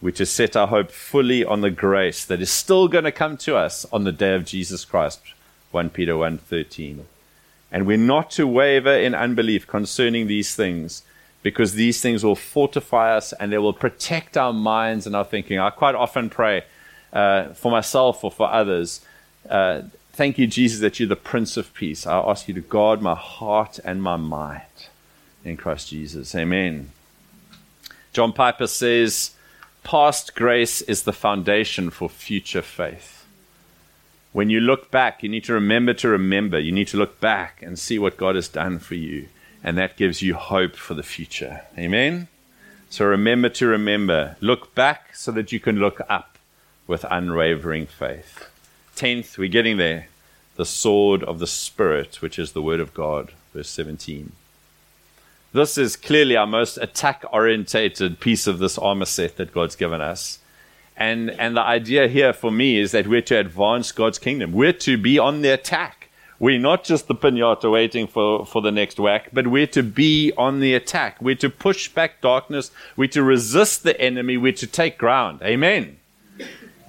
We're 0.00 0.12
to 0.12 0.24
set 0.24 0.56
our 0.56 0.66
hope 0.66 0.90
fully 0.90 1.44
on 1.44 1.60
the 1.60 1.70
grace 1.70 2.24
that 2.24 2.40
is 2.40 2.50
still 2.50 2.88
going 2.88 3.04
to 3.04 3.12
come 3.12 3.36
to 3.38 3.54
us 3.54 3.84
on 3.92 4.04
the 4.04 4.12
day 4.12 4.34
of 4.34 4.46
Jesus 4.46 4.86
Christ. 4.86 5.20
1 5.72 5.90
Peter 5.90 6.14
1:13. 6.14 7.04
And 7.72 7.86
we're 7.86 7.96
not 7.96 8.30
to 8.32 8.46
waver 8.46 8.92
in 8.92 9.14
unbelief 9.14 9.66
concerning 9.66 10.26
these 10.26 10.54
things, 10.54 11.02
because 11.42 11.74
these 11.74 12.00
things 12.00 12.24
will 12.24 12.36
fortify 12.36 13.16
us 13.16 13.32
and 13.34 13.52
they 13.52 13.58
will 13.58 13.72
protect 13.72 14.36
our 14.36 14.52
minds 14.52 15.06
and 15.06 15.14
our 15.14 15.24
thinking. 15.24 15.58
I 15.58 15.70
quite 15.70 15.94
often 15.94 16.28
pray 16.28 16.64
uh, 17.12 17.54
for 17.54 17.70
myself 17.70 18.24
or 18.24 18.30
for 18.30 18.50
others. 18.50 19.00
Uh, 19.48 19.82
thank 20.12 20.38
you, 20.38 20.46
Jesus, 20.46 20.80
that 20.80 20.98
you're 20.98 21.08
the 21.08 21.16
Prince 21.16 21.56
of 21.56 21.72
Peace. 21.74 22.06
I 22.06 22.18
ask 22.18 22.48
you 22.48 22.54
to 22.54 22.60
guard 22.60 23.00
my 23.00 23.14
heart 23.14 23.78
and 23.84 24.02
my 24.02 24.16
mind 24.16 24.62
in 25.44 25.56
Christ 25.56 25.88
Jesus. 25.88 26.34
Amen. 26.34 26.90
John 28.12 28.32
Piper 28.32 28.66
says, 28.66 29.32
Past 29.84 30.34
grace 30.34 30.82
is 30.82 31.04
the 31.04 31.12
foundation 31.12 31.90
for 31.90 32.08
future 32.08 32.62
faith. 32.62 33.19
When 34.32 34.50
you 34.50 34.60
look 34.60 34.90
back, 34.90 35.22
you 35.22 35.28
need 35.28 35.44
to 35.44 35.52
remember 35.52 35.92
to 35.94 36.08
remember. 36.08 36.58
You 36.58 36.72
need 36.72 36.88
to 36.88 36.96
look 36.96 37.20
back 37.20 37.62
and 37.62 37.78
see 37.78 37.98
what 37.98 38.16
God 38.16 38.36
has 38.36 38.48
done 38.48 38.78
for 38.78 38.94
you 38.94 39.28
and 39.62 39.76
that 39.76 39.96
gives 39.96 40.22
you 40.22 40.34
hope 40.34 40.76
for 40.76 40.94
the 40.94 41.02
future. 41.02 41.62
Amen? 41.76 42.28
So 42.88 43.04
remember 43.04 43.48
to 43.50 43.66
remember. 43.66 44.36
Look 44.40 44.74
back 44.74 45.14
so 45.14 45.30
that 45.32 45.52
you 45.52 45.60
can 45.60 45.76
look 45.76 46.00
up 46.08 46.38
with 46.86 47.04
unwavering 47.10 47.86
faith. 47.86 48.48
Tenth, 48.96 49.38
we're 49.38 49.48
getting 49.48 49.76
there. 49.76 50.08
The 50.56 50.66
sword 50.66 51.22
of 51.24 51.38
the 51.38 51.46
Spirit, 51.46 52.20
which 52.20 52.38
is 52.38 52.52
the 52.52 52.62
Word 52.62 52.80
of 52.80 52.92
God, 52.92 53.32
verse 53.54 53.68
17. 53.68 54.32
This 55.52 55.78
is 55.78 55.96
clearly 55.96 56.36
our 56.36 56.46
most 56.46 56.78
attack 56.78 57.24
orientated 57.32 58.20
piece 58.20 58.46
of 58.46 58.58
this 58.58 58.78
armor 58.78 59.04
set 59.04 59.36
that 59.36 59.52
God's 59.52 59.76
given 59.76 60.00
us. 60.00 60.38
And, 61.00 61.30
and 61.30 61.56
the 61.56 61.62
idea 61.62 62.08
here 62.08 62.34
for 62.34 62.52
me 62.52 62.78
is 62.78 62.92
that 62.92 63.06
we're 63.06 63.22
to 63.22 63.38
advance 63.38 63.90
God's 63.90 64.18
kingdom. 64.18 64.52
We're 64.52 64.74
to 64.74 64.98
be 64.98 65.18
on 65.18 65.40
the 65.40 65.48
attack. 65.48 66.10
We're 66.38 66.58
not 66.58 66.84
just 66.84 67.08
the 67.08 67.14
pinata 67.14 67.72
waiting 67.72 68.06
for, 68.06 68.44
for 68.44 68.60
the 68.60 68.70
next 68.70 69.00
whack, 69.00 69.30
but 69.32 69.46
we're 69.46 69.66
to 69.68 69.82
be 69.82 70.32
on 70.36 70.60
the 70.60 70.74
attack. 70.74 71.16
We're 71.20 71.36
to 71.36 71.48
push 71.48 71.88
back 71.88 72.20
darkness. 72.20 72.70
We're 72.96 73.08
to 73.08 73.22
resist 73.22 73.82
the 73.82 73.98
enemy. 73.98 74.36
We're 74.36 74.52
to 74.52 74.66
take 74.66 74.98
ground. 74.98 75.40
Amen. 75.42 75.96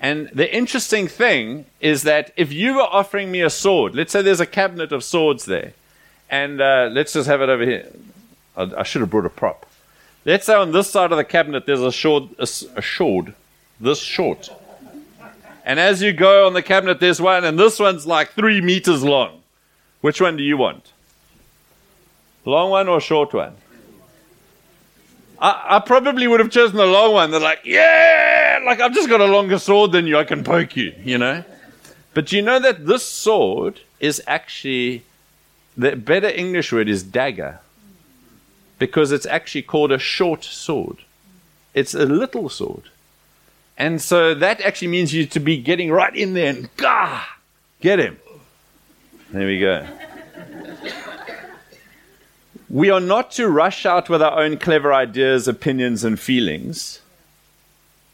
And 0.01 0.29
the 0.33 0.53
interesting 0.53 1.07
thing 1.07 1.65
is 1.79 2.03
that 2.03 2.33
if 2.35 2.51
you 2.51 2.75
were 2.75 2.81
offering 2.81 3.31
me 3.31 3.41
a 3.41 3.49
sword, 3.49 3.95
let's 3.95 4.11
say 4.11 4.21
there's 4.21 4.39
a 4.41 4.45
cabinet 4.45 4.91
of 4.91 5.05
swords 5.05 5.45
there, 5.45 5.73
and 6.29 6.59
uh, 6.59 6.89
let's 6.91 7.13
just 7.13 7.29
have 7.29 7.41
it 7.41 7.49
over 7.49 7.63
here. 7.63 7.87
I, 8.57 8.71
I, 8.79 8.83
should 8.83 9.01
have 9.01 9.09
brought 9.09 9.25
a 9.25 9.29
prop. 9.29 9.67
Let's 10.25 10.47
say 10.47 10.55
on 10.55 10.71
this 10.71 10.89
side 10.89 11.11
of 11.11 11.17
the 11.17 11.23
cabinet 11.23 11.65
there's 11.65 11.81
a 11.81 11.91
sword, 11.91 12.29
a, 12.39 12.43
a 12.43 12.81
sword, 12.81 13.35
this 13.81 13.99
short. 13.99 14.49
And 15.65 15.79
as 15.79 16.01
you 16.01 16.13
go 16.13 16.47
on 16.47 16.53
the 16.53 16.63
cabinet, 16.63 16.99
there's 16.99 17.21
one, 17.21 17.43
and 17.45 17.59
this 17.59 17.79
one's 17.79 18.07
like 18.07 18.31
three 18.31 18.61
meters 18.61 19.03
long. 19.03 19.41
Which 20.01 20.19
one 20.19 20.37
do 20.37 20.43
you 20.43 20.57
want? 20.57 20.91
Long 22.45 22.71
one 22.71 22.87
or 22.87 22.99
short 22.99 23.33
one? 23.33 23.55
I, 25.39 25.77
I 25.77 25.79
probably 25.79 26.27
would 26.27 26.39
have 26.39 26.51
chosen 26.51 26.77
the 26.77 26.85
long 26.85 27.13
one. 27.13 27.31
They're 27.31 27.39
like, 27.39 27.61
yeah, 27.65 28.59
like 28.65 28.79
I've 28.79 28.93
just 28.93 29.09
got 29.09 29.21
a 29.21 29.25
longer 29.25 29.59
sword 29.59 29.91
than 29.91 30.07
you. 30.07 30.17
I 30.17 30.23
can 30.23 30.43
poke 30.43 30.75
you, 30.75 30.93
you 31.03 31.17
know? 31.17 31.43
But 32.13 32.31
you 32.31 32.41
know 32.41 32.59
that 32.59 32.85
this 32.85 33.03
sword 33.03 33.79
is 33.99 34.21
actually, 34.27 35.03
the 35.77 35.95
better 35.95 36.29
English 36.29 36.71
word 36.71 36.89
is 36.89 37.03
dagger. 37.03 37.59
Because 38.79 39.11
it's 39.11 39.27
actually 39.27 39.61
called 39.61 39.91
a 39.91 39.99
short 39.99 40.43
sword. 40.43 40.97
It's 41.73 41.93
a 41.93 42.05
little 42.05 42.49
sword. 42.49 42.90
And 43.77 44.01
so 44.01 44.33
that 44.35 44.61
actually 44.61 44.89
means 44.89 45.13
you 45.13 45.25
to 45.27 45.39
be 45.39 45.57
getting 45.57 45.91
right 45.91 46.15
in 46.15 46.33
there 46.33 46.49
and 46.49 46.75
gah, 46.77 47.23
get 47.79 47.99
him. 47.99 48.19
There 49.31 49.47
we 49.47 49.59
go. 49.59 49.87
we 52.69 52.89
are 52.89 52.99
not 52.99 53.31
to 53.31 53.47
rush 53.47 53.85
out 53.85 54.09
with 54.09 54.21
our 54.21 54.39
own 54.39 54.57
clever 54.57 54.93
ideas, 54.93 55.47
opinions, 55.47 56.03
and 56.03 56.19
feelings. 56.19 57.01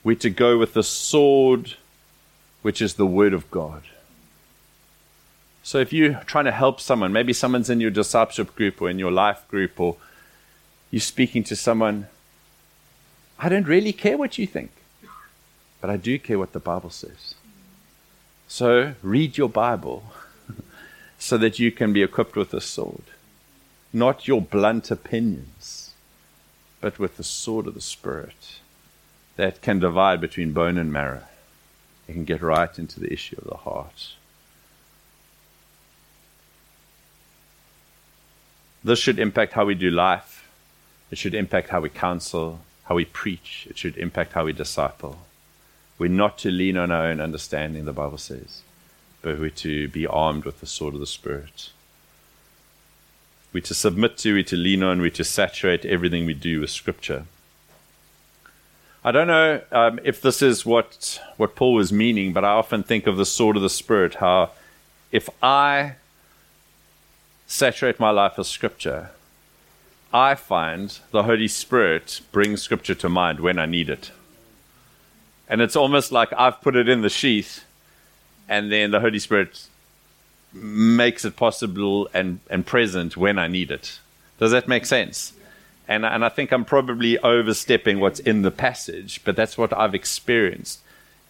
We're 0.04 0.16
to 0.18 0.30
go 0.30 0.58
with 0.58 0.74
the 0.74 0.84
sword, 0.84 1.76
which 2.62 2.82
is 2.82 2.94
the 2.94 3.06
Word 3.06 3.34
of 3.34 3.50
God. 3.52 3.84
So 5.64 5.80
if 5.80 5.92
you're 5.92 6.22
trying 6.26 6.46
to 6.46 6.52
help 6.52 6.80
someone, 6.80 7.12
maybe 7.12 7.34
someone's 7.34 7.70
in 7.70 7.82
your 7.82 7.92
discipleship 7.92 8.56
group 8.56 8.82
or 8.82 8.90
in 8.90 9.00
your 9.00 9.12
life 9.12 9.46
group, 9.50 9.78
or 9.82 9.98
you're 10.92 11.02
speaking 11.02 11.44
to 11.44 11.58
someone, 11.58 12.08
I 13.38 13.50
don't 13.50 13.68
really 13.68 13.92
care 13.92 14.18
what 14.18 14.38
you 14.38 14.48
think, 14.48 14.72
but 15.82 15.90
I 15.90 15.98
do 15.98 16.18
care 16.20 16.40
what 16.40 16.54
the 16.54 16.60
Bible 16.60 16.90
says. 16.90 17.36
So 18.48 18.94
read 19.02 19.38
your 19.38 19.50
Bible 19.50 20.04
so 21.20 21.38
that 21.38 21.60
you 21.60 21.72
can 21.72 21.94
be 21.94 22.04
equipped 22.04 22.36
with 22.36 22.54
a 22.54 22.62
sword. 22.62 23.04
Not 23.94 24.28
your 24.28 24.42
blunt 24.42 24.92
opinions, 24.92 25.92
but 26.82 27.00
with 27.00 27.18
the 27.18 27.24
sword 27.24 27.68
of 27.68 27.74
the 27.74 27.82
Spirit 27.82 28.60
that 29.36 29.62
can 29.62 29.80
divide 29.80 30.20
between 30.20 30.52
bone 30.52 30.78
and 30.78 30.92
marrow. 30.92 31.24
It 32.08 32.14
can 32.14 32.26
get 32.26 32.42
right 32.42 32.78
into 32.78 33.00
the 33.00 33.12
issue 33.12 33.36
of 33.38 33.50
the 33.50 33.58
heart. 33.58 34.14
This 38.84 39.00
should 39.00 39.20
impact 39.20 39.54
how 39.54 39.66
we 39.66 39.76
do 39.76 39.92
life. 39.92 40.50
It 41.12 41.18
should 41.18 41.34
impact 41.34 41.70
how 41.70 41.82
we 41.82 41.90
counsel, 41.90 42.62
how 42.86 42.96
we 42.96 43.06
preach. 43.06 43.68
It 43.70 43.78
should 43.78 43.98
impact 43.98 44.34
how 44.34 44.46
we 44.46 44.54
disciple. 44.54 45.20
We're 45.98 46.10
not 46.10 46.38
to 46.40 46.52
lean 46.52 46.78
on 46.78 46.92
our 46.92 47.06
own 47.06 47.20
understanding, 47.20 47.86
the 47.86 47.94
Bible 47.94 48.18
says 48.18 48.62
but 49.22 49.40
we're 49.40 49.50
to 49.50 49.88
be 49.90 50.08
armed 50.08 50.46
with 50.46 50.60
the 50.60 50.66
sword 50.66 50.94
of 50.94 51.00
the 51.00 51.06
Spirit. 51.06 51.72
We're 53.52 53.62
to 53.62 53.74
submit 53.74 54.18
to, 54.20 54.34
we're 54.34 54.44
to 54.44 54.56
lean 54.56 54.84
on, 54.84 55.02
we're 55.02 55.10
to 55.12 55.24
saturate 55.24 55.84
everything 55.86 56.26
we 56.26 56.34
do 56.34 56.62
with 56.62 56.70
Scripture. 56.70 57.26
I 59.04 59.12
don't 59.12 59.28
know 59.28 59.62
um, 59.72 60.00
if 60.04 60.22
this 60.22 60.42
is 60.42 60.66
what, 60.66 61.22
what 61.38 61.56
Paul 61.56 61.74
was 61.74 61.92
meaning, 61.92 62.34
but 62.34 62.46
I 62.46 62.52
often 62.52 62.84
think 62.84 63.08
of 63.08 63.18
the 63.18 63.26
sword 63.26 63.56
of 63.56 63.62
the 63.62 63.70
Spirit, 63.70 64.16
how 64.16 64.52
if 65.12 65.30
I 65.42 65.96
saturate 67.48 68.00
my 68.00 68.12
life 68.12 68.38
with 68.38 68.48
Scripture, 68.48 69.12
I 70.14 70.36
find 70.36 70.98
the 71.12 71.24
Holy 71.24 71.48
Spirit 71.48 72.22
brings 72.32 72.62
Scripture 72.62 72.96
to 72.96 73.10
mind 73.10 73.40
when 73.40 73.60
I 73.60 73.66
need 73.66 73.90
it. 73.90 74.12
And 75.50 75.62
it's 75.62 75.76
almost 75.76 76.12
like 76.12 76.30
I've 76.38 76.62
put 76.62 76.76
it 76.76 76.90
in 76.90 77.02
the 77.02 77.10
sheath 77.10 77.64
and 78.50 78.72
then 78.72 78.92
the 78.92 79.00
Holy 79.00 79.20
Spirit 79.20 79.68
makes 80.54 81.26
it 81.26 81.36
possible 81.36 82.10
and, 82.14 82.40
and 82.50 82.66
present 82.66 83.18
when 83.18 83.38
I 83.38 83.48
need 83.48 83.72
it. 83.72 84.00
Does 84.40 84.52
that 84.52 84.68
make 84.68 84.86
sense? 84.86 85.34
And, 85.88 86.06
and 86.06 86.24
I 86.24 86.30
think 86.30 86.52
I'm 86.52 86.66
probably 86.66 87.18
overstepping 87.20 88.00
what's 88.00 88.20
in 88.20 88.42
the 88.42 88.52
passage, 88.52 89.22
but 89.24 89.36
that's 89.36 89.58
what 89.58 89.78
I've 89.78 89.96
experienced. 89.96 90.80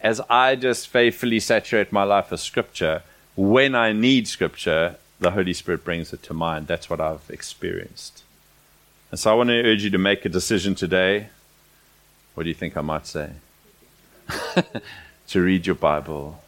As 0.00 0.20
I 0.28 0.56
just 0.56 0.88
faithfully 0.88 1.40
saturate 1.40 1.92
my 1.92 2.04
life 2.04 2.30
with 2.30 2.40
Scripture, 2.40 3.02
when 3.36 3.74
I 3.74 3.92
need 3.92 4.28
Scripture, 4.28 4.96
the 5.20 5.32
Holy 5.32 5.52
Spirit 5.52 5.84
brings 5.84 6.12
it 6.12 6.22
to 6.24 6.34
mind. 6.34 6.66
That's 6.66 6.90
what 6.90 7.00
I've 7.00 7.28
experienced. 7.28 8.22
And 9.10 9.18
so 9.18 9.32
I 9.32 9.34
want 9.34 9.48
to 9.48 9.62
urge 9.62 9.84
you 9.84 9.90
to 9.90 9.98
make 9.98 10.24
a 10.24 10.28
decision 10.28 10.74
today. 10.74 11.28
What 12.34 12.44
do 12.44 12.48
you 12.48 12.54
think 12.54 12.76
I 12.76 12.80
might 12.80 13.06
say? 13.06 13.30
to 15.28 15.40
read 15.40 15.66
your 15.66 15.74
Bible 15.74 16.40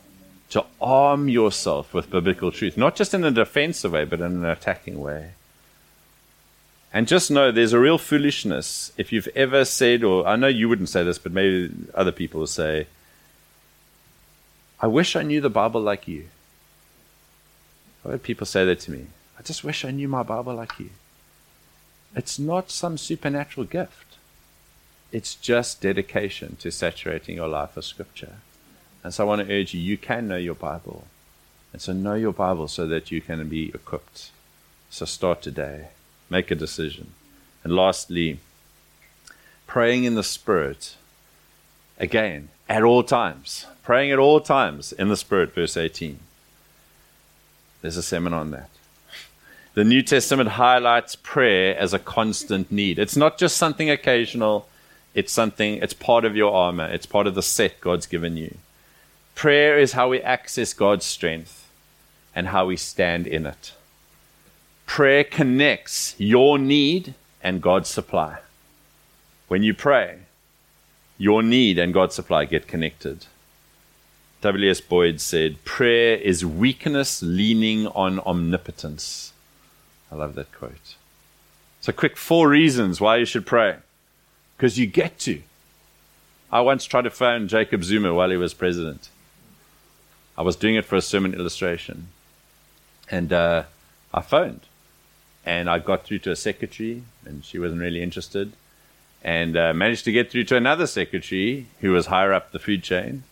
to 0.50 0.64
arm 0.80 1.28
yourself 1.28 1.94
with 1.94 2.10
biblical 2.10 2.50
truth, 2.50 2.76
not 2.76 2.96
just 2.96 3.14
in 3.14 3.24
a 3.24 3.30
defensive 3.30 3.92
way, 3.92 4.04
but 4.04 4.20
in 4.20 4.32
an 4.32 4.44
attacking 4.44 5.00
way. 5.00 5.30
And 6.92 7.06
just 7.06 7.30
know 7.30 7.52
there's 7.52 7.72
a 7.72 7.78
real 7.78 7.98
foolishness 7.98 8.92
if 8.96 9.12
you've 9.12 9.28
ever 9.36 9.64
said, 9.64 10.02
or 10.02 10.26
I 10.26 10.34
know 10.34 10.48
you 10.48 10.68
wouldn't 10.68 10.88
say 10.88 11.04
this, 11.04 11.18
but 11.18 11.30
maybe 11.30 11.72
other 11.94 12.10
people 12.10 12.40
will 12.40 12.46
say, 12.48 12.88
I 14.80 14.88
wish 14.88 15.14
I 15.14 15.22
knew 15.22 15.40
the 15.40 15.48
Bible 15.48 15.80
like 15.80 16.08
you. 16.08 16.26
I've 18.04 18.12
heard 18.12 18.22
people 18.24 18.46
say 18.46 18.64
that 18.64 18.80
to 18.80 18.90
me. 18.90 19.06
I 19.38 19.42
just 19.42 19.62
wish 19.62 19.84
I 19.84 19.92
knew 19.92 20.08
my 20.08 20.24
Bible 20.24 20.54
like 20.54 20.80
you. 20.80 20.90
It's 22.16 22.40
not 22.40 22.72
some 22.72 22.98
supernatural 22.98 23.66
gift. 23.66 24.09
It's 25.12 25.34
just 25.34 25.80
dedication 25.80 26.56
to 26.61 26.70
saturating 26.70 27.36
your 27.36 27.48
life 27.48 27.76
with 27.76 27.84
Scripture. 27.84 28.34
And 29.02 29.12
so 29.12 29.24
I 29.24 29.26
want 29.26 29.46
to 29.46 29.52
urge 29.52 29.74
you, 29.74 29.80
you 29.80 29.96
can 29.96 30.28
know 30.28 30.36
your 30.36 30.54
Bible. 30.54 31.06
And 31.72 31.80
so 31.80 31.92
know 31.92 32.14
your 32.14 32.32
Bible 32.32 32.68
so 32.68 32.86
that 32.86 33.11
you 33.11 33.20
can 33.20 33.48
be 33.48 33.68
equipped. 33.70 34.30
So 34.90 35.06
start 35.06 35.42
today. 35.42 35.88
Make 36.28 36.50
a 36.50 36.54
decision. 36.54 37.12
And 37.64 37.74
lastly, 37.74 38.40
praying 39.66 40.04
in 40.04 40.14
the 40.14 40.22
Spirit. 40.22 40.96
Again, 41.98 42.48
at 42.68 42.82
all 42.82 43.02
times. 43.02 43.66
Praying 43.82 44.12
at 44.12 44.18
all 44.18 44.40
times 44.40 44.92
in 44.92 45.08
the 45.08 45.16
Spirit, 45.16 45.54
verse 45.54 45.76
18. 45.76 46.20
There's 47.82 47.96
a 47.96 48.02
seminar 48.02 48.40
on 48.40 48.50
that. 48.52 48.70
The 49.74 49.84
New 49.84 50.02
Testament 50.02 50.50
highlights 50.50 51.16
prayer 51.16 51.76
as 51.76 51.94
a 51.94 51.98
constant 51.98 52.72
need. 52.72 52.98
It's 52.98 53.16
not 53.16 53.38
just 53.38 53.56
something 53.56 53.88
occasional, 53.88 54.66
it's 55.14 55.32
something, 55.32 55.74
it's 55.76 55.94
part 55.94 56.24
of 56.24 56.36
your 56.36 56.52
armor, 56.52 56.86
it's 56.86 57.06
part 57.06 57.26
of 57.26 57.34
the 57.34 57.42
set 57.42 57.80
God's 57.80 58.06
given 58.06 58.36
you. 58.36 58.56
Prayer 59.34 59.78
is 59.78 59.92
how 59.92 60.08
we 60.08 60.20
access 60.20 60.72
God's 60.72 61.04
strength 61.04 61.68
and 62.34 62.48
how 62.48 62.66
we 62.66 62.76
stand 62.76 63.26
in 63.26 63.46
it. 63.46 63.72
Prayer 64.86 65.24
connects 65.24 66.14
your 66.18 66.58
need 66.58 67.14
and 67.42 67.62
God's 67.62 67.88
supply. 67.88 68.38
When 69.48 69.62
you 69.62 69.74
pray, 69.74 70.18
your 71.18 71.42
need 71.42 71.78
and 71.78 71.94
God's 71.94 72.14
supply 72.14 72.44
get 72.44 72.68
connected. 72.68 73.26
W.S. 74.42 74.80
Bowd 74.80 75.20
said, 75.20 75.64
Prayer 75.64 76.16
is 76.16 76.44
weakness 76.46 77.22
leaning 77.22 77.86
on 77.88 78.20
omnipotence. 78.20 79.32
I 80.11 80.14
love 80.14 80.34
that 80.34 80.52
quote. 80.52 80.96
So, 81.80 81.92
quick 81.92 82.16
four 82.16 82.48
reasons 82.48 83.00
why 83.00 83.16
you 83.16 83.24
should 83.24 83.46
pray. 83.46 83.76
Because 84.61 84.78
you 84.78 84.86
get 84.86 85.18
to. 85.20 85.40
I 86.52 86.61
once 86.61 86.84
tried 86.84 87.04
to 87.04 87.11
phone 87.11 87.48
Jacob 87.48 87.82
Zuma 87.82 88.12
while 88.12 88.28
he 88.28 88.36
was 88.36 88.52
president. 88.52 89.08
I 90.36 90.42
was 90.42 90.54
doing 90.54 90.74
it 90.74 90.84
for 90.84 90.96
a 90.96 91.00
sermon 91.00 91.32
illustration. 91.32 92.08
And 93.11 93.32
uh, 93.32 93.62
I 94.12 94.20
phoned. 94.20 94.61
And 95.46 95.70
I 95.70 95.78
got 95.78 96.04
through 96.04 96.18
to 96.18 96.30
a 96.30 96.36
secretary, 96.36 97.04
and 97.24 97.42
she 97.42 97.58
wasn't 97.58 97.80
really 97.80 98.02
interested. 98.02 98.52
And 99.24 99.56
uh, 99.56 99.72
managed 99.72 100.04
to 100.04 100.12
get 100.12 100.30
through 100.30 100.44
to 100.44 100.56
another 100.56 100.86
secretary 100.86 101.66
who 101.80 101.92
was 101.92 102.08
higher 102.08 102.34
up 102.34 102.52
the 102.52 102.58
food 102.58 102.82
chain. 102.82 103.22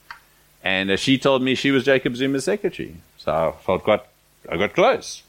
And 0.64 0.90
uh, 0.90 0.96
she 0.96 1.18
told 1.18 1.42
me 1.42 1.54
she 1.54 1.70
was 1.70 1.84
Jacob 1.84 2.16
Zuma's 2.16 2.44
secretary. 2.44 2.96
So 3.18 3.32
I 3.34 3.62
felt 3.62 3.84
got, 3.84 4.06
I 4.50 4.56
got 4.56 4.72
close. 4.72 5.24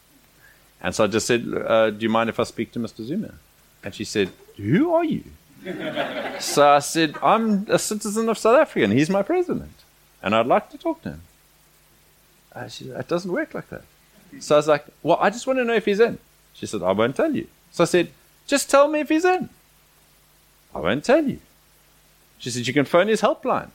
And 0.82 0.96
so 0.96 1.04
I 1.04 1.08
just 1.08 1.28
said, 1.28 1.46
uh, 1.54 1.90
Do 1.90 2.02
you 2.02 2.10
mind 2.10 2.30
if 2.30 2.40
I 2.40 2.44
speak 2.44 2.72
to 2.72 2.80
Mr. 2.80 3.04
Zuma? 3.04 3.34
And 3.84 3.94
she 3.94 4.06
said, 4.06 4.30
Who 4.56 4.94
are 4.94 5.04
you? 5.04 5.26
So 6.40 6.70
I 6.70 6.80
said, 6.80 7.16
I'm 7.22 7.66
a 7.70 7.80
citizen 7.80 8.30
of 8.30 8.38
South 8.38 8.60
Africa 8.60 8.84
and 8.84 8.94
he's 8.94 9.10
my 9.10 9.24
president. 9.24 9.72
And 10.22 10.36
I'd 10.36 10.48
like 10.48 10.70
to 10.72 10.78
talk 10.78 11.02
to 11.04 11.10
him. 11.10 11.22
She 12.70 12.86
said, 12.86 13.00
It 13.00 13.08
doesn't 13.08 13.32
work 13.32 13.54
like 13.54 13.70
that. 13.70 13.84
So 14.40 14.56
I 14.56 14.58
was 14.58 14.68
like, 14.68 14.86
Well, 15.04 15.18
I 15.20 15.30
just 15.30 15.48
want 15.48 15.60
to 15.60 15.66
know 15.66 15.74
if 15.74 15.86
he's 15.86 16.00
in. 16.00 16.18
She 16.54 16.66
said, 16.66 16.84
I 16.84 16.92
won't 16.92 17.16
tell 17.16 17.34
you. 17.34 17.48
So 17.72 17.84
I 17.84 17.88
said, 17.88 18.12
Just 18.48 18.70
tell 18.70 18.88
me 18.88 19.00
if 19.02 19.10
he's 19.10 19.26
in. 19.26 19.50
I 20.74 20.80
won't 20.80 21.04
tell 21.04 21.24
you. 21.24 21.40
She 22.38 22.50
said, 22.50 22.68
You 22.68 22.74
can 22.74 22.86
phone 22.86 23.08
his 23.08 23.22
helpline. 23.22 23.70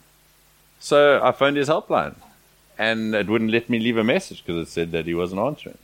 So 0.81 1.21
I 1.23 1.33
phoned 1.33 1.57
his 1.57 1.69
helpline 1.69 2.15
and 2.79 3.15
it 3.15 3.29
wouldn't 3.29 3.51
let 3.51 3.71
me 3.71 3.79
leave 3.79 3.97
a 3.97 4.05
message 4.05 4.45
because 4.45 4.69
it 4.69 4.71
said 4.71 4.93
that 4.93 5.07
he 5.07 5.15
wasn't 5.15 5.41
answering. 5.41 5.79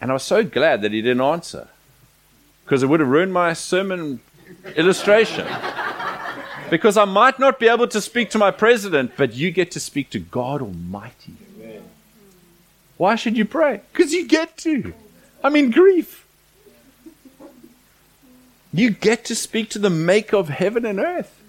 And 0.00 0.10
I 0.10 0.14
was 0.14 0.22
so 0.22 0.44
glad 0.44 0.82
that 0.82 0.92
he 0.92 1.02
didn't 1.02 1.20
answer 1.20 1.68
because 2.68 2.82
it 2.82 2.86
would 2.86 3.00
have 3.00 3.08
ruined 3.08 3.32
my 3.32 3.54
sermon 3.54 4.20
illustration. 4.76 5.46
because 6.68 6.98
I 6.98 7.06
might 7.06 7.38
not 7.38 7.58
be 7.58 7.66
able 7.66 7.88
to 7.88 7.98
speak 7.98 8.28
to 8.32 8.38
my 8.38 8.50
president, 8.50 9.12
but 9.16 9.32
you 9.32 9.50
get 9.50 9.70
to 9.70 9.80
speak 9.80 10.10
to 10.10 10.18
God 10.18 10.60
Almighty. 10.60 11.32
Why 12.98 13.14
should 13.14 13.38
you 13.38 13.46
pray? 13.46 13.80
Because 13.90 14.12
you 14.12 14.28
get 14.28 14.58
to. 14.58 14.92
I 15.42 15.48
mean, 15.48 15.70
grief. 15.70 16.26
You 18.70 18.90
get 18.90 19.24
to 19.26 19.34
speak 19.34 19.70
to 19.70 19.78
the 19.78 19.88
maker 19.88 20.36
of 20.36 20.50
heaven 20.50 20.84
and 20.84 21.00
earth. 21.00 21.40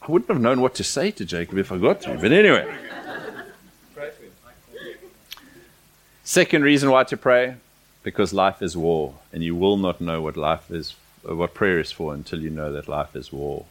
I 0.00 0.10
wouldn't 0.10 0.30
have 0.30 0.40
known 0.40 0.62
what 0.62 0.74
to 0.76 0.84
say 0.84 1.10
to 1.10 1.26
Jacob 1.26 1.58
if 1.58 1.70
I 1.70 1.76
got 1.76 2.00
to. 2.02 2.14
But 2.14 2.32
anyway. 2.32 2.74
Second 6.24 6.62
reason 6.62 6.90
why 6.90 7.04
to 7.04 7.18
pray 7.18 7.56
because 8.02 8.32
life 8.32 8.62
is 8.62 8.76
war, 8.76 9.14
and 9.32 9.42
you 9.42 9.54
will 9.54 9.76
not 9.76 10.00
know 10.00 10.20
what 10.20 10.36
life 10.36 10.70
is, 10.70 10.96
what 11.22 11.54
prayer 11.54 11.78
is 11.78 11.92
for 11.92 12.14
until 12.14 12.40
you 12.40 12.50
know 12.50 12.72
that 12.72 12.88
life 12.88 13.14
is 13.14 13.32
war. 13.32 13.66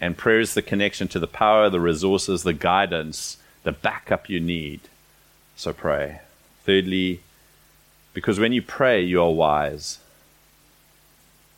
And 0.00 0.16
prayer 0.16 0.40
is 0.40 0.54
the 0.54 0.62
connection 0.62 1.08
to 1.08 1.18
the 1.18 1.26
power, 1.26 1.68
the 1.68 1.80
resources, 1.80 2.44
the 2.44 2.52
guidance, 2.52 3.38
the 3.64 3.72
backup 3.72 4.28
you 4.28 4.38
need. 4.38 4.80
So 5.56 5.72
pray. 5.72 6.20
Thirdly, 6.64 7.20
because 8.12 8.38
when 8.38 8.52
you 8.52 8.62
pray, 8.62 9.02
you 9.02 9.20
are 9.20 9.30
wise. 9.30 9.98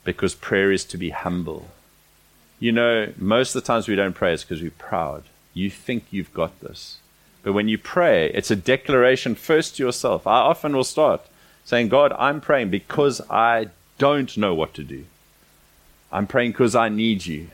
Because 0.05 0.34
prayer 0.34 0.72
is 0.72 0.84
to 0.86 0.96
be 0.96 1.11
humble. 1.11 1.68
You 2.59 2.72
know, 2.72 3.12
most 3.18 3.55
of 3.55 3.62
the 3.62 3.66
times 3.66 3.88
we 3.88 3.96
don't 3.96 4.14
pray 4.14 4.32
is 4.32 4.42
because 4.42 4.62
we're 4.62 4.70
proud. 4.70 5.24
You 5.53 5.68
think 5.68 6.05
you've 6.11 6.32
got 6.32 6.61
this. 6.61 6.98
But 7.42 7.53
when 7.53 7.68
you 7.68 7.78
pray, 7.78 8.30
it's 8.32 8.51
a 8.51 8.57
declaration 8.57 9.34
first 9.34 9.76
to 9.76 9.82
yourself. 9.82 10.26
I 10.26 10.40
often 10.40 10.74
will 10.74 10.84
start 10.84 11.22
saying, 11.64 11.88
God, 11.88 12.12
I'm 12.18 12.40
praying 12.40 12.70
because 12.70 13.20
I 13.30 13.68
don't 13.98 14.36
know 14.36 14.54
what 14.54 14.74
to 14.74 14.84
do. 14.84 15.04
I'm 16.12 16.26
praying 16.26 16.52
because 16.52 16.74
I 16.74 16.88
need 16.88 17.26
you. 17.26 17.48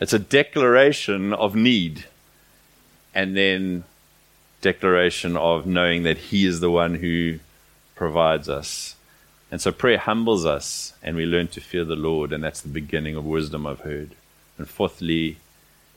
It's 0.00 0.12
a 0.12 0.18
declaration 0.18 1.32
of 1.32 1.54
need. 1.54 2.04
And 3.14 3.36
then 3.36 3.84
declaration 4.60 5.36
of 5.36 5.66
knowing 5.66 6.02
that 6.02 6.18
He 6.18 6.46
is 6.46 6.60
the 6.60 6.70
one 6.70 6.96
who 6.96 7.38
provides 7.94 8.48
us. 8.48 8.96
And 9.50 9.60
so 9.60 9.70
prayer 9.70 9.98
humbles 9.98 10.44
us 10.44 10.94
and 11.02 11.16
we 11.16 11.26
learn 11.26 11.48
to 11.48 11.60
fear 11.60 11.84
the 11.84 11.94
Lord, 11.96 12.32
and 12.32 12.42
that's 12.42 12.60
the 12.60 12.68
beginning 12.68 13.14
of 13.14 13.24
wisdom, 13.24 13.66
I've 13.66 13.80
heard. 13.80 14.10
And 14.58 14.68
fourthly, 14.68 15.38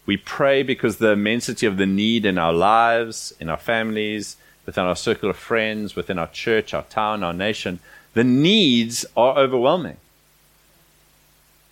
we 0.06 0.18
pray 0.18 0.64
because 0.64 0.98
the 0.98 1.12
immensity 1.12 1.66
of 1.66 1.78
the 1.78 1.86
need 1.86 2.26
in 2.26 2.38
our 2.38 2.54
lives, 2.54 3.34
in 3.40 3.50
our 3.50 3.58
families, 3.58 4.38
within 4.68 4.84
our 4.84 4.96
circle 4.96 5.32
of 5.32 5.38
friends, 5.38 5.96
within 5.96 6.20
our 6.20 6.28
church, 6.28 6.76
our 6.76 6.84
town, 6.84 7.24
our 7.24 7.34
nation, 7.34 7.80
the 8.14 8.24
needs 8.24 9.06
are 9.16 9.36
overwhelming. 9.40 9.98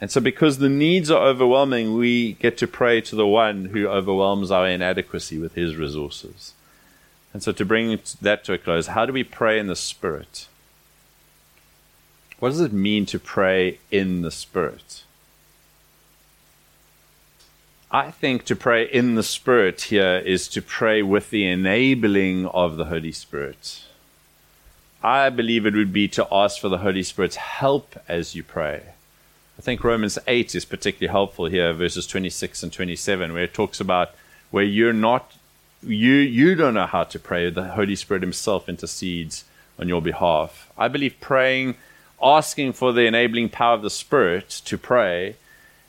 And 0.02 0.10
so, 0.10 0.20
because 0.20 0.58
the 0.58 0.70
needs 0.70 1.12
are 1.12 1.28
overwhelming, 1.28 1.96
we 1.96 2.34
get 2.34 2.58
to 2.58 2.68
pray 2.68 3.02
to 3.02 3.16
the 3.16 3.28
one 3.28 3.66
who 3.66 3.88
overwhelms 3.88 4.50
our 4.50 4.68
inadequacy 4.68 5.38
with 5.38 5.56
his 5.56 5.76
resources. 5.76 6.54
And 7.34 7.44
so, 7.44 7.52
to 7.52 7.66
bring 7.66 8.00
that 8.22 8.44
to 8.46 8.54
a 8.54 8.58
close, 8.58 8.88
how 8.88 9.06
do 9.06 9.14
we 9.14 9.24
pray 9.24 9.60
in 9.60 9.68
the 9.68 9.76
Spirit? 9.76 10.48
What 12.40 12.50
does 12.50 12.62
it 12.62 12.74
mean 12.74 13.06
to 13.08 13.20
pray 13.20 13.80
in 13.90 14.22
the 14.22 14.32
Spirit? 14.32 15.05
I 17.96 18.12
think 18.12 18.44
to 18.48 18.58
pray 18.58 18.84
in 18.84 19.16
the 19.16 19.24
Spirit 19.24 19.84
here 19.84 20.18
is 20.18 20.50
to 20.50 20.62
pray 20.62 21.02
with 21.02 21.30
the 21.30 21.48
enabling 21.48 22.46
of 22.48 22.76
the 22.76 22.84
Holy 22.84 23.14
Spirit. 23.14 23.84
I 25.02 25.30
believe 25.30 25.66
it 25.66 25.76
would 25.76 25.94
be 25.94 26.10
to 26.10 26.28
ask 26.30 26.60
for 26.60 26.68
the 26.68 26.80
Holy 26.80 27.04
Spirit's 27.04 27.38
help 27.38 27.96
as 28.10 28.36
you 28.36 28.44
pray. 28.44 28.82
I 29.58 29.62
think 29.62 29.82
Romans 29.82 30.20
8 30.28 30.56
is 30.56 30.66
particularly 30.66 31.10
helpful 31.10 31.46
here, 31.46 31.72
verses 31.72 32.06
26 32.06 32.64
and 32.64 32.74
27, 32.74 33.32
where 33.32 33.44
it 33.44 33.54
talks 33.54 33.80
about 33.80 34.14
where 34.52 34.66
you're 34.66 34.92
not, 34.92 35.34
you, 35.82 36.16
you 36.16 36.54
don't 36.54 36.74
know 36.74 36.88
how 36.88 37.06
to 37.06 37.18
pray. 37.18 37.50
The 37.50 37.76
Holy 37.80 37.96
Spirit 37.96 38.24
Himself 38.24 38.68
intercedes 38.68 39.46
on 39.80 39.88
your 39.88 40.02
behalf. 40.02 40.70
I 40.78 40.90
believe 40.90 41.16
praying, 41.22 41.76
asking 42.22 42.74
for 42.74 42.92
the 42.92 43.06
enabling 43.06 43.48
power 43.48 43.76
of 43.76 43.84
the 43.84 43.90
Spirit 43.90 44.50
to 44.66 44.78
pray, 44.78 45.38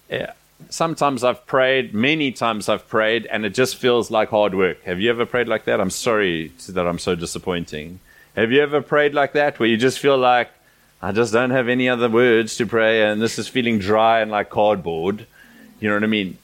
eh, 0.09 0.29
sometimes 0.71 1.23
I've 1.23 1.47
prayed, 1.47 1.95
many 1.95 2.33
times 2.33 2.69
I've 2.69 2.89
prayed, 2.89 3.27
and 3.27 3.45
it 3.45 3.55
just 3.55 3.77
feels 3.77 4.11
like 4.11 4.31
hard 4.31 4.55
work. 4.55 4.83
Have 4.85 5.01
you 5.01 5.11
ever 5.11 5.27
prayed 5.27 5.49
like 5.49 5.65
that? 5.65 5.81
I'm 5.81 5.91
sorry 5.91 6.53
that 6.69 6.87
I'm 6.87 6.99
so 6.99 7.15
disappointing. 7.15 8.01
Have 8.35 8.53
you 8.53 8.63
ever 8.63 8.83
prayed 8.83 9.15
like 9.15 9.33
that 9.33 9.59
where 9.59 9.69
you 9.69 9.77
just 9.77 9.99
feel 9.99 10.19
like, 10.19 10.51
I 11.01 11.13
just 11.13 11.33
don't 11.33 11.51
have 11.51 11.69
any 11.69 11.89
other 11.89 12.09
words 12.09 12.57
to 12.57 12.67
pray, 12.67 13.03
and 13.03 13.21
this 13.21 13.39
is 13.39 13.49
feeling 13.49 13.79
dry 13.79 14.21
and 14.21 14.31
like 14.31 14.51
cardboard? 14.51 15.27
You 15.79 15.89
know 15.89 15.95
what 15.95 16.05
I 16.05 16.09
mean? 16.09 16.39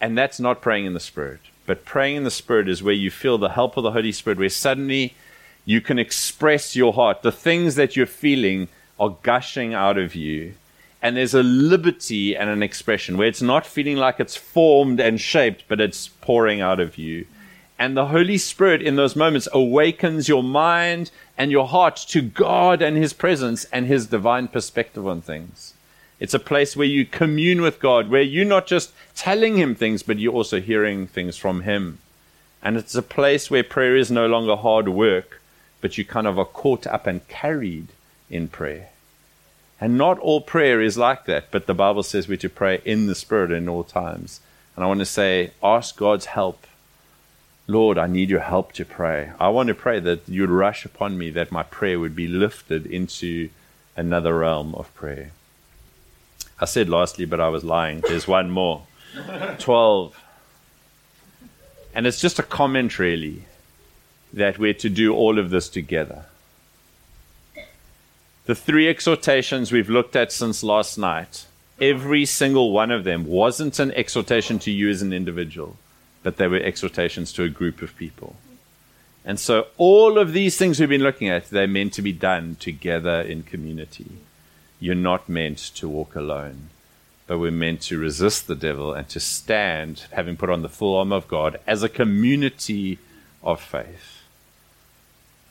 And 0.00 0.18
that's 0.18 0.40
not 0.40 0.60
praying 0.60 0.86
in 0.86 0.94
the 0.94 1.00
Spirit. 1.00 1.40
But 1.66 1.84
praying 1.84 2.16
in 2.16 2.24
the 2.24 2.30
Spirit 2.30 2.68
is 2.68 2.82
where 2.82 2.94
you 2.94 3.10
feel 3.10 3.38
the 3.38 3.50
help 3.50 3.76
of 3.76 3.84
the 3.84 3.92
Holy 3.92 4.12
Spirit, 4.12 4.38
where 4.38 4.48
suddenly 4.48 5.14
You 5.64 5.80
can 5.80 5.98
express 5.98 6.74
your 6.74 6.92
heart. 6.92 7.22
The 7.22 7.32
things 7.32 7.74
that 7.76 7.96
you're 7.96 8.06
feeling 8.06 8.68
are 8.98 9.16
gushing 9.22 9.74
out 9.74 9.98
of 9.98 10.14
you. 10.14 10.54
And 11.02 11.16
there's 11.16 11.34
a 11.34 11.42
liberty 11.42 12.36
and 12.36 12.50
an 12.50 12.62
expression 12.62 13.16
where 13.16 13.28
it's 13.28 13.40
not 13.40 13.64
feeling 13.64 13.96
like 13.96 14.20
it's 14.20 14.36
formed 14.36 15.00
and 15.00 15.20
shaped, 15.20 15.64
but 15.66 15.80
it's 15.80 16.08
pouring 16.08 16.60
out 16.60 16.78
of 16.78 16.98
you. 16.98 17.26
And 17.78 17.96
the 17.96 18.08
Holy 18.08 18.36
Spirit 18.36 18.82
in 18.82 18.96
those 18.96 19.16
moments 19.16 19.48
awakens 19.54 20.28
your 20.28 20.42
mind 20.42 21.10
and 21.38 21.50
your 21.50 21.66
heart 21.66 21.96
to 22.08 22.20
God 22.20 22.82
and 22.82 22.98
His 22.98 23.14
presence 23.14 23.64
and 23.72 23.86
His 23.86 24.06
divine 24.06 24.48
perspective 24.48 25.06
on 25.06 25.22
things. 25.22 25.72
It's 26.18 26.34
a 26.34 26.38
place 26.38 26.76
where 26.76 26.86
you 26.86 27.06
commune 27.06 27.62
with 27.62 27.80
God, 27.80 28.10
where 28.10 28.20
you're 28.20 28.44
not 28.44 28.66
just 28.66 28.92
telling 29.14 29.56
Him 29.56 29.74
things, 29.74 30.02
but 30.02 30.18
you're 30.18 30.34
also 30.34 30.60
hearing 30.60 31.06
things 31.06 31.38
from 31.38 31.62
Him. 31.62 32.00
And 32.62 32.76
it's 32.76 32.94
a 32.94 33.02
place 33.02 33.50
where 33.50 33.64
prayer 33.64 33.96
is 33.96 34.10
no 34.10 34.26
longer 34.26 34.56
hard 34.56 34.90
work, 34.90 35.40
but 35.80 35.96
you 35.96 36.04
kind 36.04 36.26
of 36.26 36.38
are 36.38 36.44
caught 36.44 36.86
up 36.86 37.06
and 37.06 37.26
carried 37.28 37.88
in 38.28 38.48
prayer. 38.48 38.90
And 39.80 39.96
not 39.96 40.18
all 40.18 40.42
prayer 40.42 40.80
is 40.82 40.98
like 40.98 41.24
that, 41.24 41.50
but 41.50 41.66
the 41.66 41.74
Bible 41.74 42.02
says 42.02 42.28
we're 42.28 42.36
to 42.38 42.50
pray 42.50 42.82
in 42.84 43.06
the 43.06 43.14
Spirit 43.14 43.50
in 43.50 43.68
all 43.68 43.82
times. 43.82 44.40
And 44.76 44.84
I 44.84 44.88
want 44.88 45.00
to 45.00 45.06
say, 45.06 45.52
ask 45.62 45.96
God's 45.96 46.26
help. 46.26 46.66
Lord, 47.66 47.96
I 47.96 48.06
need 48.06 48.30
your 48.30 48.40
help 48.40 48.72
to 48.72 48.84
pray. 48.84 49.32
I 49.40 49.48
want 49.48 49.68
to 49.68 49.74
pray 49.74 50.00
that 50.00 50.28
you 50.28 50.42
would 50.42 50.50
rush 50.50 50.84
upon 50.84 51.16
me, 51.16 51.30
that 51.30 51.52
my 51.52 51.62
prayer 51.62 51.98
would 51.98 52.14
be 52.14 52.28
lifted 52.28 52.84
into 52.84 53.48
another 53.96 54.36
realm 54.36 54.74
of 54.74 54.92
prayer. 54.94 55.32
I 56.60 56.66
said 56.66 56.88
lastly, 56.88 57.24
but 57.24 57.40
I 57.40 57.48
was 57.48 57.64
lying. 57.64 58.00
There's 58.00 58.28
one 58.28 58.50
more. 58.50 58.82
12. 59.58 60.22
And 61.94 62.06
it's 62.06 62.20
just 62.20 62.38
a 62.38 62.42
comment, 62.42 62.98
really, 62.98 63.44
that 64.32 64.58
we're 64.58 64.74
to 64.74 64.90
do 64.90 65.14
all 65.14 65.38
of 65.38 65.50
this 65.50 65.68
together. 65.68 66.26
The 68.50 68.56
three 68.56 68.88
exhortations 68.88 69.70
we've 69.70 69.88
looked 69.88 70.16
at 70.16 70.32
since 70.32 70.64
last 70.64 70.98
night, 70.98 71.46
every 71.80 72.26
single 72.26 72.72
one 72.72 72.90
of 72.90 73.04
them 73.04 73.24
wasn't 73.24 73.78
an 73.78 73.92
exhortation 73.92 74.58
to 74.58 74.72
you 74.72 74.90
as 74.90 75.02
an 75.02 75.12
individual, 75.12 75.76
but 76.24 76.36
they 76.36 76.48
were 76.48 76.56
exhortations 76.56 77.32
to 77.34 77.44
a 77.44 77.48
group 77.48 77.80
of 77.80 77.96
people. 77.96 78.34
And 79.24 79.38
so 79.38 79.68
all 79.76 80.18
of 80.18 80.32
these 80.32 80.56
things 80.56 80.80
we've 80.80 80.88
been 80.88 81.00
looking 81.00 81.28
at, 81.28 81.50
they're 81.50 81.68
meant 81.68 81.92
to 81.92 82.02
be 82.02 82.12
done 82.12 82.56
together 82.58 83.20
in 83.20 83.44
community. 83.44 84.18
You're 84.80 84.96
not 84.96 85.28
meant 85.28 85.58
to 85.76 85.88
walk 85.88 86.16
alone, 86.16 86.70
but 87.28 87.38
we're 87.38 87.52
meant 87.52 87.82
to 87.82 88.00
resist 88.00 88.48
the 88.48 88.56
devil 88.56 88.92
and 88.92 89.08
to 89.10 89.20
stand, 89.20 90.06
having 90.10 90.36
put 90.36 90.50
on 90.50 90.62
the 90.62 90.68
full 90.68 90.96
armor 90.96 91.14
of 91.14 91.28
God, 91.28 91.60
as 91.68 91.84
a 91.84 91.88
community 91.88 92.98
of 93.44 93.60
faith. 93.60 94.24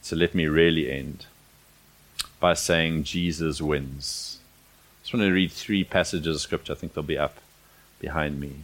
So 0.02 0.18
let 0.18 0.36
me 0.36 0.48
really 0.48 0.92
end 0.92 1.28
by 2.40 2.54
saying 2.54 3.04
Jesus 3.04 3.62
wins. 3.62 4.40
I 4.40 5.04
just 5.04 5.14
want 5.14 5.26
to 5.26 5.32
read 5.32 5.52
three 5.52 5.84
passages 5.84 6.36
of 6.36 6.42
scripture. 6.42 6.74
I 6.74 6.76
think 6.76 6.94
they'll 6.94 7.04
be 7.04 7.18
up 7.18 7.38
behind 8.00 8.40
me. 8.40 8.56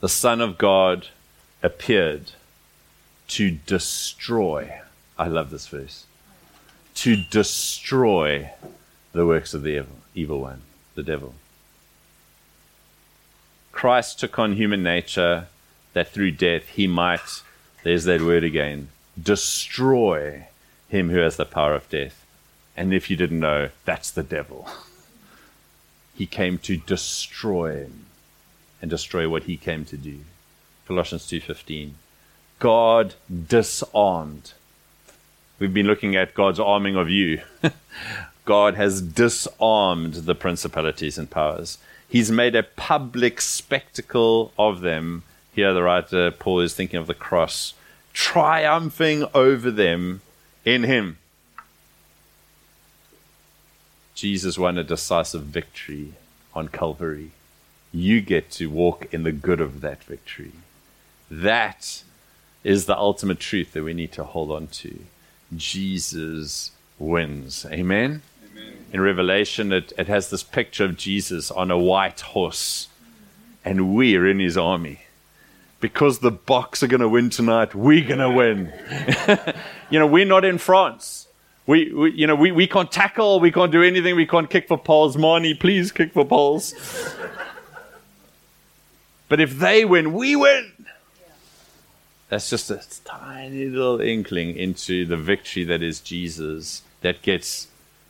The 0.00 0.08
Son 0.08 0.40
of 0.40 0.58
God 0.58 1.08
appeared 1.62 2.32
to 3.28 3.50
destroy. 3.50 4.80
I 5.18 5.28
love 5.28 5.50
this 5.50 5.66
verse. 5.66 6.06
To 6.96 7.16
destroy 7.16 8.50
the 9.12 9.26
works 9.26 9.54
of 9.54 9.62
the 9.62 9.70
evil, 9.70 9.96
evil 10.14 10.40
one, 10.40 10.62
the 10.94 11.02
devil. 11.02 11.34
Christ 13.72 14.20
took 14.20 14.38
on 14.38 14.54
human 14.54 14.82
nature 14.82 15.48
that 15.92 16.08
through 16.08 16.32
death 16.32 16.68
he 16.68 16.86
might, 16.86 17.42
there's 17.82 18.04
that 18.04 18.22
word 18.22 18.44
again, 18.44 18.88
destroy 19.20 20.46
him 20.88 21.10
who 21.10 21.18
has 21.18 21.36
the 21.36 21.44
power 21.44 21.74
of 21.74 21.88
death. 21.88 22.24
And 22.76 22.92
if 22.92 23.10
you 23.10 23.16
didn't 23.16 23.40
know, 23.40 23.70
that's 23.84 24.10
the 24.10 24.22
devil. 24.22 24.68
He 26.14 26.26
came 26.26 26.58
to 26.58 26.76
destroy 26.76 27.84
him 27.84 28.06
and 28.80 28.90
destroy 28.90 29.28
what 29.28 29.44
he 29.44 29.56
came 29.56 29.84
to 29.86 29.96
do. 29.96 30.20
Colossians 30.86 31.26
2:15. 31.26 31.94
God 32.58 33.14
disarmed. 33.48 34.52
We've 35.58 35.74
been 35.74 35.86
looking 35.86 36.16
at 36.16 36.34
God's 36.34 36.60
arming 36.60 36.96
of 36.96 37.10
you. 37.10 37.42
God 38.44 38.74
has 38.74 39.02
disarmed 39.02 40.14
the 40.14 40.34
principalities 40.34 41.18
and 41.18 41.28
powers. 41.28 41.78
He's 42.08 42.30
made 42.30 42.54
a 42.54 42.62
public 42.62 43.40
spectacle 43.40 44.52
of 44.58 44.80
them. 44.80 45.24
Here, 45.52 45.74
the 45.74 45.82
writer 45.82 46.30
Paul 46.30 46.60
is 46.60 46.74
thinking 46.74 46.98
of 46.98 47.08
the 47.08 47.14
cross, 47.14 47.74
triumphing 48.12 49.24
over 49.34 49.70
them 49.70 50.20
in 50.66 50.82
him. 50.82 51.16
Jesus 54.14 54.58
won 54.58 54.76
a 54.76 54.84
decisive 54.84 55.44
victory 55.44 56.14
on 56.54 56.68
Calvary. 56.68 57.30
You 57.92 58.20
get 58.20 58.50
to 58.52 58.68
walk 58.68 59.06
in 59.14 59.22
the 59.22 59.32
good 59.32 59.60
of 59.60 59.80
that 59.80 60.02
victory. 60.04 60.52
That 61.30 62.02
is 62.64 62.86
the 62.86 62.98
ultimate 62.98 63.38
truth 63.38 63.72
that 63.72 63.84
we 63.84 63.94
need 63.94 64.12
to 64.12 64.24
hold 64.24 64.50
on 64.50 64.66
to. 64.66 64.98
Jesus 65.54 66.72
wins. 66.98 67.64
Amen? 67.70 68.22
Amen. 68.50 68.86
In 68.92 69.00
Revelation, 69.00 69.72
it, 69.72 69.92
it 69.96 70.08
has 70.08 70.30
this 70.30 70.42
picture 70.42 70.84
of 70.84 70.96
Jesus 70.96 71.50
on 71.50 71.70
a 71.70 71.78
white 71.78 72.20
horse, 72.20 72.88
and 73.64 73.94
we're 73.94 74.26
in 74.26 74.40
his 74.40 74.56
army 74.56 75.05
because 75.86 76.18
the 76.18 76.32
Boks 76.32 76.82
are 76.82 76.88
going 76.88 77.00
to 77.00 77.08
win 77.08 77.30
tonight, 77.30 77.72
we're 77.72 78.04
going 78.04 78.18
to 78.18 78.28
win. 78.28 78.72
you 79.90 80.00
know, 80.00 80.06
we're 80.08 80.24
not 80.24 80.44
in 80.44 80.58
France. 80.58 81.28
We, 81.64 81.92
we, 81.92 82.10
you 82.10 82.26
know, 82.26 82.34
we, 82.34 82.50
we 82.50 82.66
can't 82.66 82.90
tackle, 82.90 83.38
we 83.38 83.52
can't 83.52 83.70
do 83.70 83.84
anything, 83.84 84.16
we 84.16 84.26
can't 84.26 84.50
kick 84.50 84.66
for 84.66 84.76
poles. 84.76 85.16
Manie, 85.16 85.54
please 85.54 85.92
kick 85.92 86.12
for 86.12 86.24
poles. 86.24 86.74
but 89.28 89.38
if 89.38 89.60
they 89.60 89.84
win, 89.84 90.12
we 90.12 90.34
win. 90.34 90.72
That's 92.30 92.50
just 92.50 92.68
a 92.68 92.82
tiny 93.04 93.66
little 93.66 94.00
inkling 94.00 94.56
into 94.56 95.06
the 95.06 95.16
victory 95.16 95.62
that 95.62 95.84
is 95.84 96.00
Jesus 96.00 96.82
that 97.02 97.22
gets 97.22 97.68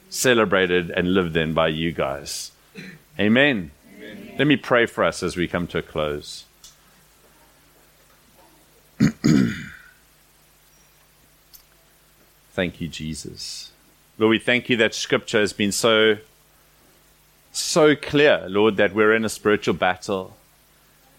celebrated 0.09 0.91
and 0.93 1.13
lived 1.13 1.37
in 1.37 1.53
by 1.53 1.69
you 1.69 1.93
guys. 1.93 2.53
Amen. 3.21 3.71
Amen. 3.95 4.35
Let 4.39 4.47
me 4.47 4.57
pray 4.57 4.87
for 4.87 5.05
us 5.05 5.23
as 5.23 5.37
we 5.37 5.47
come 5.47 5.67
to 5.67 5.79
a 5.79 5.83
close. 5.83 6.46
thank 12.53 12.81
you, 12.81 12.89
Jesus. 12.89 13.73
Lord, 14.19 14.31
we 14.31 14.39
thank 14.39 14.69
you 14.69 14.77
that 14.79 14.95
Scripture 14.95 15.41
has 15.41 15.53
been 15.53 15.73
so, 15.73 16.17
so 17.53 17.95
clear, 17.95 18.47
Lord, 18.49 18.77
that 18.79 18.95
we're 18.95 19.15
in 19.15 19.25
a 19.25 19.29
spiritual 19.29 19.75
battle. 19.75 20.37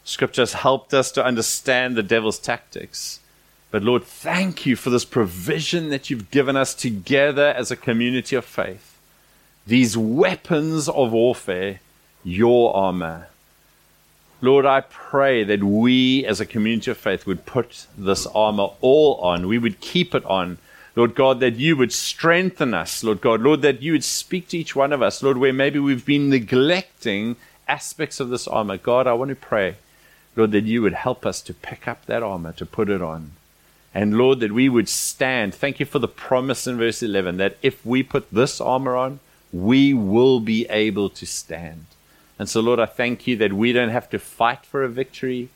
Scripture 0.04 0.42
has 0.42 0.54
helped 0.54 0.94
us 0.94 1.12
to 1.12 1.24
understand 1.24 1.96
the 1.96 2.04
devil's 2.04 2.40
tactics. 2.40 3.20
But 3.70 3.84
Lord, 3.84 4.04
thank 4.04 4.66
you 4.66 4.76
for 4.76 4.90
this 4.90 5.06
provision 5.06 5.90
that 5.90 6.10
you've 6.10 6.32
given 6.32 6.56
us 6.56 6.74
together 6.74 7.50
as 7.50 7.70
a 7.70 7.76
community 7.76 8.36
of 8.36 8.46
faith. 8.46 8.98
These 9.68 9.98
weapons 9.98 10.88
of 10.88 11.12
warfare, 11.12 11.82
your 12.24 12.76
armor. 12.76 13.28
Lord, 14.40 14.68
I 14.68 14.82
pray 14.82 15.44
that 15.44 15.64
we 15.64 16.24
as 16.26 16.40
a 16.40 16.46
community 16.46 16.92
of 16.92 16.98
faith 16.98 17.26
would 17.26 17.48
put 17.48 17.88
this 17.98 18.28
armor 18.28 18.70
all 18.82 19.16
on. 19.16 19.48
We 19.48 19.58
would 19.58 19.80
keep 19.80 20.14
it 20.14 20.24
on. 20.26 20.60
Lord 20.96 21.16
God, 21.16 21.40
that 21.40 21.56
you 21.56 21.76
would 21.76 21.92
strengthen 21.92 22.74
us, 22.74 23.04
Lord 23.04 23.22
God. 23.22 23.42
Lord, 23.42 23.64
that 23.64 23.82
you 23.82 23.94
would 23.94 24.04
speak 24.04 24.48
to 24.50 24.58
each 24.58 24.76
one 24.76 24.94
of 24.94 25.02
us, 25.02 25.24
Lord, 25.24 25.38
where 25.38 25.54
maybe 25.54 25.80
we've 25.80 26.06
been 26.06 26.30
neglecting 26.30 27.36
aspects 27.68 28.20
of 28.20 28.30
this 28.30 28.48
armor. 28.48 28.78
God, 28.78 29.08
I 29.08 29.14
want 29.14 29.30
to 29.30 29.36
pray, 29.36 29.78
Lord, 30.36 30.52
that 30.52 30.66
you 30.66 30.84
would 30.84 30.94
help 30.94 31.26
us 31.26 31.42
to 31.42 31.54
pick 31.54 31.88
up 31.88 32.06
that 32.06 32.24
armor, 32.24 32.54
to 32.54 32.66
put 32.66 32.90
it 32.90 33.02
on. 33.02 33.32
And 33.94 34.18
Lord, 34.18 34.40
that 34.42 34.52
we 34.52 34.70
would 34.70 34.90
stand. 34.90 35.56
Thank 35.56 35.80
you 35.80 35.86
for 35.88 35.98
the 35.98 36.08
promise 36.08 36.68
in 36.68 36.78
verse 36.78 37.02
11 37.02 37.38
that 37.38 37.58
if 37.64 37.84
we 37.84 38.04
put 38.04 38.30
this 38.32 38.62
armor 38.62 38.96
on, 38.96 39.20
we 39.52 39.96
will 39.96 40.40
be 40.40 40.68
able 40.70 41.10
to 41.10 41.26
stand. 41.26 41.86
And 42.40 42.48
so, 42.48 42.62
Lord, 42.62 42.80
I 42.80 42.86
thank 42.86 43.26
you 43.26 43.36
that 43.38 43.54
we 43.54 43.74
don't 43.74 43.90
have 43.90 44.10
to 44.12 44.20
fight 44.20 44.66
for 44.66 44.84
a 44.84 44.90
victory, 44.90 45.50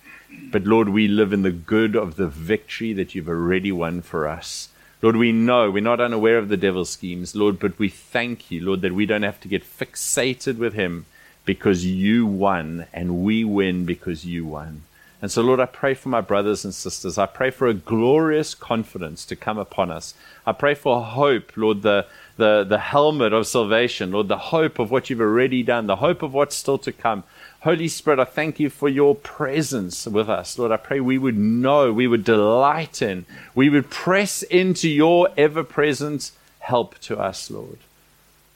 but 0.51 0.63
Lord, 0.63 0.89
we 0.89 1.07
live 1.07 1.33
in 1.33 1.43
the 1.43 1.51
good 1.51 1.95
of 1.95 2.15
the 2.15 2.27
victory 2.27 2.93
that 2.93 3.13
you've 3.13 3.29
already 3.29 3.71
won 3.71 4.01
for 4.01 4.27
us. 4.27 4.69
Lord, 5.01 5.15
we 5.15 5.31
know 5.31 5.69
we're 5.69 5.81
not 5.81 5.99
unaware 5.99 6.37
of 6.37 6.49
the 6.49 6.57
devil's 6.57 6.91
schemes, 6.91 7.35
Lord, 7.35 7.59
but 7.59 7.79
we 7.79 7.89
thank 7.89 8.51
you, 8.51 8.63
Lord, 8.63 8.81
that 8.81 8.93
we 8.93 9.05
don't 9.05 9.23
have 9.23 9.39
to 9.41 9.47
get 9.47 9.63
fixated 9.63 10.57
with 10.57 10.73
him 10.73 11.05
because 11.43 11.85
you 11.85 12.25
won 12.25 12.85
and 12.93 13.23
we 13.23 13.43
win 13.43 13.85
because 13.85 14.25
you 14.25 14.45
won. 14.45 14.83
And 15.21 15.31
so, 15.31 15.41
Lord, 15.43 15.59
I 15.59 15.67
pray 15.67 15.93
for 15.93 16.09
my 16.09 16.21
brothers 16.21 16.65
and 16.65 16.73
sisters. 16.73 17.17
I 17.17 17.27
pray 17.27 17.51
for 17.51 17.67
a 17.67 17.75
glorious 17.75 18.55
confidence 18.55 19.23
to 19.25 19.35
come 19.35 19.59
upon 19.59 19.91
us. 19.91 20.15
I 20.47 20.51
pray 20.51 20.73
for 20.73 21.03
hope, 21.03 21.55
Lord, 21.55 21.83
the, 21.83 22.07
the, 22.37 22.63
the 22.63 22.79
helmet 22.79 23.33
of 23.33 23.47
salvation, 23.47 24.11
Lord, 24.11 24.27
the 24.27 24.37
hope 24.37 24.79
of 24.79 24.91
what 24.91 25.09
you've 25.09 25.21
already 25.21 25.63
done, 25.63 25.87
the 25.87 25.97
hope 25.97 26.23
of 26.23 26.33
what's 26.33 26.55
still 26.55 26.77
to 26.79 26.91
come. 26.91 27.23
Holy 27.61 27.87
Spirit, 27.87 28.19
I 28.19 28.25
thank 28.25 28.59
you 28.59 28.69
for 28.69 28.89
your 28.89 29.15
presence 29.15 30.07
with 30.07 30.29
us. 30.29 30.57
Lord, 30.57 30.71
I 30.71 30.77
pray 30.77 30.99
we 30.99 31.17
would 31.17 31.37
know, 31.37 31.93
we 31.93 32.07
would 32.07 32.23
delight 32.23 33.01
in, 33.01 33.25
we 33.53 33.69
would 33.69 33.89
press 33.89 34.41
into 34.43 34.89
your 34.89 35.29
ever 35.37 35.63
present 35.63 36.31
help 36.59 36.97
to 36.99 37.19
us, 37.19 37.51
Lord. 37.51 37.77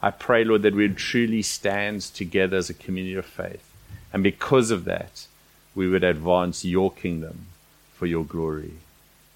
I 0.01 0.11
pray, 0.11 0.43
Lord, 0.43 0.61
that 0.63 0.75
we 0.75 0.87
would 0.87 0.97
truly 0.97 1.41
stand 1.41 2.01
together 2.01 2.57
as 2.57 2.69
a 2.69 2.73
community 2.73 3.15
of 3.15 3.25
faith. 3.25 3.71
And 4.13 4.23
because 4.23 4.71
of 4.71 4.85
that, 4.85 5.27
we 5.73 5.89
would 5.89 6.03
advance 6.03 6.63
your 6.63 6.91
kingdom 6.91 7.47
for 7.93 8.05
your 8.05 8.23
glory. 8.23 8.73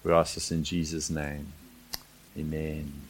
We 0.02 0.12
ask 0.12 0.34
this 0.34 0.50
in 0.50 0.64
Jesus' 0.64 1.10
name. 1.10 1.52
Amen. 2.38 3.09